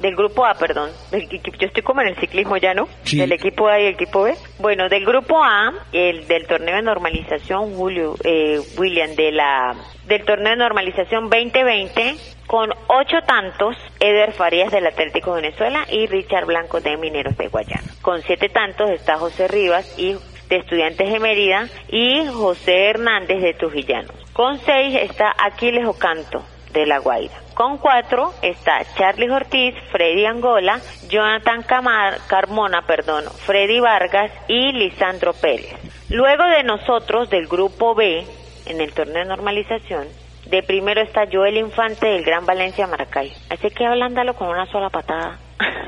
del 0.00 0.14
grupo 0.14 0.46
A, 0.46 0.54
perdón, 0.54 0.90
del, 1.10 1.28
yo 1.28 1.66
estoy 1.66 1.82
como 1.82 2.02
en 2.02 2.08
el 2.08 2.16
ciclismo 2.16 2.56
ya, 2.56 2.72
¿no? 2.72 2.86
Del 3.10 3.32
equipo 3.32 3.66
A 3.66 3.80
y 3.80 3.86
el 3.86 3.94
equipo 3.94 4.22
B. 4.22 4.36
Bueno, 4.60 4.88
del 4.88 5.04
grupo 5.04 5.42
A, 5.42 5.72
el 5.90 6.28
del 6.28 6.46
torneo 6.46 6.76
de 6.76 6.82
normalización, 6.82 7.74
Julio, 7.74 8.14
eh, 8.22 8.60
William, 8.78 9.16
de 9.16 9.32
la 9.32 9.74
del 10.06 10.24
torneo 10.24 10.50
de 10.50 10.56
normalización 10.56 11.28
2020, 11.28 12.14
con 12.46 12.70
ocho 12.86 13.16
tantos, 13.26 13.76
Eder 13.98 14.32
Farías 14.34 14.70
del 14.70 14.86
Atlético 14.86 15.32
Venezuela 15.32 15.84
y 15.90 16.06
Richard 16.06 16.46
Blanco 16.46 16.80
de 16.80 16.96
Mineros 16.96 17.36
de 17.36 17.48
Guayana. 17.48 17.90
Con 18.02 18.22
siete 18.22 18.50
tantos 18.50 18.88
está 18.88 19.18
José 19.18 19.48
Rivas 19.48 19.98
y 19.98 20.14
de 20.48 20.56
Estudiantes 20.58 21.12
de 21.12 21.18
Mérida 21.18 21.68
y 21.88 22.24
José 22.26 22.90
Hernández 22.90 23.42
de 23.42 23.54
Trujillano. 23.54 24.23
Con 24.34 24.58
seis 24.58 24.96
está 24.96 25.32
Aquiles 25.38 25.86
Ocanto 25.86 26.42
de 26.72 26.86
La 26.86 26.98
Guaira. 26.98 27.34
Con 27.54 27.78
cuatro 27.78 28.34
está 28.42 28.80
Charlie 28.96 29.30
Ortiz, 29.30 29.76
Freddy 29.92 30.26
Angola, 30.26 30.80
Jonathan 31.08 31.62
Camar, 31.62 32.18
Carmona, 32.26 32.82
perdón, 32.84 33.22
Freddy 33.46 33.78
Vargas 33.78 34.32
y 34.48 34.72
Lisandro 34.72 35.34
Pérez. 35.34 35.72
Luego 36.10 36.42
de 36.46 36.64
nosotros, 36.64 37.30
del 37.30 37.46
grupo 37.46 37.94
B, 37.94 38.26
en 38.66 38.80
el 38.80 38.92
torneo 38.92 39.22
de 39.22 39.26
normalización, 39.26 40.08
de 40.46 40.64
primero 40.64 41.00
está 41.00 41.28
Joel 41.32 41.56
Infante 41.56 42.08
del 42.08 42.24
Gran 42.24 42.44
Valencia 42.44 42.88
Maracay. 42.88 43.32
Así 43.50 43.70
que 43.70 43.86
ablándalo 43.86 44.34
con 44.34 44.48
una 44.48 44.66
sola 44.66 44.90
patada. 44.90 45.38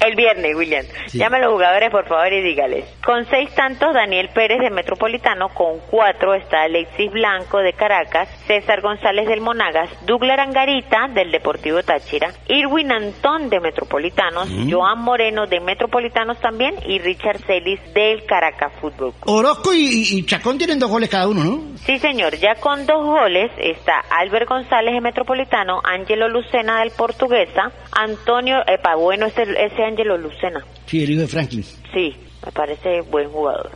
El 0.00 0.16
viernes, 0.16 0.56
William. 0.56 0.86
Llame 1.12 1.36
a 1.36 1.40
los 1.40 1.52
jugadores, 1.52 1.90
por 1.90 2.06
favor, 2.06 2.32
y 2.32 2.40
dígales. 2.42 2.86
Con 3.04 3.26
seis 3.26 3.54
tantos, 3.54 3.92
Daniel 3.92 4.30
Pérez 4.32 4.60
de 4.60 4.70
Metropolitano. 4.70 5.50
Con 5.50 5.78
cuatro 5.90 6.34
está 6.34 6.62
Alexis 6.62 7.10
Blanco 7.10 7.58
de 7.58 7.74
Caracas. 7.74 8.28
César 8.46 8.80
González 8.80 9.28
del 9.28 9.42
Monagas. 9.42 9.90
Douglas 10.06 10.38
Angarita 10.38 11.08
del 11.12 11.30
Deportivo 11.30 11.82
Táchira. 11.82 12.30
Irwin 12.48 12.92
Antón 12.92 13.50
de 13.50 13.60
Metropolitanos. 13.60 14.48
Joan 14.70 15.00
Moreno 15.00 15.46
de 15.46 15.60
Metropolitanos 15.60 16.40
también. 16.40 16.76
Y 16.86 16.98
Richard 16.98 17.40
Celis 17.46 17.80
del 17.92 18.24
Caracas 18.24 18.72
Fútbol 18.80 19.12
Club. 19.20 19.34
Orozco 19.36 19.74
y, 19.74 20.06
y 20.10 20.24
Chacón 20.24 20.56
tienen 20.56 20.78
dos 20.78 20.90
goles 20.90 21.10
cada 21.10 21.28
uno, 21.28 21.44
¿no? 21.44 21.76
Sí, 21.76 21.98
señor. 21.98 22.36
Ya 22.36 22.54
con 22.54 22.86
dos 22.86 23.04
goles 23.04 23.50
está 23.58 24.00
Albert 24.10 24.48
González 24.48 24.94
de 24.94 25.00
Metropolitano. 25.02 25.82
Ángelo 25.84 26.28
Lucena 26.30 26.80
del 26.80 26.90
Portuguesa. 26.90 27.70
Antonio, 27.92 28.62
epa, 28.66 28.94
bueno, 28.94 29.26
ese, 29.26 29.42
ese 29.42 29.89
Ángelo 29.90 30.16
Lucena. 30.16 30.64
Sí, 30.86 31.04
el 31.04 31.10
hijo 31.10 31.22
de 31.22 31.28
Franklin. 31.28 31.64
Sí, 31.92 32.16
me 32.44 32.52
parece 32.52 33.02
buen 33.02 33.28
jugador. 33.30 33.70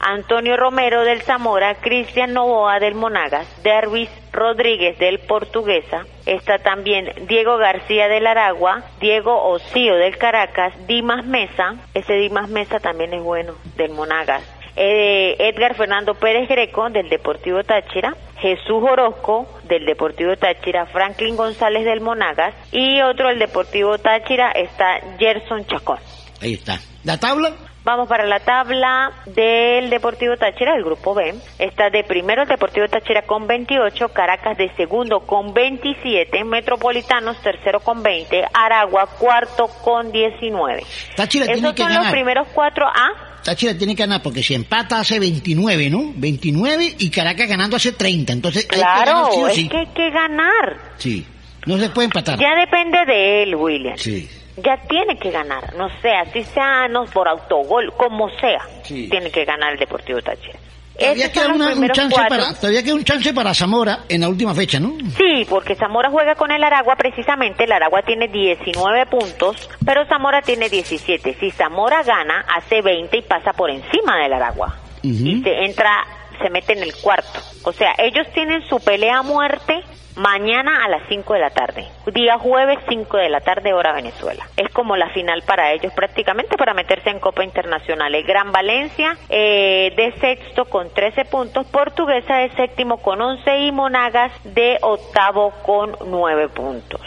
Antonio 0.00 0.56
Romero 0.56 1.04
del 1.04 1.20
Zamora, 1.22 1.74
Cristian 1.76 2.32
Novoa 2.32 2.80
del 2.80 2.94
Monagas, 2.94 3.46
Dervis 3.62 4.08
Rodríguez 4.32 4.98
del 4.98 5.18
Portuguesa, 5.18 6.06
está 6.24 6.58
también 6.58 7.12
Diego 7.28 7.58
García 7.58 8.08
del 8.08 8.26
Aragua, 8.26 8.82
Diego 8.98 9.44
Osío 9.50 9.96
del 9.96 10.16
Caracas, 10.16 10.72
Dimas 10.86 11.26
Mesa, 11.26 11.74
ese 11.92 12.14
Dimas 12.14 12.48
Mesa 12.48 12.80
también 12.80 13.12
es 13.12 13.22
bueno, 13.22 13.54
del 13.76 13.92
Monagas, 13.92 14.42
eh, 14.76 15.36
Edgar 15.38 15.74
Fernando 15.74 16.14
Pérez 16.14 16.48
Greco 16.48 16.88
del 16.88 17.10
Deportivo 17.10 17.62
Táchira, 17.62 18.16
Jesús 18.40 18.82
Orozco 18.82 19.46
del 19.64 19.84
Deportivo 19.86 20.36
Táchira, 20.36 20.86
Franklin 20.86 21.36
González 21.36 21.84
del 21.84 22.00
Monagas 22.00 22.54
y 22.72 23.00
otro 23.02 23.28
del 23.28 23.38
Deportivo 23.38 23.98
Táchira 23.98 24.50
está 24.52 25.00
Gerson 25.18 25.64
Chacón. 25.66 25.98
Ahí 26.42 26.54
está. 26.54 26.78
¿La 27.04 27.18
tabla? 27.18 27.52
Vamos 27.82 28.08
para 28.08 28.26
la 28.26 28.40
tabla 28.40 29.10
del 29.24 29.88
Deportivo 29.88 30.36
Táchira, 30.36 30.74
del 30.74 30.84
grupo 30.84 31.14
B. 31.14 31.34
Está 31.58 31.88
de 31.88 32.04
primero 32.04 32.42
el 32.42 32.48
Deportivo 32.48 32.86
Táchira 32.88 33.22
con 33.22 33.46
28, 33.46 34.08
Caracas 34.10 34.58
de 34.58 34.70
segundo 34.76 35.20
con 35.20 35.54
27, 35.54 36.44
Metropolitanos 36.44 37.40
tercero 37.40 37.80
con 37.80 38.02
20, 38.02 38.44
Aragua 38.52 39.06
cuarto 39.18 39.66
con 39.82 40.12
19. 40.12 40.82
Táchira 41.16 41.44
Esos 41.46 41.54
tiene 41.54 41.74
que 41.74 41.82
son 41.82 41.88
ganar. 41.88 42.04
los 42.04 42.12
primeros 42.12 42.48
cuatro 42.54 42.86
A. 42.86 43.29
Táchira 43.44 43.76
tiene 43.76 43.94
que 43.96 44.02
ganar 44.02 44.22
porque 44.22 44.42
si 44.42 44.54
empata 44.54 45.00
hace 45.00 45.18
29, 45.18 45.90
¿no? 45.90 46.12
29 46.16 46.96
y 46.98 47.10
Caracas 47.10 47.48
ganando 47.48 47.76
hace 47.76 47.92
30. 47.92 48.32
Entonces 48.32 48.64
hay 48.64 48.68
que 48.68 48.76
Claro, 48.76 49.12
ganar 49.12 49.32
sí 49.32 49.38
o 49.40 49.48
es 49.48 49.54
sí. 49.54 49.68
que 49.68 49.76
hay 49.78 49.86
que 49.88 50.10
ganar. 50.10 50.76
Sí. 50.98 51.26
No 51.66 51.78
se 51.78 51.90
puede 51.90 52.06
empatar. 52.06 52.38
Ya 52.38 52.54
depende 52.54 52.98
de 53.06 53.42
él, 53.42 53.54
William. 53.54 53.96
Sí. 53.96 54.28
Ya 54.62 54.76
tiene 54.88 55.16
que 55.18 55.30
ganar, 55.30 55.74
no 55.76 55.88
sé, 56.02 56.10
así 56.10 56.44
sea 56.44 56.86
no, 56.88 57.06
por 57.06 57.28
autogol, 57.28 57.92
como 57.96 58.28
sea, 58.40 58.60
Sí. 58.82 59.08
tiene 59.08 59.30
que 59.30 59.44
ganar 59.46 59.72
el 59.72 59.78
Deportivo 59.78 60.20
Táchira. 60.20 60.58
Todavía 60.98 61.32
queda, 61.32 61.48
una- 61.54 61.72
un 61.72 61.88
chance 61.90 62.14
cuatro. 62.14 62.36
para, 62.36 62.54
todavía 62.54 62.82
queda 62.82 62.94
un 62.94 63.04
chance 63.04 63.32
para 63.32 63.54
Zamora 63.54 64.00
en 64.08 64.20
la 64.20 64.28
última 64.28 64.54
fecha, 64.54 64.78
¿no? 64.78 64.92
Sí, 65.16 65.46
porque 65.48 65.74
Zamora 65.74 66.10
juega 66.10 66.34
con 66.34 66.50
el 66.50 66.62
Aragua 66.62 66.96
precisamente, 66.96 67.64
el 67.64 67.72
Aragua 67.72 68.02
tiene 68.02 68.28
19 68.28 69.06
puntos, 69.06 69.68
pero 69.84 70.04
Zamora 70.06 70.42
tiene 70.42 70.68
17. 70.68 71.36
Si 71.40 71.50
Zamora 71.52 72.02
gana, 72.02 72.44
hace 72.54 72.82
20 72.82 73.16
y 73.16 73.22
pasa 73.22 73.52
por 73.54 73.70
encima 73.70 74.18
del 74.22 74.32
Aragua. 74.34 74.76
Y 75.02 75.40
se 75.42 75.64
entra, 75.64 76.04
se 76.42 76.50
mete 76.50 76.74
en 76.74 76.82
el 76.82 76.94
cuarto. 76.96 77.40
O 77.64 77.72
sea, 77.72 77.94
ellos 77.96 78.26
tienen 78.34 78.62
su 78.68 78.78
pelea 78.80 79.18
a 79.18 79.22
muerte 79.22 79.82
mañana 80.16 80.84
a 80.84 80.88
las 80.88 81.02
5 81.08 81.34
de 81.34 81.40
la 81.40 81.50
tarde. 81.50 81.86
Día 82.12 82.38
jueves 82.38 82.78
5 82.88 83.16
de 83.16 83.28
la 83.28 83.40
tarde 83.40 83.72
hora 83.72 83.92
Venezuela. 83.92 84.46
Es 84.56 84.70
como 84.72 84.96
la 84.96 85.08
final 85.10 85.42
para 85.42 85.72
ellos 85.72 85.92
prácticamente 85.94 86.56
para 86.56 86.74
meterse 86.74 87.10
en 87.10 87.20
Copa 87.20 87.44
Internacional. 87.44 88.14
El 88.14 88.24
Gran 88.24 88.52
Valencia 88.52 89.16
eh, 89.28 89.92
de 89.96 90.12
sexto 90.20 90.64
con 90.66 90.92
13 90.92 91.24
puntos, 91.26 91.66
Portuguesa 91.66 92.36
de 92.36 92.50
séptimo 92.50 92.98
con 92.98 93.20
11 93.20 93.58
y 93.60 93.72
Monagas 93.72 94.32
de 94.44 94.78
octavo 94.82 95.52
con 95.62 95.96
9 96.06 96.48
puntos. 96.48 97.00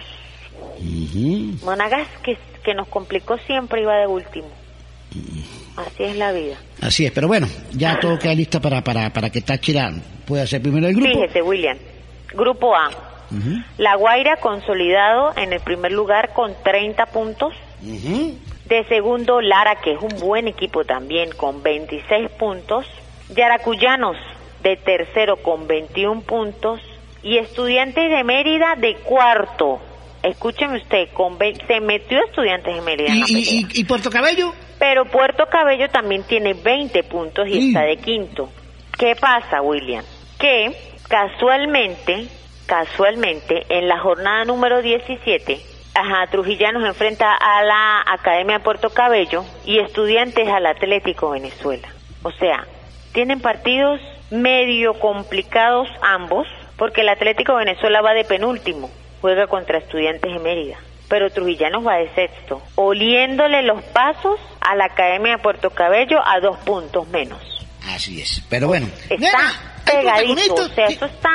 Monagas 1.63 2.07
que, 2.23 2.37
que 2.63 2.73
nos 2.73 2.87
complicó 2.87 3.37
siempre 3.39 3.81
iba 3.81 3.95
de 3.97 4.07
último. 4.07 4.47
Así 5.75 6.03
es 6.03 6.15
la 6.17 6.31
vida. 6.31 6.55
Así 6.81 7.05
es, 7.05 7.11
pero 7.11 7.27
bueno, 7.27 7.47
ya 7.71 7.99
todo 7.99 8.17
queda 8.19 8.33
listo 8.35 8.61
para, 8.61 8.83
para, 8.83 9.11
para 9.11 9.29
que 9.29 9.41
Táchira 9.41 9.91
pueda 10.25 10.45
ser 10.45 10.61
primero 10.61 10.85
del 10.87 10.95
grupo. 10.95 11.11
Fíjese, 11.11 11.41
William. 11.41 11.77
Grupo 12.33 12.75
A. 12.75 12.89
La 13.77 13.95
Guaira 13.95 14.35
consolidado 14.37 15.33
en 15.37 15.53
el 15.53 15.59
primer 15.59 15.91
lugar 15.91 16.33
con 16.33 16.53
30 16.63 17.05
puntos. 17.07 17.53
De 17.81 18.83
segundo, 18.87 19.41
Lara, 19.41 19.75
que 19.81 19.93
es 19.93 19.99
un 20.01 20.19
buen 20.19 20.47
equipo 20.47 20.83
también, 20.85 21.31
con 21.35 21.63
26 21.63 22.29
puntos. 22.31 22.85
Yaracuyanos 23.35 24.15
de 24.61 24.77
tercero 24.77 25.37
con 25.37 25.67
21 25.67 26.21
puntos. 26.21 26.79
Y 27.23 27.37
Estudiantes 27.37 28.09
de 28.11 28.23
Mérida 28.23 28.75
de 28.77 28.95
cuarto. 28.97 29.79
Escúcheme 30.21 30.77
usted, 30.77 31.09
con 31.13 31.37
ve- 31.37 31.57
se 31.67 31.79
metió 31.79 32.19
Estudiantes 32.25 32.75
de 32.75 32.81
Mérida. 32.81 33.07
en 33.09 33.15
¿Y, 33.15 33.19
la 33.21 33.25
pelea. 33.25 33.41
y, 33.41 33.59
y- 33.77 33.81
y 33.81 33.83
Puerto 33.85 34.09
Cabello? 34.09 34.53
Pero 34.79 35.05
Puerto 35.05 35.45
Cabello 35.47 35.89
también 35.89 36.23
tiene 36.23 36.53
20 36.53 37.03
puntos 37.03 37.47
y 37.47 37.69
está 37.69 37.81
de 37.81 37.97
quinto. 37.97 38.49
¿Qué 38.97 39.15
pasa, 39.15 39.61
William? 39.61 40.03
Que 40.37 40.75
casualmente, 41.13 42.25
casualmente, 42.65 43.67
en 43.69 43.87
la 43.87 43.99
jornada 43.99 44.45
número 44.45 44.81
17, 44.81 45.61
ajá, 45.93 46.25
Trujillano 46.31 46.81
se 46.81 46.87
enfrenta 46.87 47.35
a 47.35 47.61
la 47.61 48.03
Academia 48.11 48.57
de 48.57 48.63
Puerto 48.63 48.89
Cabello 48.89 49.45
y 49.63 49.77
Estudiantes 49.77 50.47
al 50.47 50.65
Atlético 50.65 51.29
Venezuela. 51.29 51.87
O 52.23 52.31
sea, 52.31 52.65
tienen 53.11 53.41
partidos 53.41 54.01
medio 54.31 54.95
complicados 54.95 55.87
ambos, 56.01 56.47
porque 56.77 57.01
el 57.01 57.09
Atlético 57.09 57.57
Venezuela 57.57 58.01
va 58.01 58.15
de 58.15 58.23
penúltimo, 58.23 58.89
juega 59.21 59.45
contra 59.45 59.77
Estudiantes 59.77 60.33
de 60.33 60.39
Mérida 60.39 60.77
pero 61.09 61.29
Trujillanos 61.29 61.85
va 61.85 61.97
de 61.97 62.09
sexto, 62.15 62.63
oliéndole 62.73 63.61
los 63.61 63.83
pasos 63.83 64.39
a 64.61 64.73
la 64.73 64.85
Academia 64.85 65.33
de 65.33 65.43
Puerto 65.43 65.69
Cabello 65.69 66.19
a 66.25 66.39
dos 66.39 66.57
puntos 66.59 67.07
menos. 67.09 67.39
Así 67.85 68.19
es. 68.19 68.41
Pero 68.49 68.67
bueno, 68.67 68.87
Está 69.11 69.72
pegadito, 69.85 70.55
o 70.55 70.69
sea, 70.69 70.85
eso 70.85 71.05
está 71.05 71.29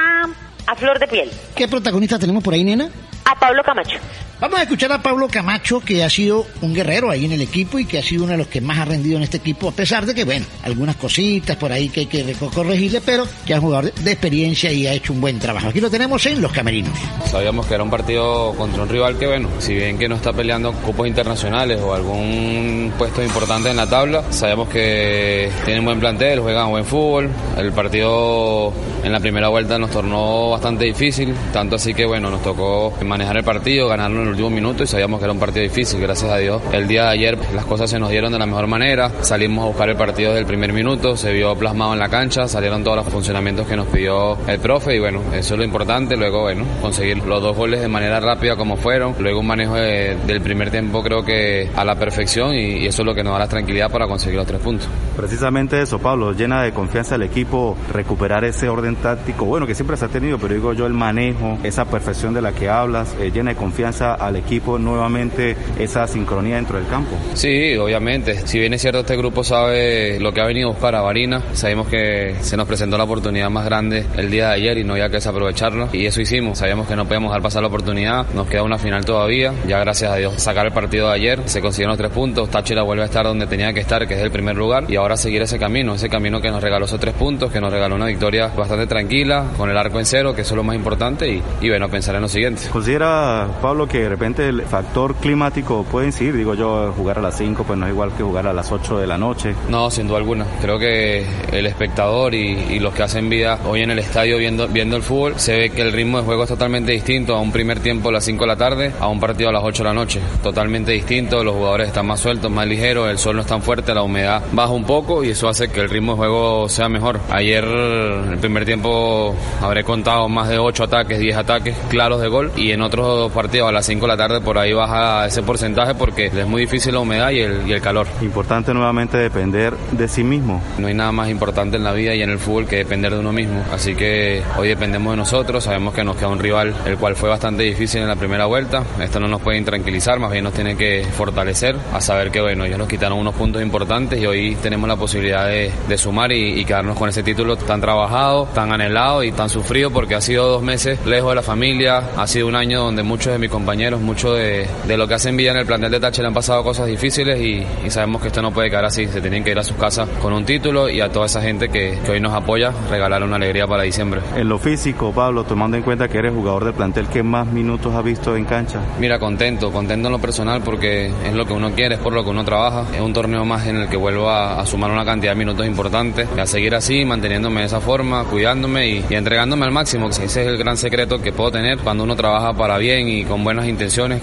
a 0.67 0.75
flor 0.75 0.99
de 0.99 1.07
piel. 1.07 1.31
¿qué 1.55 1.69
protagonista 1.69 2.19
tenemos 2.19 2.43
por 2.43 2.55
ahí, 2.55 2.65
nena? 2.65 2.91
A 3.25 3.39
Pablo 3.39 3.63
Camacho. 3.63 3.99
Vamos 4.41 4.61
a 4.61 4.63
escuchar 4.63 4.93
a 4.93 5.03
Pablo 5.03 5.27
Camacho, 5.27 5.81
que 5.81 6.05
ha 6.05 6.09
sido 6.09 6.47
un 6.61 6.73
guerrero 6.73 7.11
ahí 7.11 7.25
en 7.25 7.33
el 7.33 7.41
equipo 7.41 7.81
y 7.81 7.85
que 7.85 7.99
ha 7.99 8.03
sido 8.05 8.23
uno 8.23 8.33
de 8.33 8.39
los 8.39 8.47
que 8.47 8.61
más 8.61 8.79
ha 8.79 8.85
rendido 8.85 9.17
en 9.17 9.25
este 9.25 9.39
equipo, 9.39 9.69
a 9.69 9.73
pesar 9.73 10.07
de 10.07 10.15
que, 10.15 10.23
bueno, 10.23 10.47
algunas 10.63 10.95
cositas 10.95 11.57
por 11.57 11.73
ahí 11.73 11.89
que 11.89 12.01
hay 12.01 12.07
que 12.07 12.37
corregirle, 12.55 13.01
pero 13.01 13.27
que 13.45 13.53
es 13.53 13.59
un 13.59 13.65
jugador 13.65 13.93
de 13.93 14.13
experiencia 14.13 14.71
y 14.71 14.87
ha 14.87 14.93
hecho 14.93 15.13
un 15.13 15.21
buen 15.21 15.41
trabajo. 15.41 15.67
Aquí 15.67 15.81
lo 15.81 15.91
tenemos 15.91 16.25
en 16.27 16.41
Los 16.41 16.53
Camerinos. 16.53 16.97
Sabíamos 17.29 17.67
que 17.67 17.75
era 17.75 17.83
un 17.83 17.91
partido 17.91 18.55
contra 18.55 18.85
un 18.85 18.89
rival 18.89 19.19
que, 19.19 19.27
bueno, 19.27 19.49
si 19.59 19.75
bien 19.75 19.99
que 19.99 20.09
no 20.09 20.15
está 20.15 20.33
peleando 20.33 20.73
cupos 20.73 21.09
internacionales 21.09 21.81
o 21.81 21.93
algún 21.93 22.93
puesto 22.97 23.21
importante 23.25 23.71
en 23.71 23.77
la 23.77 23.91
tabla, 23.91 24.23
sabemos 24.31 24.69
que 24.69 25.51
tienen 25.65 25.85
buen 25.85 25.99
plantel, 25.99 26.39
juegan 26.39 26.71
buen 26.71 26.85
fútbol. 26.85 27.29
El 27.57 27.73
partido 27.73 28.73
en 29.03 29.11
la 29.11 29.19
primera 29.19 29.49
vuelta 29.49 29.79
nos 29.79 29.91
tornó 29.91 30.51
bastante 30.51 30.85
difícil, 30.85 31.35
tanto 31.53 31.75
así 31.75 31.93
que, 31.93 32.07
bueno, 32.07 32.31
nos 32.31 32.41
tocó 32.41 32.97
manejar 33.05 33.37
el 33.39 33.45
partido, 33.45 33.89
ganarlo 33.89 34.23
en 34.23 34.28
el 34.29 34.33
último 34.35 34.51
minuto 34.51 34.83
y 34.83 34.87
sabíamos 34.87 35.19
que 35.19 35.25
era 35.25 35.33
un 35.33 35.39
partido 35.39 35.63
difícil, 35.63 36.01
gracias 36.01 36.31
a 36.31 36.37
Dios. 36.39 36.63
El 36.73 36.87
día 36.89 37.05
de 37.05 37.09
ayer 37.11 37.39
las 37.55 37.65
cosas 37.65 37.91
se 37.91 37.99
nos 37.99 38.11
dieron 38.11 38.33
de 38.33 38.39
la 38.39 38.47
mejor 38.47 38.67
manera, 38.67 39.11
salimos 39.23 39.65
a 39.65 39.69
buscar 39.69 39.89
el 39.89 39.97
partido 39.97 40.31
desde 40.31 40.41
el 40.41 40.47
primer 40.47 40.73
minuto, 40.73 41.17
se 41.17 41.33
vio 41.33 41.55
plasmado 41.57 41.93
en 41.93 41.99
la 41.99 42.09
cancha, 42.09 42.47
salieron 42.49 42.85
todos 42.85 42.97
los 42.99 43.07
funcionamientos 43.09 43.67
que 43.67 43.77
nos 43.77 43.87
pidió 43.89 44.37
el 44.47 44.59
profe 44.61 44.97
y 44.97 44.99
bueno, 44.99 45.21
eso 45.33 45.55
es 45.55 45.59
lo 45.59 45.65
importante, 45.65 46.17
luego 46.17 46.43
bueno, 46.43 46.65
conseguir 46.81 47.19
los 47.25 47.43
dos 47.43 47.57
goles 47.57 47.81
de 47.81 47.89
manera 47.89 48.21
rápida 48.21 48.57
como 48.57 48.77
fueron, 48.77 49.15
luego 49.19 49.41
un 49.41 49.47
manejo 49.47 49.75
de- 49.75 50.17
del 50.27 50.41
primer 50.41 50.71
tiempo 50.71 51.03
creo 51.03 51.25
que 51.25 51.69
a 51.75 51.85
la 51.85 51.95
perfección 51.97 52.55
y, 52.55 52.79
y 52.83 52.87
eso 52.87 53.03
es 53.03 53.07
lo 53.07 53.15
que 53.15 53.23
nos 53.25 53.33
da 53.33 53.41
la 53.41 53.49
tranquilidad 53.49 53.91
para 53.91 54.07
conseguir 54.07 54.37
los 54.39 54.47
tres 54.47 54.61
puntos. 54.61 54.89
Precisamente 55.17 55.81
eso, 55.83 55.99
Pablo, 55.99 56.33
llena 56.33 56.63
de 56.63 56.73
confianza 56.73 57.17
el 57.17 57.23
equipo, 57.23 57.77
recuperar 57.93 58.45
ese 58.45 58.69
orden 58.69 58.97
táctico, 58.97 59.45
bueno, 59.45 59.67
que 59.67 59.75
siempre 59.75 59.97
se 59.97 60.05
ha 60.05 60.09
tenido, 60.09 60.39
pero 60.39 60.55
digo 60.55 60.73
yo 60.73 60.87
el 60.87 60.93
manejo, 60.93 61.59
esa 61.65 61.85
perfección 61.87 62.35
de 62.35 62.43
la 62.43 62.53
que 62.53 62.69
hablas, 62.69 63.15
eh, 63.21 63.31
llena 63.33 63.51
de 63.51 63.57
confianza 63.57 64.15
al 64.19 64.37
equipo 64.37 64.79
nuevamente 64.79 65.57
esa 65.79 66.07
sincronía 66.07 66.57
dentro 66.57 66.79
del 66.79 66.89
campo. 66.89 67.17
Sí, 67.35 67.77
obviamente. 67.77 68.47
Si 68.47 68.59
bien 68.59 68.75
es 68.75 68.83
cierto, 68.83 69.01
este 69.01 69.17
grupo 69.17 69.45
sabe 69.45 70.19
lo 70.21 70.33
que 70.33 70.41
ha 70.41 70.47
venido 70.47 70.69
a 70.69 70.73
buscar 70.73 70.95
a 70.95 71.01
Varina. 71.01 71.43
Sabemos 71.53 71.89
que 71.89 72.37
se 72.41 72.57
nos 72.57 72.67
presentó 72.67 72.99
la 72.99 73.05
oportunidad 73.05 73.51
más 73.51 73.65
grande 73.65 74.05
el 74.17 74.31
día 74.31 74.49
de 74.49 74.55
ayer 74.55 74.79
y 74.79 74.85
no 74.85 74.95
había 74.95 75.09
que 75.09 75.17
desaprovecharla. 75.17 75.89
Y 75.93 76.07
eso 76.07 76.21
hicimos. 76.21 76.59
Sabíamos 76.59 76.87
que 76.87 76.97
no 76.97 77.05
podíamos 77.05 77.31
dejar 77.31 77.43
pasar 77.43 77.63
la 77.63 77.69
oportunidad. 77.69 78.27
Nos 78.35 78.47
queda 78.49 78.63
una 78.63 78.79
final 78.79 79.05
todavía. 79.05 79.53
Ya 79.67 79.79
gracias 79.79 80.11
a 80.11 80.17
Dios 80.17 80.35
sacar 80.37 80.67
el 80.67 80.73
partido 80.73 81.09
de 81.09 81.15
ayer. 81.15 81.41
Se 81.47 81.61
consiguieron 81.61 81.91
los 81.93 81.99
tres 81.99 82.11
puntos. 82.11 82.51
Táchira 82.51 82.83
vuelve 82.83 83.03
a 83.03 83.07
estar 83.07 83.25
donde 83.25 83.47
tenía 83.47 83.73
que 83.73 83.81
estar, 83.81 84.07
que 84.07 84.15
es 84.15 84.21
el 84.21 84.31
primer 84.31 84.57
lugar. 84.57 84.85
Y 84.89 84.97
ahora 84.97 85.17
seguir 85.17 85.43
ese 85.43 85.59
camino. 85.59 85.95
Ese 85.95 86.09
camino 86.09 86.41
que 86.41 86.51
nos 86.51 86.63
regaló 86.63 86.87
esos 86.87 87.01
tres 87.01 87.15
puntos, 87.15 87.53
que 87.53 87.61
nos 87.61 87.73
regaló 87.73 87.95
una 87.95 88.07
victoria 88.07 88.49
bastante 88.49 88.87
tranquila, 88.87 89.47
con 89.57 89.71
el 89.71 89.77
arco 89.77 89.99
en 89.99 90.07
cero, 90.07 90.35
que 90.35 90.43
eso 90.43 90.55
es 90.55 90.57
lo 90.57 90.65
más 90.65 90.77
importante. 90.77 91.29
Y, 91.29 91.43
y 91.61 91.69
bueno, 91.69 91.89
pensar 91.89 92.15
en 92.15 92.23
lo 92.23 92.29
siguiente. 92.29 92.63
¿Considera, 92.71 93.47
Pablo, 93.61 93.87
que 93.87 94.08
repente 94.09 94.49
el 94.49 94.63
factor 94.63 95.15
climático 95.17 95.85
puede 95.85 96.07
incidir? 96.07 96.37
Digo 96.37 96.55
yo, 96.55 96.93
jugar 96.97 97.19
a 97.19 97.23
las 97.23 97.37
5 97.37 97.65
pues 97.65 97.79
no 97.79 97.87
es 97.87 97.93
igual 97.93 98.13
que 98.17 98.23
jugar 98.23 98.47
a 98.47 98.53
las 98.53 98.71
8 98.71 98.99
de 98.99 99.07
la 99.07 99.19
noche. 99.19 99.55
No, 99.69 99.91
sin 99.91 100.07
duda 100.09 100.19
alguna. 100.19 100.47
Creo 100.61 100.79
que 100.79 101.27
el 101.53 101.67
espectador 101.67 102.35
y, 102.35 102.53
y 102.71 102.79
los 102.79 102.95
que 102.95 103.03
hacen 103.03 103.29
vida 103.29 103.59
hoy 103.67 103.83
en 103.83 103.91
el 103.91 103.99
estadio 103.99 104.39
viendo, 104.39 104.69
viendo 104.69 104.97
el 104.97 105.03
fútbol, 105.03 105.39
se 105.39 105.57
ve 105.57 105.71
que 105.71 105.83
el 105.83 105.93
ritmo 105.93 106.19
de 106.19 106.25
juego 106.25 106.45
es 106.45 106.49
totalmente 106.49 106.93
distinto 106.93 107.35
a 107.35 107.41
un 107.41 107.53
primer 107.53 107.81
tiempo 107.81 108.09
a 108.09 108.13
las 108.13 108.25
5 108.25 108.45
de 108.45 108.49
la 108.49 108.57
tarde, 108.57 108.93
a 109.01 109.09
un 109.09 109.21
partido 109.21 109.51
a 109.51 109.53
las 109.53 109.63
8 109.65 109.83
de 109.83 109.89
la 109.89 109.95
noche. 109.95 110.21
Totalmente 110.43 110.93
distinto, 110.93 111.43
los 111.45 111.55
jugadores 111.55 111.89
están 111.89 112.07
más 112.07 112.21
sueltos, 112.21 112.51
más 112.51 112.67
ligeros, 112.67 113.11
el 113.11 113.19
sol 113.19 113.37
no 113.37 113.43
es 113.43 113.49
tan 113.49 113.63
fuerte, 113.63 113.95
la 113.95 114.03
humedad 114.03 114.43
baja 114.53 114.73
un 114.73 114.85
poco 114.85 115.25
y 115.25 115.31
eso 115.31 115.49
hace 115.49 115.69
que 115.69 115.81
el 115.81 115.91
ritmo 115.91 116.13
de 116.13 116.19
juego 116.19 116.69
sea 116.69 116.89
mejor. 116.89 117.21
Ayer, 117.31 117.65
el 117.65 118.39
primer 118.39 118.65
tiempo, 118.65 119.35
habré 119.61 119.85
contado 119.85 120.29
más 120.29 120.49
de 120.49 120.59
8 120.59 120.85
ataques, 120.85 121.19
10 121.19 121.37
ataques 121.37 121.77
claros 121.89 122.21
de 122.21 122.29
gol 122.29 122.53
y 122.57 122.73
en 122.73 122.83
otros 122.83 123.31
partidos 123.33 123.69
a 123.69 123.73
las 123.73 123.87
5 123.87 123.98
de 124.07 124.09
la 124.09 124.17
tarde 124.17 124.41
por 124.41 124.59
ahí 124.59 124.73
baja 124.73 125.27
ese 125.27 125.43
porcentaje 125.43 125.95
porque 125.95 126.27
es 126.27 126.47
muy 126.47 126.63
difícil 126.63 126.95
la 126.95 127.01
humedad 127.01 127.31
y 127.31 127.41
el, 127.41 127.67
y 127.67 127.73
el 127.73 127.81
calor. 127.81 128.07
Importante 128.23 128.73
nuevamente 128.75 129.17
depender 129.19 129.75
de 129.93 130.09
sí 130.09 130.25
mismo. 130.25 130.63
No 130.79 130.87
hay 130.87 130.95
nada 130.95 131.13
más 131.13 131.29
importante 131.29 131.77
en 131.77 131.85
la 131.85 131.93
vida 131.93 132.15
y 132.15 132.23
en 132.23 132.31
el 132.31 132.39
fútbol 132.39 132.67
que 132.67 132.77
depender 132.77 133.13
de 133.13 133.21
uno 133.21 133.33
mismo. 133.33 133.65
Así 133.73 133.95
que 133.95 134.43
hoy 134.57 134.69
dependemos 134.69 135.13
de 135.13 135.17
nosotros. 135.17 135.65
Sabemos 135.65 135.95
que 135.95 136.05
nos 136.05 136.17
queda 136.17 136.29
un 136.29 136.39
rival 136.39 136.75
el 136.87 136.97
cual 136.97 137.17
fue 137.17 137.29
bastante 137.29 137.63
difícil 137.63 138.03
en 138.03 138.09
la 138.09 138.17
primera 138.17 138.47
vuelta. 138.47 138.83
Esto 139.01 139.21
no 139.21 139.29
nos 139.29 139.41
puede 139.41 139.59
intranquilizar, 139.59 140.19
más 140.19 140.31
bien 140.31 140.45
nos 140.45 140.53
tiene 140.53 140.77
que 140.77 141.05
fortalecer 141.17 141.77
a 141.93 142.01
saber 142.01 142.31
que 142.31 142.41
bueno, 142.41 142.65
ellos 142.65 142.79
nos 142.79 142.89
quitaron 142.89 143.19
unos 143.19 143.35
puntos 143.35 143.63
importantes 143.63 144.21
y 144.21 144.27
hoy 144.27 144.57
tenemos 144.63 144.89
la 144.89 144.97
posibilidad 144.97 145.47
de, 145.47 145.73
de 145.89 145.99
sumar 145.99 146.33
y, 146.33 146.61
y 146.61 146.65
quedarnos 146.65 146.97
con 146.97 147.09
ese 147.09 147.23
título 147.23 147.57
tan 147.57 147.81
trabajado, 147.81 148.47
tan 148.55 148.73
anhelado 148.73 149.23
y 149.25 149.33
tan 149.33 149.49
sufrido 149.49 149.91
porque 149.91 150.15
ha 150.15 150.21
sido 150.21 150.49
dos 150.49 150.63
meses 150.63 151.05
lejos 151.07 151.31
de 151.31 151.37
la 151.37 151.43
familia. 151.43 152.03
Ha 152.17 152.27
sido 152.27 152.47
un 152.47 152.57
año 152.57 152.83
donde 152.83 153.03
muchos 153.03 153.33
de 153.33 153.39
mis 153.39 153.51
compañeros, 153.51 153.88
muchos 153.97 154.37
de, 154.37 154.67
de 154.87 154.97
lo 154.97 155.09
que 155.09 155.15
hacen 155.15 155.37
vida 155.37 155.53
en 155.53 155.57
el 155.57 155.67
plantel 155.67 155.91
de 155.91 156.01
Táchira 156.01 156.29
han 156.29 156.35
pasado 156.35 156.63
cosas 156.63 156.87
difíciles 156.87 157.41
y, 157.41 157.65
y 157.87 157.91
sabemos 157.91 158.21
que 158.21 158.29
esto 158.29 158.43
no 158.43 158.53
puede 158.53 158.69
quedar 158.69 158.85
así. 158.85 159.07
Se 159.07 159.21
tienen 159.21 159.43
que 159.43 159.51
ir 159.51 159.59
a 159.59 159.65
sus 159.65 159.77
casas 159.77 160.09
con 160.21 160.33
un 160.33 160.45
título 160.45 160.89
y 160.89 161.01
a 161.01 161.11
toda 161.11 161.27
esa 161.27 161.41
gente 161.41 161.69
que, 161.69 161.99
que 162.05 162.13
hoy 162.13 162.21
nos 162.21 162.35
apoya, 162.35 162.73
regalar 162.91 163.23
una 163.23 163.37
alegría 163.37 163.67
para 163.67 163.85
diciembre. 163.85 164.21
En 164.37 164.49
lo 164.49 164.59
físico, 164.59 165.13
Pablo, 165.13 165.45
tomando 165.45 165.77
en 165.77 165.83
cuenta 165.83 166.09
que 166.09 166.19
eres 166.19 166.33
jugador 166.33 166.65
del 166.65 166.75
plantel, 166.75 167.07
¿qué 167.09 167.23
más 167.23 167.47
minutos 167.47 167.95
has 167.95 168.05
visto 168.05 168.37
en 168.37 168.45
cancha? 168.45 168.81
Mira, 168.99 169.19
contento, 169.19 169.73
contento 169.73 170.09
en 170.09 170.13
lo 170.13 170.19
personal 170.19 170.63
porque 170.63 171.07
es 171.25 171.33
lo 171.33 171.47
que 171.47 171.53
uno 171.53 171.71
quiere, 171.73 171.95
es 171.95 172.01
por 172.01 172.13
lo 172.13 172.25
que 172.25 172.31
uno 172.31 172.45
trabaja. 172.45 172.85
Es 172.95 173.01
un 173.01 173.13
torneo 173.13 173.45
más 173.45 173.67
en 173.67 173.77
el 173.77 173.89
que 173.89 173.97
vuelvo 173.97 174.29
a, 174.29 174.61
a 174.61 174.67
sumar 174.67 174.91
una 174.91 175.05
cantidad 175.05 175.33
de 175.33 175.39
minutos 175.39 175.67
importantes, 175.67 176.29
y 176.37 176.41
a 176.41 176.47
seguir 176.47 176.75
así, 176.75 177.05
manteniéndome 177.05 177.61
de 177.61 177.67
esa 177.67 177.81
forma, 177.81 178.25
cuidándome 178.25 178.89
y, 178.89 179.05
y 179.09 179.15
entregándome 179.15 179.65
al 179.65 179.73
máximo. 179.73 180.09
Ese 180.09 180.25
es 180.25 180.37
el 180.37 180.59
gran 180.59 180.77
secreto 180.77 181.21
que 181.21 181.33
puedo 181.33 181.53
tener 181.53 181.79
cuando 181.79 182.05
uno 182.05 182.17
trabaja 182.17 182.53
para 182.53 182.79
bien 182.79 183.09
y 183.09 183.25
con 183.25 183.45
buenas 183.45 183.67
intenciones, 183.67 183.78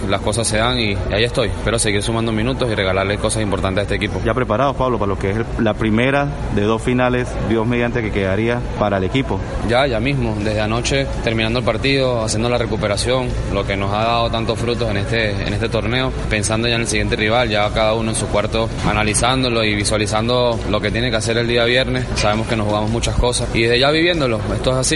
las 0.08 0.22
cosas 0.22 0.48
se 0.48 0.58
dan 0.58 0.80
y, 0.80 0.92
y 0.92 0.98
ahí 1.14 1.24
estoy. 1.24 1.48
Espero 1.48 1.80
seguir 1.80 2.04
sumando 2.04 2.32
minutos 2.32 2.70
y 2.70 2.76
regalarle 2.76 3.18
cosas 3.18 3.42
importantes 3.44 3.80
a 3.80 3.84
este 3.84 3.96
equipo. 3.96 4.20
Ya 4.26 4.34
preparados, 4.34 4.76
Pablo, 4.76 4.98
para 5.00 5.10
lo 5.10 5.18
que 5.20 5.32
es 5.32 5.38
el- 5.38 5.46
la 5.60 5.74
primera 5.74 6.28
de 6.56 6.62
dos 6.64 6.82
finales, 6.82 7.28
Dios 7.50 7.66
mediante, 7.66 8.02
que 8.02 8.12
quedaría 8.12 8.60
para 8.80 8.98
el 8.98 9.04
equipo. 9.06 9.40
Ya, 9.70 9.88
ya 9.88 10.00
mismo, 10.00 10.36
desde 10.40 10.62
anoche, 10.62 11.08
terminando 11.24 11.60
el 11.60 11.66
partido, 11.66 12.24
haciendo 12.24 12.50
la 12.50 12.58
recuperación, 12.58 13.28
lo 13.54 13.66
que 13.66 13.76
nos 13.78 13.92
ha 13.94 14.04
dado 14.04 14.30
tantos 14.30 14.60
frutos 14.60 14.90
en 14.90 14.98
este, 14.98 15.32
en 15.32 15.54
este 15.54 15.70
torneo, 15.70 16.12
pensando 16.30 16.68
ya 16.68 16.76
en 16.76 16.82
el 16.82 16.88
siguiente 16.88 17.16
rival, 17.16 17.50
ya 17.50 17.70
cada 17.72 17.94
uno 17.94 18.12
en 18.12 18.16
su 18.18 18.28
cuarto 18.28 18.70
analizándolo 18.88 19.64
y 19.64 19.76
visualizando 19.76 20.60
lo 20.70 20.82
que 20.82 20.92
tiene 20.92 21.10
que 21.10 21.18
hacer 21.18 21.38
el 21.38 21.48
día 21.48 21.64
viernes. 21.66 22.06
Sabemos 22.16 22.48
que 22.48 22.56
nos 22.56 22.68
jugamos 22.68 22.90
muchas 22.90 23.16
cosas 23.16 23.48
y 23.54 23.62
desde 23.64 23.80
ya 23.80 23.92
viviéndolo, 23.92 24.40
esto 24.54 24.72
es 24.72 24.78
así 24.78 24.96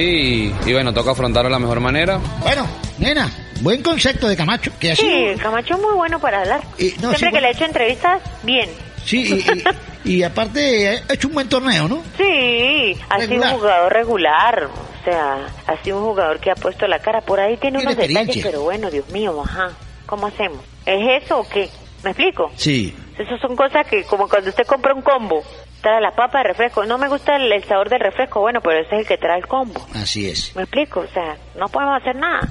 y, 0.66 0.70
y 0.70 0.74
bueno, 0.74 0.94
toca 0.94 1.12
afrontarlo 1.12 1.50
de 1.50 1.54
la 1.54 1.60
mejor 1.60 1.80
manera. 1.80 2.20
Bueno, 2.42 2.66
nena, 2.98 3.30
buen 3.62 3.82
concepto 3.84 4.28
de 4.28 4.36
Camacho, 4.38 4.72
que 4.80 4.96
Sí. 4.96 5.34
Camacho 5.42 5.76
es 5.76 5.82
muy 5.82 5.94
bueno 5.94 6.20
para 6.20 6.42
hablar. 6.42 6.62
no, 6.64 6.76
Siempre 6.78 6.98
sí, 7.18 7.26
que 7.26 7.30
bueno. 7.30 7.40
le 7.42 7.48
he 7.48 7.52
hecho 7.52 7.66
entrevistas, 7.66 8.22
bien. 8.44 8.70
Sí, 9.06 9.44
y, 10.04 10.10
y- 10.10 10.18
y 10.20 10.24
aparte 10.24 11.02
ha 11.10 11.14
hecho 11.14 11.28
un 11.30 11.34
buen 11.34 11.50
torneo, 11.50 11.88
¿no? 11.88 12.02
Sí, 12.18 12.98
ha 13.10 13.20
sido 13.22 13.42
un 13.44 13.50
jugador 13.52 13.94
regular. 13.94 14.66
O 14.66 15.04
sea, 15.06 15.48
ha 15.68 15.78
sido 15.84 15.98
un 16.00 16.04
jugador 16.06 16.40
que 16.40 16.52
ha 16.52 16.56
puesto 16.56 16.86
la 16.88 17.00
cara. 17.00 17.22
Por 17.22 17.40
ahí 17.40 17.58
tiene 17.58 17.80
Tiene 17.80 17.94
unos 17.94 18.08
detalles, 18.08 18.44
pero 18.46 18.62
bueno, 18.64 18.90
Dios 18.92 19.08
mío, 19.10 19.42
ajá. 19.44 19.72
¿Cómo 20.06 20.28
hacemos? 20.28 20.64
¿Es 20.86 21.24
eso 21.24 21.40
o 21.40 21.48
qué? 21.50 21.70
¿Me 22.04 22.12
explico? 22.12 22.52
Sí. 22.56 22.94
Esas 23.18 23.40
son 23.42 23.56
cosas 23.56 23.86
que, 23.88 24.04
como 24.04 24.28
cuando 24.28 24.50
usted 24.50 24.66
compra 24.66 24.94
un 24.94 25.02
combo, 25.02 25.42
trae 25.82 26.02
la 26.02 26.12
papa 26.12 26.40
de 26.40 26.46
refresco. 26.46 26.86
No 26.86 26.98
me 26.98 27.08
gusta 27.08 27.36
el, 27.36 27.52
el 27.52 27.64
sabor 27.66 27.90
del 27.90 28.00
refresco, 28.00 28.42
bueno, 28.42 28.60
pero 28.62 28.80
ese 28.80 28.96
es 28.96 29.02
el 29.02 29.08
que 29.08 29.18
trae 29.18 29.40
el 29.40 29.48
combo. 29.48 29.86
Así 29.96 30.30
es. 30.30 30.56
¿Me 30.56 30.64
explico? 30.64 31.02
O 31.02 31.08
sea, 31.08 31.36
no 31.58 31.68
podemos 31.70 32.02
hacer 32.02 32.16
nada. 32.16 32.48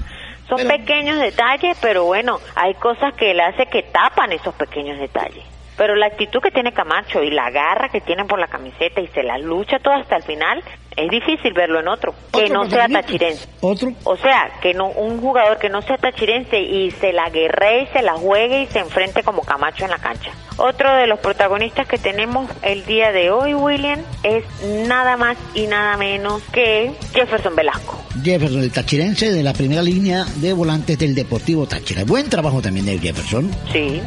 Son 0.49 0.67
pequeños 0.67 1.19
detalles, 1.19 1.77
pero 1.79 2.05
bueno, 2.05 2.39
hay 2.55 2.73
cosas 2.73 3.13
que 3.13 3.31
él 3.31 3.39
hace 3.39 3.67
que 3.67 3.83
tapan 3.83 4.31
esos 4.31 4.55
pequeños 4.55 4.99
detalles. 4.99 5.45
Pero 5.79 5.95
la 5.95 6.07
actitud 6.07 6.41
que 6.41 6.51
tiene 6.51 6.73
Camacho 6.73 7.23
y 7.23 7.31
la 7.31 7.49
garra 7.51 7.87
que 7.87 8.01
tiene 8.01 8.25
por 8.25 8.37
la 8.37 8.47
camiseta 8.47 8.99
y 8.99 9.07
se 9.07 9.23
la 9.23 9.37
lucha 9.37 9.79
todo 9.79 9.93
hasta 9.93 10.17
el 10.17 10.23
final, 10.23 10.61
es 10.97 11.09
difícil 11.09 11.53
verlo 11.53 11.79
en 11.79 11.87
otro, 11.87 12.13
que 12.33 12.49
no 12.49 12.69
sea 12.69 12.89
tachirense. 12.89 13.47
¿Otro? 13.61 13.93
O 14.03 14.17
sea, 14.17 14.51
que 14.61 14.73
no 14.73 14.87
un 14.89 15.21
jugador 15.21 15.57
que 15.57 15.69
no 15.69 15.81
sea 15.81 15.95
tachirense 15.95 16.59
y 16.59 16.91
se 16.91 17.13
la 17.13 17.29
guerre 17.29 17.83
y 17.83 17.87
se 17.87 18.01
la 18.01 18.15
juegue 18.15 18.63
y 18.63 18.65
se 18.65 18.79
enfrente 18.79 19.23
como 19.23 19.43
Camacho 19.43 19.85
en 19.85 19.91
la 19.91 19.99
cancha. 19.99 20.31
Otro 20.57 20.93
de 20.97 21.07
los 21.07 21.19
protagonistas 21.19 21.87
que 21.87 21.97
tenemos 21.97 22.51
el 22.61 22.85
día 22.85 23.13
de 23.13 23.31
hoy, 23.31 23.53
William, 23.53 24.01
es 24.23 24.43
nada 24.85 25.15
más 25.15 25.37
y 25.55 25.67
nada 25.67 25.95
menos 25.95 26.43
que 26.51 26.91
Jefferson 27.13 27.55
Velasco. 27.55 28.03
Jefferson, 28.21 28.63
el 28.63 28.71
tachirense 28.73 29.31
de 29.31 29.43
la 29.43 29.53
primera 29.53 29.81
línea 29.81 30.25
de 30.35 30.51
volantes 30.51 30.99
del 30.99 31.15
Deportivo 31.15 31.65
Táchira. 31.67 32.03
Buen 32.03 32.29
trabajo 32.29 32.61
también 32.61 32.85
de 32.85 32.99
Jefferson. 32.99 33.49
Sí. 33.71 34.01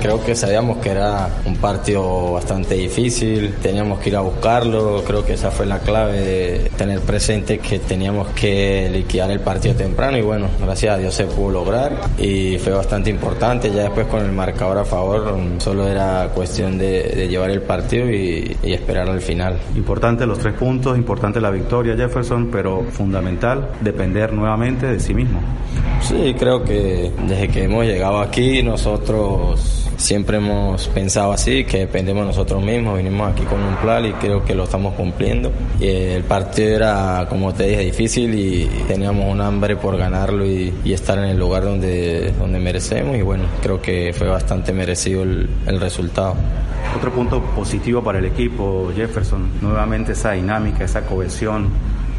Creo 0.00 0.22
que 0.22 0.34
sabíamos 0.34 0.78
que 0.78 0.90
era 0.90 1.28
un 1.46 1.56
partido 1.56 2.32
bastante 2.32 2.74
difícil, 2.74 3.54
teníamos 3.62 4.00
que 4.00 4.10
ir 4.10 4.16
a 4.16 4.20
buscarlo, 4.20 5.02
creo 5.06 5.24
que 5.24 5.32
esa 5.32 5.50
fue 5.50 5.64
la 5.64 5.78
clave 5.78 6.20
de 6.20 6.70
tener 6.76 7.00
presente 7.00 7.58
que 7.58 7.78
teníamos 7.78 8.28
que 8.28 8.90
liquidar 8.92 9.30
el 9.30 9.40
partido 9.40 9.74
temprano 9.74 10.18
y 10.18 10.22
bueno, 10.22 10.48
gracias 10.60 10.94
a 10.94 10.98
Dios 10.98 11.14
se 11.14 11.24
pudo 11.24 11.50
lograr 11.50 11.98
y 12.18 12.58
fue 12.58 12.72
bastante 12.72 13.08
importante, 13.08 13.70
ya 13.70 13.84
después 13.84 14.06
con 14.06 14.24
el 14.24 14.32
marcador 14.32 14.78
a 14.78 14.84
favor 14.84 15.36
solo 15.58 15.88
era 15.88 16.30
cuestión 16.34 16.76
de, 16.76 17.26
llevar 17.28 17.50
el 17.50 17.62
partido 17.62 18.10
y, 18.10 18.56
y, 18.62 18.74
esperar 18.74 19.08
al 19.08 19.22
final. 19.22 19.58
Importante 19.74 20.26
los 20.26 20.38
tres 20.38 20.54
puntos, 20.54 20.98
importante 20.98 21.40
la 21.40 21.50
victoria 21.50 21.96
Jefferson, 21.96 22.50
pero 22.50 22.84
fundamental 22.90 23.70
depender 23.80 24.32
nuevamente 24.32 24.86
de 24.86 25.00
sí 25.00 25.14
mismo. 25.14 25.40
Sí, 26.02 26.34
creo 26.38 26.62
que 26.62 27.10
desde 27.26 27.48
que 27.48 27.64
hemos 27.64 27.86
llegado 27.86 28.20
aquí 28.20 28.62
nosotros 28.62 29.83
siempre 29.96 30.38
hemos 30.38 30.88
pensado 30.88 31.32
así, 31.32 31.64
que 31.64 31.78
dependemos 31.78 32.26
nosotros 32.26 32.62
mismos, 32.62 32.96
vinimos 32.98 33.32
aquí 33.32 33.42
con 33.44 33.62
un 33.62 33.76
plan 33.76 34.04
y 34.06 34.12
creo 34.12 34.44
que 34.44 34.54
lo 34.54 34.64
estamos 34.64 34.94
cumpliendo. 34.94 35.52
Y 35.80 35.86
el 35.86 36.24
partido 36.24 36.76
era, 36.76 37.26
como 37.28 37.52
te 37.52 37.64
dije, 37.64 37.82
difícil 37.82 38.34
y 38.34 38.66
teníamos 38.86 39.30
un 39.30 39.40
hambre 39.40 39.76
por 39.76 39.96
ganarlo 39.96 40.46
y, 40.46 40.72
estar 40.94 41.18
en 41.18 41.24
el 41.24 41.38
lugar 41.38 41.64
donde, 41.64 42.32
donde 42.38 42.60
merecemos 42.60 43.16
y 43.16 43.22
bueno, 43.22 43.44
creo 43.60 43.82
que 43.82 44.14
fue 44.16 44.28
bastante 44.28 44.72
merecido 44.72 45.24
el, 45.24 45.50
el 45.66 45.80
resultado. 45.80 46.36
Otro 46.96 47.10
punto 47.10 47.42
positivo 47.56 48.00
para 48.00 48.20
el 48.20 48.26
equipo, 48.26 48.92
Jefferson, 48.94 49.50
nuevamente 49.60 50.12
esa 50.12 50.32
dinámica, 50.32 50.84
esa 50.84 51.04
cohesión 51.04 51.70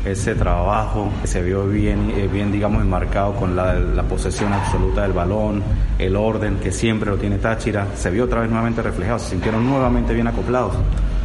ese 0.05 0.35
trabajo 0.35 1.11
se 1.23 1.41
vio 1.41 1.67
bien, 1.67 2.11
eh, 2.15 2.27
bien 2.31 2.51
digamos, 2.51 2.81
enmarcado 2.81 3.33
con 3.35 3.55
la, 3.55 3.73
la, 3.73 4.03
posesión 4.03 4.53
absoluta 4.53 5.01
del 5.01 5.13
balón, 5.13 5.63
el 5.97 6.15
orden 6.15 6.57
que 6.57 6.71
siempre 6.71 7.09
lo 7.09 7.17
tiene 7.17 7.37
Táchira, 7.39 7.87
se 7.95 8.11
vio 8.11 8.25
otra 8.25 8.41
vez 8.41 8.49
nuevamente 8.49 8.81
reflejado, 8.81 9.17
se 9.19 9.31
sintieron 9.31 9.67
nuevamente 9.67 10.13
bien 10.13 10.27
acoplados. 10.27 10.75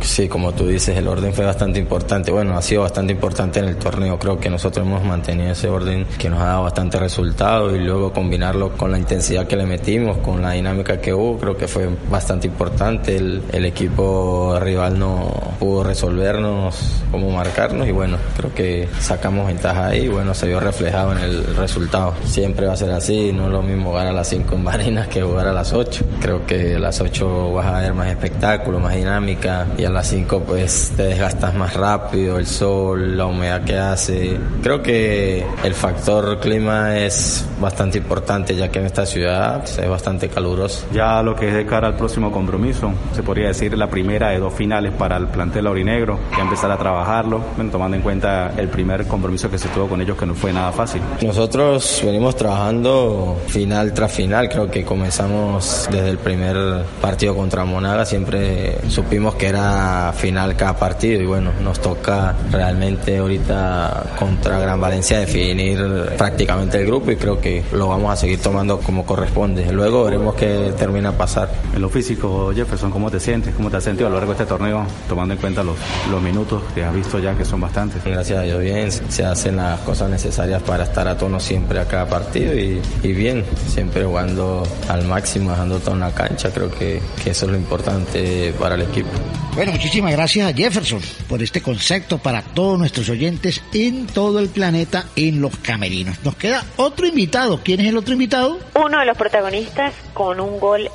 Sí, 0.03 0.28
como 0.28 0.53
tú 0.53 0.66
dices, 0.66 0.96
el 0.96 1.07
orden 1.09 1.32
fue 1.32 1.44
bastante 1.44 1.78
importante. 1.78 2.30
Bueno, 2.30 2.57
ha 2.57 2.62
sido 2.62 2.82
bastante 2.82 3.12
importante 3.12 3.59
en 3.59 3.66
el 3.66 3.76
torneo. 3.76 4.18
Creo 4.18 4.38
que 4.40 4.48
nosotros 4.48 4.86
hemos 4.86 5.05
mantenido 5.05 5.53
ese 5.53 5.68
orden 5.68 6.07
que 6.18 6.30
nos 6.30 6.40
ha 6.40 6.46
dado 6.46 6.62
bastante 6.62 6.98
resultado 6.98 7.74
y 7.74 7.80
luego 7.80 8.12
combinarlo 8.12 8.72
con 8.76 8.90
la 8.90 8.98
intensidad 8.98 9.46
que 9.46 9.57
le 9.57 9.66
metimos, 9.66 10.18
con 10.18 10.40
la 10.40 10.53
dinámica 10.53 11.01
que 11.01 11.12
hubo, 11.12 11.38
creo 11.38 11.57
que 11.57 11.68
fue 11.68 11.88
bastante 12.11 12.46
importante. 12.46 13.16
El, 13.16 13.40
equipo 13.70 14.59
rival 14.59 14.98
no 14.98 15.30
pudo 15.59 15.84
resolvernos 15.84 17.03
cómo 17.11 17.30
marcarnos 17.30 17.86
y 17.86 17.92
bueno, 17.92 18.16
creo 18.36 18.53
que 18.53 18.88
sacamos 18.98 19.46
ventaja 19.46 19.86
ahí 19.88 20.07
y 20.07 20.09
bueno, 20.09 20.34
se 20.34 20.46
vio 20.46 20.59
reflejado 20.59 21.12
en 21.12 21.18
el 21.18 21.57
resultado. 21.57 22.14
Siempre 22.24 22.66
va 22.66 22.72
a 22.72 22.76
ser 22.76 22.90
así, 22.90 23.32
no 23.32 23.46
es 23.46 23.53
lo 23.53 23.62
mismo 23.62 23.90
jugar 23.90 24.09
a 24.09 24.12
las 24.12 24.28
5 24.28 24.55
en 24.57 24.64
Barinas 24.64 25.09
que 25.09 25.22
jugar 25.22 25.46
a 25.46 25.53
las 25.53 25.72
8. 25.72 26.05
Creo 26.20 26.46
que 26.46 26.76
a 26.76 26.78
las 26.78 27.01
8 27.01 27.53
vas 27.53 27.66
a 27.66 27.80
ver 27.80 27.94
más 27.94 28.09
espectáculo, 28.09 28.80
más 28.80 28.94
dinámica 28.94 29.66
y 29.76 29.84
a 29.84 29.89
las 29.95 30.09
5 30.09 30.45
pues 30.47 30.93
te 30.97 31.05
desgastas 31.05 31.55
más 31.55 31.74
rápido, 31.74 32.38
el 32.38 32.47
sol, 32.47 33.16
la 33.16 33.26
humedad 33.26 33.62
que 33.64 33.76
hace. 33.76 34.38
Creo 34.62 34.82
que 34.82 35.45
el 35.62 35.74
factor 35.74 36.38
clima 36.41 36.97
es 36.97 37.47
bastante 37.61 37.99
importante 37.99 38.55
ya 38.55 38.68
que 38.68 38.78
en 38.78 38.86
esta 38.86 39.07
ciudad 39.07 39.64
es 39.64 39.88
bastante 39.88 40.28
caluroso. 40.28 40.86
Ya 40.93 41.22
lo 41.22 41.34
que 41.34 41.49
es 41.49 41.55
de 41.55 41.66
cara 41.66 41.88
al 41.88 41.97
próximo 41.97 42.30
compromiso, 42.32 42.93
se 43.14 43.22
podría 43.22 43.49
decir 43.49 43.76
la 43.76 43.88
primera 43.88 44.30
de 44.30 44.38
dos 44.38 44.55
finales 44.55 44.93
para 44.93 45.16
el 45.16 45.26
plantel 45.28 45.66
aurinegro, 45.66 46.18
que 46.34 46.41
empezar 46.41 46.70
a 46.70 46.76
trabajarlo, 46.76 47.41
tomando 47.70 47.97
en 47.97 48.03
cuenta 48.03 48.53
el 48.57 48.68
primer 48.68 49.07
compromiso 49.07 49.51
que 49.51 49.59
se 49.59 49.68
tuvo 49.68 49.88
con 49.88 50.01
ellos 50.01 50.16
que 50.16 50.26
no 50.26 50.34
fue 50.34 50.53
nada 50.53 50.72
fácil. 50.72 51.03
Nosotros 51.22 52.03
venimos 52.05 52.36
trabajando 52.36 53.38
final 53.47 53.93
tras 53.93 54.12
final, 54.12 54.49
creo 54.49 54.70
que 54.70 54.84
comenzamos 54.84 55.88
desde 55.91 56.11
el 56.11 56.18
primer 56.18 56.84
partido 57.01 57.34
contra 57.34 57.64
Monaga, 57.64 58.05
siempre 58.05 58.78
supimos 58.88 59.34
que 59.34 59.49
era 59.49 59.80
final 60.16 60.57
cada 60.57 60.76
partido 60.76 61.20
y 61.20 61.26
bueno, 61.26 61.53
nos 61.62 61.81
toca 61.81 62.35
realmente 62.51 63.18
ahorita 63.18 64.14
contra 64.18 64.59
Gran 64.59 64.81
Valencia 64.81 65.18
definir 65.20 65.81
prácticamente 66.16 66.78
el 66.78 66.87
grupo 66.87 67.11
y 67.11 67.16
creo 67.16 67.41
que 67.41 67.62
lo 67.72 67.89
vamos 67.89 68.12
a 68.12 68.16
seguir 68.16 68.41
tomando 68.41 68.78
como 68.81 69.05
corresponde. 69.05 69.70
Luego 69.72 70.05
veremos 70.05 70.35
qué 70.35 70.72
termina 70.78 71.11
a 71.11 71.12
pasar. 71.12 71.51
En 71.74 71.81
lo 71.81 71.89
físico, 71.89 72.53
Jefferson, 72.55 72.91
¿cómo 72.91 73.11
te 73.11 73.20
sientes? 73.20 73.55
¿Cómo 73.55 73.70
te 73.70 73.76
has 73.76 73.85
sentido 73.85 74.07
a 74.07 74.11
lo 74.11 74.16
largo 74.16 74.33
de 74.33 74.43
este 74.43 74.47
torneo, 74.47 74.85
tomando 75.09 75.35
en 75.35 75.41
cuenta 75.41 75.62
los, 75.62 75.76
los 76.11 76.22
minutos 76.22 76.62
que 76.74 76.85
has 76.85 76.95
visto 76.95 77.18
ya 77.18 77.35
que 77.35 77.45
son 77.45 77.61
bastantes? 77.61 78.03
Gracias 78.05 78.39
a 78.39 78.43
Dios, 78.43 78.61
bien, 78.61 78.91
se 78.91 79.24
hacen 79.24 79.57
las 79.57 79.81
cosas 79.81 80.11
necesarias 80.11 80.62
para 80.62 80.85
estar 80.85 81.07
a 81.09 81.16
tono 81.16 81.41
siempre 81.41 81.81
a 81.81 81.87
cada 81.87 82.07
partido 82.07 82.55
y, 82.55 82.81
y 83.03 83.12
bien, 83.12 83.45
siempre 83.68 84.05
jugando 84.05 84.62
al 84.89 85.05
máximo, 85.05 85.51
dejando 85.51 85.78
toda 85.78 85.97
una 85.97 86.11
cancha, 86.12 86.51
creo 86.51 86.70
que, 86.70 87.01
que 87.22 87.31
eso 87.31 87.47
es 87.47 87.53
lo 87.53 87.57
importante 87.57 88.55
para 88.59 88.74
el 88.74 88.83
equipo. 88.83 89.11
Bueno, 89.55 89.70
muchísimas 89.71 90.12
gracias 90.12 90.49
a 90.49 90.55
Jefferson 90.55 91.01
por 91.29 91.43
este 91.43 91.62
concepto 91.62 92.18
para 92.18 92.43
todos 92.43 92.79
nuestros 92.79 93.09
oyentes 93.09 93.62
en 93.73 94.07
todo 94.07 94.39
el 94.39 94.49
planeta 94.49 95.07
en 95.16 95.41
los 95.41 95.57
camerinos. 95.59 96.23
Nos 96.25 96.37
queda 96.37 96.64
otro 96.77 97.07
invitado. 97.07 97.61
¿Quién 97.62 97.81
es 97.81 97.89
el 97.89 97.97
otro 97.97 98.12
invitado? 98.12 98.59
Uno 98.75 98.99
de 98.99 99.07
los 99.07 99.16
protagonistas 99.16 99.95
con 100.14 100.41
un 100.41 100.59
gol 100.59 100.91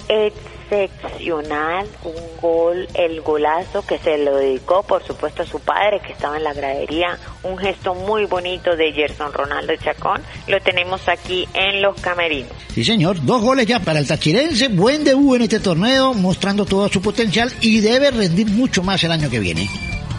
excepcional, 0.71 1.87
un 2.03 2.41
gol, 2.41 2.87
el 2.93 3.21
golazo 3.21 3.85
que 3.85 3.97
se 3.97 4.17
lo 4.17 4.37
dedicó 4.37 4.83
por 4.83 5.03
supuesto 5.03 5.43
a 5.43 5.45
su 5.45 5.59
padre 5.59 5.99
que 6.05 6.13
estaba 6.13 6.37
en 6.37 6.43
la 6.43 6.53
gradería, 6.53 7.17
un 7.43 7.57
gesto 7.57 7.95
muy 7.95 8.25
bonito 8.25 8.75
de 8.75 8.91
Gerson 8.91 9.33
Ronaldo 9.33 9.73
Chacón, 9.77 10.21
lo 10.47 10.59
tenemos 10.61 11.07
aquí 11.07 11.47
en 11.53 11.81
los 11.81 11.99
camerinos. 12.01 12.51
Sí 12.73 12.83
señor, 12.83 13.23
dos 13.23 13.41
goles 13.41 13.65
ya 13.65 13.79
para 13.79 13.99
el 13.99 14.07
tachirense, 14.07 14.67
buen 14.69 15.03
debut 15.03 15.37
en 15.37 15.41
este 15.43 15.59
torneo, 15.59 16.13
mostrando 16.13 16.65
todo 16.65 16.89
su 16.89 17.01
potencial 17.01 17.51
y 17.61 17.79
debe 17.79 18.11
rendir 18.11 18.47
mucho 18.47 18.83
más 18.83 19.03
el 19.03 19.11
año 19.11 19.29
que 19.29 19.39
viene. 19.39 19.69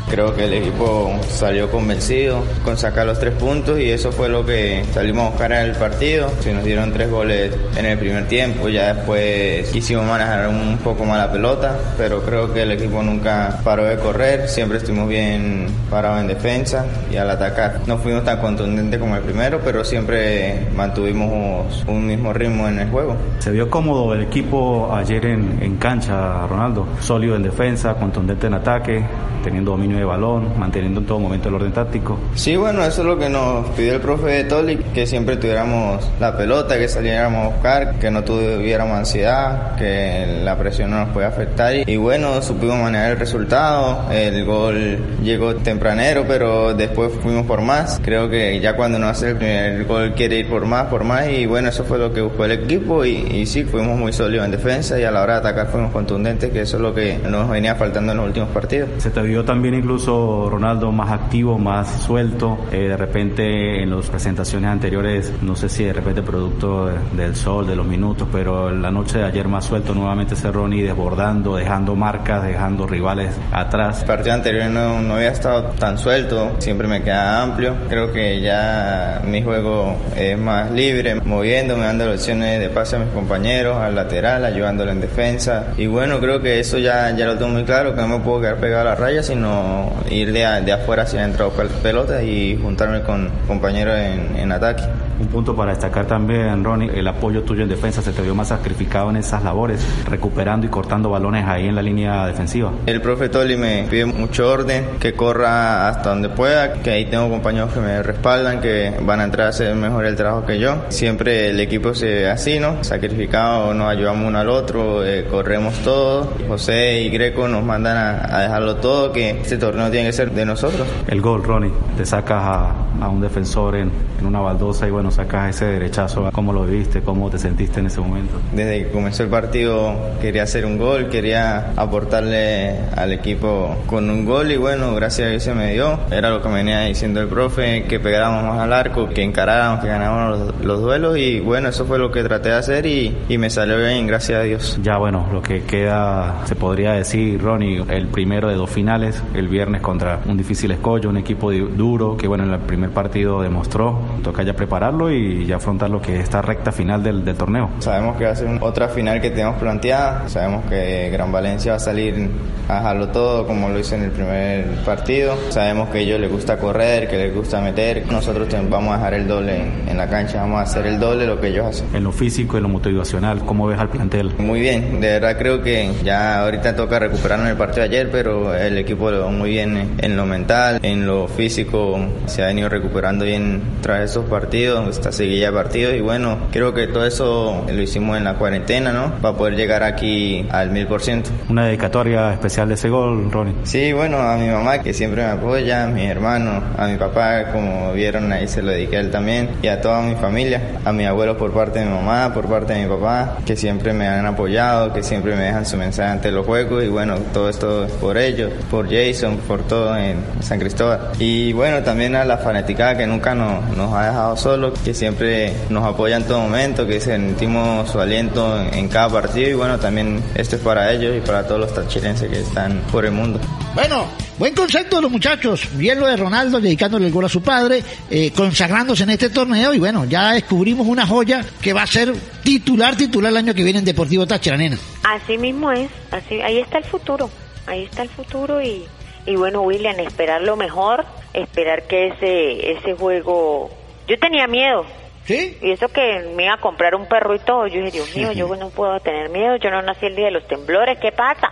Creo 0.09 0.35
que 0.35 0.45
el 0.45 0.55
equipo 0.55 1.19
salió 1.29 1.69
convencido 1.69 2.43
con 2.65 2.77
sacar 2.77 3.07
los 3.07 3.19
tres 3.19 3.35
puntos 3.35 3.81
y 3.81 3.91
eso 3.91 4.13
fue 4.13 4.29
lo 4.29 4.47
que 4.47 4.85
salimos 4.93 5.27
a 5.27 5.29
buscar 5.31 5.53
en 5.53 5.71
el 5.71 5.73
partido. 5.73 6.31
Se 6.41 6.53
nos 6.55 6.65
dieron 6.65 6.93
tres 6.93 7.11
goles 7.11 7.53
en 7.77 7.87
el 7.87 7.99
primer 7.99 8.29
tiempo, 8.29 8.69
ya 8.69 8.95
después 8.95 9.69
quisimos 9.71 10.07
manejar 10.07 10.49
un 10.49 10.79
poco 10.79 11.05
más 11.05 11.19
la 11.19 11.33
pelota, 11.33 11.77
pero 11.99 12.23
creo 12.23 12.55
que 12.55 12.63
el 12.63 12.73
equipo 12.73 13.03
nunca 13.03 13.59
paró 13.65 13.85
de 13.85 13.97
correr, 13.97 14.49
siempre 14.49 14.79
estuvimos 14.79 15.09
bien 15.09 15.67
parados 15.91 16.21
en 16.21 16.29
defensa 16.29 16.87
y 17.11 17.17
al 17.17 17.29
atacar. 17.29 17.81
No 17.87 17.99
fuimos 17.99 18.25
tan 18.25 18.39
contundentes 18.39 19.01
como 19.01 19.17
el 19.17 19.23
primero, 19.23 19.61
pero 19.65 19.85
siempre 19.85 20.69
mantuvimos 20.77 21.85
un 21.89 22.07
mismo 22.07 22.33
ritmo 22.33 22.69
en 22.69 22.79
el 22.79 22.91
juego. 22.91 23.17
Se 23.41 23.51
vio 23.51 23.69
cómodo 23.69 24.15
el 24.15 24.23
equipo 24.23 24.89
ayer 24.95 25.27
en, 25.27 25.59
en 25.61 25.77
cancha, 25.77 26.47
Ronaldo, 26.47 26.87
sólido 27.01 27.35
en 27.35 27.43
defensa, 27.43 27.95
contundente 27.95 28.47
en 28.47 28.55
ataque, 28.55 29.05
teniendo 29.43 29.73
dominio 29.73 29.96
de 29.99 30.05
balón, 30.05 30.59
manteniendo 30.59 31.01
en 31.01 31.07
todo 31.07 31.19
momento 31.19 31.49
el 31.49 31.55
orden 31.55 31.73
táctico. 31.73 32.19
Sí, 32.35 32.57
bueno, 32.57 32.85
eso 32.85 33.03
es 33.03 33.07
lo 33.07 33.19
que 33.19 33.29
nos 33.29 33.67
pidió 33.71 33.95
el 33.95 34.01
profe 34.01 34.29
de 34.29 34.45
Toli, 34.45 34.77
que 34.95 35.07
siempre 35.07 35.37
tuviéramos 35.37 36.09
la 36.21 36.37
pelota, 36.37 36.79
que 36.79 36.89
saliéramos 36.89 37.45
a 37.45 37.49
buscar, 37.55 37.99
que 37.99 38.11
no 38.11 38.25
tuviéramos 38.25 38.99
ansiedad, 38.99 39.77
que 39.77 40.41
la 40.45 40.57
presión 40.57 40.91
no 40.91 40.99
nos 40.99 41.09
puede 41.11 41.27
afectar. 41.27 41.75
Y 41.89 41.97
bueno, 41.97 42.41
supimos 42.43 42.79
manejar 42.79 43.13
el 43.13 43.19
resultado, 43.19 44.11
el 44.13 44.45
gol 44.45 44.99
llegó 45.23 45.55
tempranero, 45.57 46.25
pero 46.27 46.75
después 46.75 47.13
fuimos 47.23 47.47
por 47.47 47.63
más. 47.63 48.01
Creo 48.05 48.29
que 48.29 48.61
ya 48.61 48.77
cuando 48.77 48.99
no 48.99 49.09
hace 49.09 49.31
el 49.31 49.37
primer 49.37 49.85
gol 49.85 50.13
quiere 50.15 50.39
ir 50.39 50.49
por 50.49 50.67
más, 50.67 50.87
por 50.87 51.05
más, 51.05 51.29
y 51.29 51.47
bueno, 51.47 51.69
eso 51.69 51.85
fue 51.85 51.99
lo 51.99 52.13
que 52.13 52.21
buscó 52.21 52.45
el 52.45 52.53
equipo 52.53 53.05
y, 53.05 53.17
y 53.17 53.47
sí, 53.47 53.65
fuimos 53.65 53.99
muy 53.99 54.13
sólidos 54.13 54.45
en 54.45 54.51
defensa 54.53 54.99
y 54.99 55.05
a 55.05 55.11
la 55.11 55.23
hora 55.23 55.35
de 55.35 55.39
atacar 55.41 55.69
fuimos 55.69 55.93
contundentes, 55.93 56.51
que 56.51 56.61
eso 56.63 56.77
es 56.77 56.83
lo 56.83 56.95
que 56.95 57.19
nos 57.19 57.49
venía 57.49 57.75
faltando 57.75 58.13
en 58.13 58.19
los 58.19 58.27
últimos 58.27 58.51
partidos. 58.51 58.89
Se 58.99 59.11
te 59.11 59.21
vio 59.23 59.45
también 59.45 59.75
incluso 59.87 60.51
Ronaldo 60.51 60.91
más 60.91 61.13
activo, 61.13 61.59
más 61.59 62.03
suelto. 62.03 62.59
Eh, 62.73 62.89
de 62.89 62.97
repente 62.97 63.85
en 63.85 63.91
las 63.91 64.11
presentaciones 64.11 64.69
anteriores, 64.69 65.33
no 65.43 65.55
sé 65.55 65.69
si 65.69 65.85
de 65.85 65.93
repente 65.93 66.23
producto 66.23 66.91
del 67.13 67.37
sol, 67.37 67.69
de 67.69 67.77
los 67.77 67.87
minutos, 67.87 68.27
pero 68.33 68.73
la 68.73 68.91
noche 68.91 69.19
de 69.19 69.27
ayer 69.27 69.47
más 69.47 69.65
suelto 69.65 69.95
nuevamente 69.95 70.35
Ronnie 70.51 70.83
desbordando, 70.83 71.55
dejando 71.55 71.95
marcas, 71.95 72.43
dejando 72.43 72.85
rivales 72.89 73.33
atrás. 73.53 74.01
El 74.01 74.09
partido 74.09 74.35
anterior 74.35 74.69
no, 74.71 75.01
no 75.01 75.15
había 75.15 75.31
estado 75.31 75.63
tan 75.79 75.99
suelto, 75.99 76.57
siempre 76.59 76.89
me 76.89 77.03
queda 77.03 77.45
amplio. 77.45 77.77
Creo 77.89 78.13
que 78.13 78.41
ya 78.41 79.23
mi 79.25 79.41
juego 79.41 79.97
es 80.17 80.37
más 80.37 80.69
libre, 80.73 81.15
moviéndome, 81.15 81.85
dando 81.85 82.11
opciones 82.11 82.59
de 82.59 82.71
pase 82.71 82.97
a 82.97 82.99
mis 82.99 83.11
compañeros, 83.11 83.77
al 83.77 83.95
lateral, 83.95 84.45
ayudándole 84.45 84.91
en 84.91 85.01
defensa. 85.01 85.69
Y 85.77 85.87
bueno, 85.87 86.19
creo 86.19 86.43
que 86.43 86.59
eso 86.59 86.77
ya, 86.79 87.15
ya 87.17 87.27
lo 87.27 87.39
tengo 87.39 87.53
muy 87.53 87.63
claro, 87.63 87.95
que 87.95 88.01
no 88.01 88.09
me 88.09 88.19
puedo 88.19 88.41
quedar 88.41 88.57
pegado 88.57 88.81
a 88.83 88.85
la 88.85 88.95
raya, 88.97 89.23
sino 89.23 89.76
ir 90.11 90.33
de, 90.33 90.73
afuera 90.73 91.03
hacia 91.03 91.21
adentro 91.21 91.47
a 91.47 91.63
pelotas 91.83 92.23
y 92.23 92.59
juntarme 92.63 93.03
con 93.03 93.31
compañeros 93.47 93.97
en 93.99 94.53
ataque. 94.53 94.85
Un 95.19 95.29
punto 95.29 95.57
para 95.57 95.71
destacar 95.71 96.07
también, 96.07 96.63
Ronnie, 96.63 96.91
el 96.95 97.09
apoyo 97.09 97.43
tuyo 97.43 97.63
en 97.63 97.69
defensa 97.69 98.03
se 98.03 98.13
te 98.13 98.23
vio 98.23 98.35
más 98.35 98.49
sacrificado 98.49 99.11
en 99.11 99.17
esas 99.17 99.43
labores, 99.43 99.85
recuperando 100.09 100.67
y 100.67 100.69
cortando 100.69 101.11
balones 101.11 101.47
ahí 101.47 101.69
en 101.69 101.75
la 101.75 101.83
línea 101.83 102.27
defensiva. 102.27 102.73
El 102.85 103.01
profe 103.01 103.29
Toli 103.29 103.57
me 103.57 103.87
pide 103.89 104.05
mucho 104.05 104.51
orden, 104.51 104.99
que 105.01 105.15
corra 105.15 105.89
hasta 105.89 106.11
donde 106.11 106.29
pueda, 106.29 106.75
que 106.75 106.91
ahí 106.91 107.07
tengo 107.07 107.31
compañeros 107.31 107.73
que 107.73 107.81
me 107.81 108.03
respaldan, 108.03 108.61
que 108.61 108.95
van 109.03 109.21
a 109.21 109.25
entrar 109.25 109.47
a 109.47 109.51
hacer 109.51 109.75
mejor 109.75 110.05
el 110.05 110.17
trabajo 110.17 110.45
que 110.45 110.59
yo. 110.59 110.85
Siempre 110.89 111.51
el 111.51 111.61
equipo 111.61 111.95
se 111.95 112.07
ve 112.07 112.31
así, 112.31 112.59
¿no? 112.59 112.85
Sacrificado, 112.85 113.73
nos 113.73 113.89
ayudamos 113.89 114.29
uno 114.29 114.39
al 114.39 114.49
otro, 114.49 115.05
eh, 115.05 115.25
corremos 115.31 115.75
todos. 115.79 116.29
José 116.47 117.03
y 117.03 117.11
Greco 117.11 117.49
nos 117.49 117.65
mandan 117.65 117.97
a, 117.97 118.37
a, 118.37 118.43
dejarlo 118.43 118.77
todo, 118.77 119.13
que 119.13 119.31
este 119.31 119.57
torneo 119.57 119.91
tiene 119.91 120.07
que 120.09 120.13
ser 120.13 120.31
de 120.31 120.45
nosotros. 120.45 120.87
El 121.07 121.21
gol, 121.21 121.43
Ronnie, 121.43 121.73
te 121.97 122.05
sacas 122.05 122.43
a, 122.43 122.75
a 123.01 123.09
un 123.09 123.21
defensor 123.21 123.77
en, 123.77 123.91
en 124.21 124.27
una 124.27 124.41
baldosa 124.41 124.87
y 124.87 124.91
bueno, 124.91 125.06
sacas 125.11 125.57
ese 125.57 125.67
derechazo. 125.67 126.31
¿Cómo 126.33 126.53
lo 126.53 126.65
viste? 126.65 127.01
¿Cómo 127.01 127.31
te 127.31 127.39
sentiste 127.39 127.81
en 127.81 127.87
ese 127.87 128.01
momento? 128.01 128.41
Desde 128.53 128.85
que 128.85 128.91
comenzó 128.91 129.23
el 129.23 129.29
partido 129.29 129.95
quería 130.21 130.43
hacer 130.43 130.65
un 130.67 130.79
gol, 130.79 131.09
quería 131.09 131.73
aportarle 131.77 132.79
al 132.97 133.13
equipo 133.13 133.77
con 133.87 134.11
un 134.11 134.25
gol 134.25 134.51
y 134.53 134.57
bueno, 134.57 134.95
gracias 134.95 135.29
a 135.29 135.31
Dios 135.31 135.43
se 135.43 135.55
me 135.55 135.73
dio. 135.73 135.99
Era 136.11 136.31
lo 136.31 136.43
que 136.43 136.49
me 136.49 136.57
venía 136.57 136.81
diciendo 136.83 137.21
el 137.21 137.29
profe, 137.29 137.85
que 137.85 138.01
pegáramos 138.01 138.45
más 138.45 138.61
al 138.61 138.73
arco, 138.73 139.09
que 139.09 139.23
encaráramos, 139.23 139.81
que 139.81 139.89
ganáramos 139.89 140.39
los, 140.39 140.65
los 140.65 140.81
duelos 140.81 141.17
y 141.19 141.41
bueno, 141.41 141.69
eso 141.69 141.85
fue 141.85 141.99
lo 141.99 142.11
que 142.11 142.23
traté 142.23 142.51
de 142.51 142.57
hacer 142.57 142.87
y, 142.87 143.17
y, 143.29 143.39
me 143.39 143.51
salió 143.51 143.79
bien, 143.79 144.07
gracias 144.07 144.41
a 144.41 144.43
Dios. 144.43 144.79
Ya 144.83 144.97
bueno, 144.99 145.27
lo 145.33 145.43
que 145.43 145.63
queda, 145.63 146.43
se 146.45 146.57
podría 146.57 146.93
decir, 146.93 147.41
Ronnie, 147.41 147.85
el 147.89 148.07
primero 148.09 148.49
de 148.49 148.55
dos 148.55 148.71
finales, 148.71 149.23
el 149.35 149.49
viernes 149.49 149.81
contra 149.81 150.21
un 150.27 150.37
difícil 150.37 150.71
escollo, 150.71 151.11
un 151.11 151.17
equipo 151.17 151.53
duro 151.53 152.17
que 152.17 152.27
bueno, 152.29 152.45
en 152.45 152.53
el 152.53 152.61
primer 152.61 152.91
partido 152.91 153.43
demostró, 153.43 153.99
toca 154.23 154.43
ya 154.43 154.55
prepararlo 154.55 154.96
y 155.11 155.47
ya 155.47 155.57
afrontar 155.57 155.91
lo 155.91 156.01
que 156.01 156.17
es 156.17 156.25
esta 156.25 156.43
recta 156.43 156.73
final 156.73 157.03
del, 157.03 157.25
del 157.25 157.37
torneo. 157.37 157.71
Sabemos 157.79 158.17
que 158.17 158.25
va 158.25 158.31
a 158.31 158.37
ser 158.37 158.49
otra 158.61 158.89
final 158.89 159.21
que 159.21 159.31
tenemos 159.31 159.57
planteada, 159.57 160.29
sabemos 160.29 160.65
que 160.67 161.11
Gran 161.11 161.31
Valencia 161.31 161.73
va 161.73 161.77
a 161.77 161.81
salir 161.81 162.29
a 162.69 162.77
dejarlo 162.77 163.09
todo 163.09 163.47
como 163.47 163.69
lo 163.69 163.79
hizo 163.79 163.95
en 163.95 164.03
el 164.03 164.11
primer 164.11 164.65
partido, 164.85 165.37
sabemos 165.51 165.91
que 165.91 165.99
a 165.99 166.01
ellos 166.01 166.21
les 166.21 166.31
gusta 166.31 166.59
correr, 166.59 167.09
que 167.09 167.17
les 167.17 167.35
gusta 167.35 167.61
meter, 167.61 168.05
nosotros 168.11 168.49
vamos 168.69 168.95
a 168.95 168.97
dejar 168.97 169.15
el 169.15 169.29
doble 169.29 169.57
en, 169.57 169.89
en 169.89 169.97
la 169.97 170.09
cancha, 170.09 170.41
vamos 170.41 170.61
a 170.61 170.63
hacer 170.63 170.87
el 170.87 170.99
doble 170.99 171.27
lo 171.27 171.41
que 171.41 171.49
ellos 171.49 171.67
hacen. 171.67 171.87
En 171.95 172.03
lo 172.03 172.13
físico, 172.13 172.57
en 172.57 172.65
lo 172.65 172.69
motivacional, 172.69 173.41
¿cómo 173.45 173.67
ves 173.67 173.79
al 173.79 173.91
plantel? 173.91 174.33
Muy 174.39 174.61
bien, 174.61 175.01
de 175.01 175.21
verdad 175.21 175.37
creo 175.39 175.63
que 175.63 175.91
ya 176.05 176.43
ahorita 176.43 176.75
toca 176.75 176.99
recuperarnos 176.99 177.49
el 177.49 177.57
partido 177.57 177.83
de 177.83 177.89
ayer, 177.89 178.11
pero 178.11 178.55
el 178.55 178.79
equipo 178.79 179.11
lo 179.11 179.27
va 179.27 179.31
muy 179.31 179.51
bien 179.51 179.97
en 179.99 180.17
lo 180.17 180.27
mental, 180.27 180.81
en 180.83 181.07
lo 181.07 181.29
físico, 181.29 181.99
se 182.27 182.43
ha 182.43 182.47
venido 182.47 182.69
recuperando 182.69 183.25
bien 183.25 183.63
tras 183.81 184.11
esos 184.11 184.25
partidos, 184.27 184.86
esta 184.91 185.13
seguilla 185.13 185.49
de 185.49 185.53
partidos 185.53 185.95
y 185.95 186.01
bueno, 186.01 186.39
creo 186.51 186.75
que 186.75 186.87
todo 186.87 187.07
eso 187.07 187.65
lo 187.67 187.83
hicimos 187.83 188.17
en 188.17 188.25
la 188.25 188.35
cuarentena, 188.35 188.93
¿no? 188.93 189.15
Para 189.21 189.37
poder 189.37 189.57
llegar 189.57 189.83
aquí 189.83 190.47
al 190.51 190.71
mil 190.71 190.87
por 190.87 191.03
ciento. 191.03 191.31
Una 191.49 191.67
dedicatoria 191.67 192.33
especial 192.33 192.69
de 192.69 192.75
ese 192.75 192.89
gol, 192.89 193.31
Ronnie. 193.31 193.55
Sí, 193.65 193.93
bueno, 193.93 194.19
a 194.19 194.37
mi 194.37 194.49
mamá 194.49 194.81
que 194.81 194.93
siempre 194.93 195.23
me 195.23 195.31
apoya, 195.31 195.85
a 195.85 195.87
mi 195.87 196.07
hermano, 196.07 196.63
a 196.77 196.87
mi 196.87 196.97
papá, 196.97 197.53
como 197.53 197.93
vieron 197.93 198.33
ahí 198.33 198.49
se 198.49 198.63
lo 198.63 198.73
dediqué 198.73 198.99
a 198.99 199.01
él 199.01 199.11
también, 199.11 199.51
y 199.63 199.69
a 199.69 199.81
toda 199.81 200.03
mi 200.03 200.15
familia, 200.17 200.79
a 200.85 200.93
mi 200.93 201.05
abuelo 201.05 201.37
por 201.37 201.53
parte 201.53 201.81
de 201.81 201.87
mi 201.87 201.93
mamá, 201.93 202.33
por 202.33 202.47
parte 202.47 202.75
de 202.75 202.83
mi 202.83 202.89
papá, 202.89 203.39
que 203.45 203.57
siempre 203.57 203.93
me 203.93 204.07
han 204.07 204.27
apoyado, 204.27 204.93
que 204.93 205.03
siempre 205.03 205.35
me 205.37 205.43
dejan 205.43 205.67
su 205.67 205.77
mensaje 205.77 206.11
ante 206.11 206.31
los 206.31 206.47
juegos 206.47 206.85
y 206.85 206.89
bueno, 206.89 207.17
todo 207.33 207.49
esto 207.49 207.85
es 207.85 207.93
por 207.93 208.17
ellos, 208.17 208.53
por 208.71 208.89
Jason, 208.89 209.39
por 209.49 209.63
todo 209.63 209.97
en 209.97 210.17
San 210.41 210.59
Cristóbal. 210.59 211.13
Y 211.19 211.53
bueno, 211.53 211.83
también 211.83 212.15
a 212.17 212.25
la 212.25 212.39
fanaticada 212.39 212.97
que 212.97 213.07
nunca 213.07 213.35
nos, 213.35 213.77
nos 213.77 213.93
ha 213.93 214.07
dejado 214.07 214.37
solos, 214.37 214.76
que 214.85 214.95
siempre 214.95 215.53
nos 215.69 215.85
apoya 215.85 216.17
en 216.17 216.25
todo 216.25 216.41
momento, 216.41 216.87
que 216.87 217.01
sentimos 217.01 217.91
su 217.91 218.01
aliento 218.01 218.61
en, 218.73 218.89
cada 218.89 219.09
partido 219.09 219.51
y 219.51 219.55
bueno, 219.55 219.79
también 219.79 220.23
esto 220.35 220.57
es 220.57 220.63
para 220.63 220.93
ellos 220.93 221.17
y 221.17 221.21
para 221.21 221.47
todos 221.47 221.61
los 221.61 221.75
tachirenses 221.75 222.31
que 222.31 222.41
están 222.41 222.81
por 222.93 223.05
el 223.05 223.13
mundo. 223.13 223.41
Bueno, 223.75 224.07
buen 224.39 224.55
concepto 224.55 224.97
de 224.97 225.03
los 225.03 225.11
muchachos. 225.11 225.69
Bien 225.77 225.99
lo 225.99 226.07
de 226.07 226.17
Ronaldo 226.17 226.61
dedicándole 226.61 227.07
el 227.07 227.13
gol 227.13 227.25
a 227.25 227.29
su 227.29 227.43
padre, 227.43 227.83
eh, 228.11 228.31
consagrándose 228.31 229.03
en 229.03 229.11
este 229.11 229.31
torneo 229.31 229.75
y 229.75 229.79
bueno, 229.79 230.05
ya 230.05 230.33
descubrimos 230.33 230.87
una 230.87 231.07
joya 231.07 231.45
que 231.61 231.73
va 231.73 231.83
a 231.83 231.87
ser 231.87 232.15
titular, 232.43 232.97
titular 232.97 233.33
el 233.33 233.39
año 233.39 233.55
que 233.55 233.65
viene 233.65 233.81
en 233.81 233.85
Deportivo 233.85 234.27
Táchira, 234.27 234.57
nena. 234.57 234.79
Así 235.03 235.37
mismo 235.37 235.73
es, 235.73 235.91
así, 236.11 236.41
ahí 236.41 236.59
está 236.59 236.79
el 236.79 236.85
futuro, 236.85 237.29
ahí 237.67 237.85
está 237.85 238.03
el 238.03 238.09
futuro 238.09 238.63
y, 238.63 238.85
y 239.27 239.37
bueno, 239.37 239.63
William, 239.63 239.99
esperar 239.99 240.43
lo 240.43 240.57
mejor, 240.57 241.05
esperar 241.35 241.87
que 241.87 242.09
ese, 242.09 242.73
ese 242.73 242.95
juego... 242.95 243.71
Yo 244.07 244.19
tenía 244.19 244.47
miedo, 244.47 244.87
¿Sí? 245.27 245.59
Y 245.61 245.73
eso 245.73 245.89
que 245.89 246.21
me 246.37 246.45
iba 246.45 246.55
a 246.55 246.61
comprar 246.61 246.95
un 246.95 247.09
perro 247.09 247.35
y 247.35 247.41
todo, 247.41 247.67
yo 247.67 247.81
dije, 247.81 247.91
Dios 247.91 248.15
mío, 248.15 248.31
yo 248.31 248.55
no 248.55 248.71
puedo 248.71 249.01
tener 249.01 249.29
miedo, 249.29 249.57
yo 249.57 249.71
no 249.71 249.83
nací 249.83 250.07
el 250.07 250.15
día 250.15 250.27
de 250.27 250.31
los 250.31 250.47
temblores, 250.47 251.01
¿qué 251.01 251.11
pasa? 251.11 251.51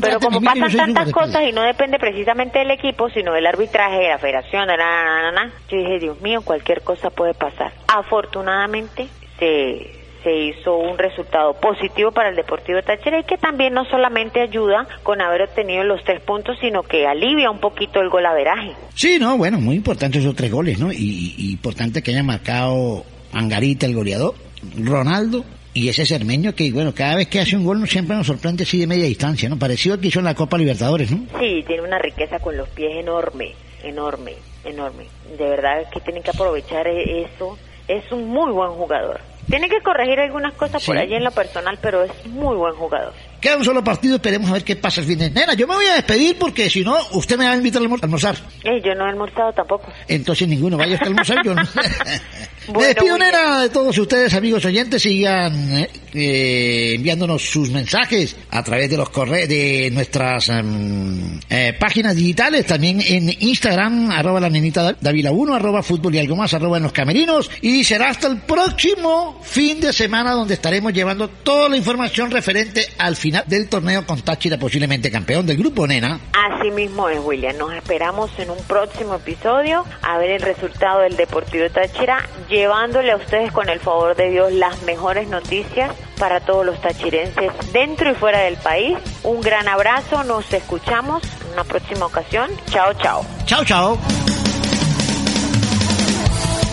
Pero 0.00 0.18
como 0.18 0.40
pasan 0.40 0.76
tantas 0.76 1.12
cosas 1.12 1.44
y 1.44 1.52
no 1.52 1.62
depende 1.62 2.00
precisamente 2.00 2.58
del 2.58 2.72
equipo, 2.72 3.08
sino 3.10 3.32
del 3.32 3.46
arbitraje, 3.46 3.98
de 3.98 4.08
la 4.08 4.18
federación, 4.18 4.66
de 4.66 4.76
la, 4.76 5.04
la, 5.22 5.30
la, 5.30 5.52
yo 5.68 5.78
dije, 5.78 6.00
Dios 6.00 6.20
mío, 6.22 6.42
cualquier 6.42 6.82
cosa 6.82 7.08
puede 7.10 7.34
pasar. 7.34 7.72
Afortunadamente 7.86 9.06
se, 9.38 10.03
se 10.24 10.34
hizo 10.34 10.76
un 10.76 10.98
resultado 10.98 11.52
positivo 11.54 12.10
para 12.10 12.30
el 12.30 12.36
Deportivo 12.36 12.82
Táchira 12.82 13.20
y 13.20 13.24
que 13.24 13.36
también 13.36 13.74
no 13.74 13.84
solamente 13.84 14.40
ayuda 14.40 14.88
con 15.02 15.20
haber 15.20 15.42
obtenido 15.42 15.84
los 15.84 16.02
tres 16.02 16.20
puntos, 16.22 16.56
sino 16.60 16.82
que 16.82 17.06
alivia 17.06 17.50
un 17.50 17.60
poquito 17.60 18.00
el 18.00 18.08
golaveraje. 18.08 18.72
Sí, 18.94 19.18
no, 19.20 19.36
bueno, 19.36 19.60
muy 19.60 19.76
importante 19.76 20.18
esos 20.18 20.34
tres 20.34 20.50
goles, 20.50 20.80
¿no? 20.80 20.90
Y, 20.90 21.34
y 21.36 21.52
importante 21.52 22.02
que 22.02 22.10
haya 22.10 22.22
marcado 22.22 23.04
Angarita, 23.32 23.86
el 23.86 23.94
goleador, 23.94 24.34
Ronaldo 24.78 25.44
y 25.74 25.88
ese 25.88 26.06
cermeño 26.06 26.54
que, 26.54 26.70
bueno, 26.72 26.94
cada 26.94 27.16
vez 27.16 27.28
que 27.28 27.40
hace 27.40 27.56
un 27.56 27.64
gol 27.64 27.86
siempre 27.88 28.16
nos 28.16 28.28
sorprende 28.28 28.62
así 28.62 28.78
de 28.78 28.86
media 28.86 29.04
distancia, 29.06 29.48
¿no? 29.48 29.58
Parecido 29.58 29.94
al 29.94 30.00
que 30.00 30.08
hizo 30.08 30.20
en 30.20 30.24
la 30.24 30.34
Copa 30.34 30.56
Libertadores, 30.56 31.10
¿no? 31.10 31.26
Sí, 31.38 31.64
tiene 31.66 31.82
una 31.82 31.98
riqueza 31.98 32.38
con 32.38 32.56
los 32.56 32.68
pies 32.70 32.96
enorme, 32.96 33.52
enorme, 33.82 34.34
enorme. 34.64 35.06
De 35.36 35.44
verdad 35.48 35.84
que 35.92 36.00
tienen 36.00 36.22
que 36.22 36.30
aprovechar 36.30 36.86
eso. 36.86 37.58
Es 37.88 38.10
un 38.12 38.28
muy 38.28 38.52
buen 38.52 38.70
jugador. 38.70 39.20
Tiene 39.48 39.68
que 39.68 39.80
corregir 39.82 40.20
algunas 40.20 40.54
cosas 40.54 40.82
sí. 40.82 40.86
por 40.86 40.98
allí 40.98 41.14
en 41.14 41.24
lo 41.24 41.30
personal, 41.30 41.78
pero 41.80 42.02
es 42.02 42.26
muy 42.26 42.56
buen 42.56 42.74
jugador. 42.74 43.12
Queda 43.44 43.58
un 43.58 43.64
solo 43.64 43.84
partido, 43.84 44.16
esperemos 44.16 44.48
a 44.48 44.54
ver 44.54 44.64
qué 44.64 44.74
pasa 44.74 45.02
el 45.02 45.06
fin 45.06 45.18
de 45.18 45.28
semana. 45.28 45.52
Yo 45.52 45.66
me 45.66 45.74
voy 45.74 45.84
a 45.84 45.96
despedir 45.96 46.38
porque 46.38 46.70
si 46.70 46.82
no, 46.82 46.96
usted 47.12 47.36
me 47.36 47.44
va 47.44 47.52
a 47.52 47.56
invitar 47.56 47.82
a 47.82 47.84
almorzar. 47.84 48.36
Eh, 48.62 48.80
yo 48.82 48.94
no 48.94 49.04
he 49.04 49.10
almorzado 49.10 49.52
tampoco. 49.52 49.92
Entonces 50.08 50.48
ninguno 50.48 50.78
vaya 50.78 50.96
a 50.96 51.04
almorzar, 51.04 51.44
yo 51.44 51.54
no. 51.54 51.62
bueno, 52.68 52.80
me 52.80 52.86
despido, 52.86 53.18
nena, 53.18 53.60
de 53.60 53.68
todos 53.68 53.98
ustedes, 53.98 54.32
amigos 54.32 54.64
oyentes, 54.64 55.02
sigan 55.02 55.76
eh, 55.76 55.90
eh, 56.14 56.92
enviándonos 56.94 57.42
sus 57.42 57.68
mensajes 57.68 58.34
a 58.48 58.62
través 58.62 58.88
de 58.88 58.96
los 58.96 59.10
correos 59.10 59.46
de 59.46 59.90
nuestras 59.92 60.48
um, 60.48 61.38
páginas 61.78 62.16
digitales, 62.16 62.64
también 62.64 63.02
en 63.06 63.28
Instagram, 63.40 64.10
arroba 64.10 64.40
la 64.40 64.48
nenita 64.48 64.96
Davila 64.98 65.32
1, 65.32 65.54
arroba 65.54 65.82
fútbol 65.82 66.14
y 66.14 66.18
algo 66.18 66.34
más, 66.34 66.54
arroba 66.54 66.78
en 66.78 66.84
los 66.84 66.92
camerinos, 66.92 67.50
y 67.60 67.84
será 67.84 68.08
hasta 68.08 68.26
el 68.26 68.38
próximo 68.38 69.38
fin 69.42 69.80
de 69.80 69.92
semana 69.92 70.32
donde 70.32 70.54
estaremos 70.54 70.94
llevando 70.94 71.28
toda 71.28 71.68
la 71.68 71.76
información 71.76 72.30
referente 72.30 72.88
al 72.96 73.16
final 73.34 73.44
del 73.48 73.68
torneo 73.68 74.06
con 74.06 74.20
Táchira 74.20 74.58
posiblemente 74.58 75.10
campeón 75.10 75.44
del 75.44 75.56
grupo 75.56 75.88
Nena. 75.88 76.20
Así 76.32 76.70
mismo 76.70 77.08
es, 77.08 77.18
William. 77.18 77.56
Nos 77.56 77.72
esperamos 77.74 78.30
en 78.38 78.50
un 78.50 78.58
próximo 78.58 79.16
episodio 79.16 79.84
a 80.02 80.18
ver 80.18 80.30
el 80.30 80.42
resultado 80.42 81.00
del 81.00 81.16
Deportivo 81.16 81.68
Táchira, 81.68 82.28
llevándole 82.48 83.10
a 83.10 83.16
ustedes 83.16 83.50
con 83.50 83.68
el 83.68 83.80
favor 83.80 84.14
de 84.14 84.30
Dios 84.30 84.52
las 84.52 84.82
mejores 84.82 85.26
noticias 85.28 85.90
para 86.18 86.40
todos 86.40 86.64
los 86.64 86.80
tachirenses 86.80 87.50
dentro 87.72 88.12
y 88.12 88.14
fuera 88.14 88.38
del 88.40 88.56
país. 88.56 88.96
Un 89.24 89.40
gran 89.40 89.66
abrazo, 89.66 90.22
nos 90.22 90.52
escuchamos 90.52 91.22
en 91.44 91.54
una 91.54 91.64
próxima 91.64 92.06
ocasión. 92.06 92.50
Chao, 92.70 92.94
chao. 92.94 93.26
Chao, 93.46 93.64
chao. 93.64 93.98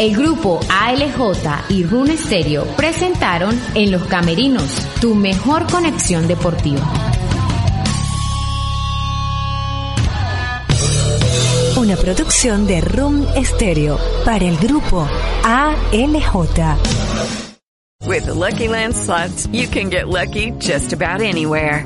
El 0.02 0.18
grupo 0.18 0.60
ALJ 0.68 1.70
y 1.70 1.84
Rune 1.84 2.18
Stereo 2.18 2.66
presentaron 2.76 3.56
En 3.76 3.92
los 3.92 4.04
Camerinos, 4.06 4.66
tu 5.00 5.14
mejor 5.14 5.72
conexión 5.72 6.28
deportiva. 6.28 6.92
una 11.78 11.96
producción 11.96 12.66
de 12.66 12.82
Room 12.82 13.28
Stereo 13.44 14.00
para 14.26 14.44
el 14.44 14.58
grupo 14.58 15.08
ALJ. 15.44 16.78
With 18.08 18.26
the 18.26 18.34
Lucky 18.34 18.68
Land 18.68 18.96
slots, 18.96 19.48
you 19.52 19.68
can 19.68 19.92
get 19.92 20.08
lucky 20.08 20.52
just 20.58 20.94
about 20.94 21.22
anywhere. 21.22 21.86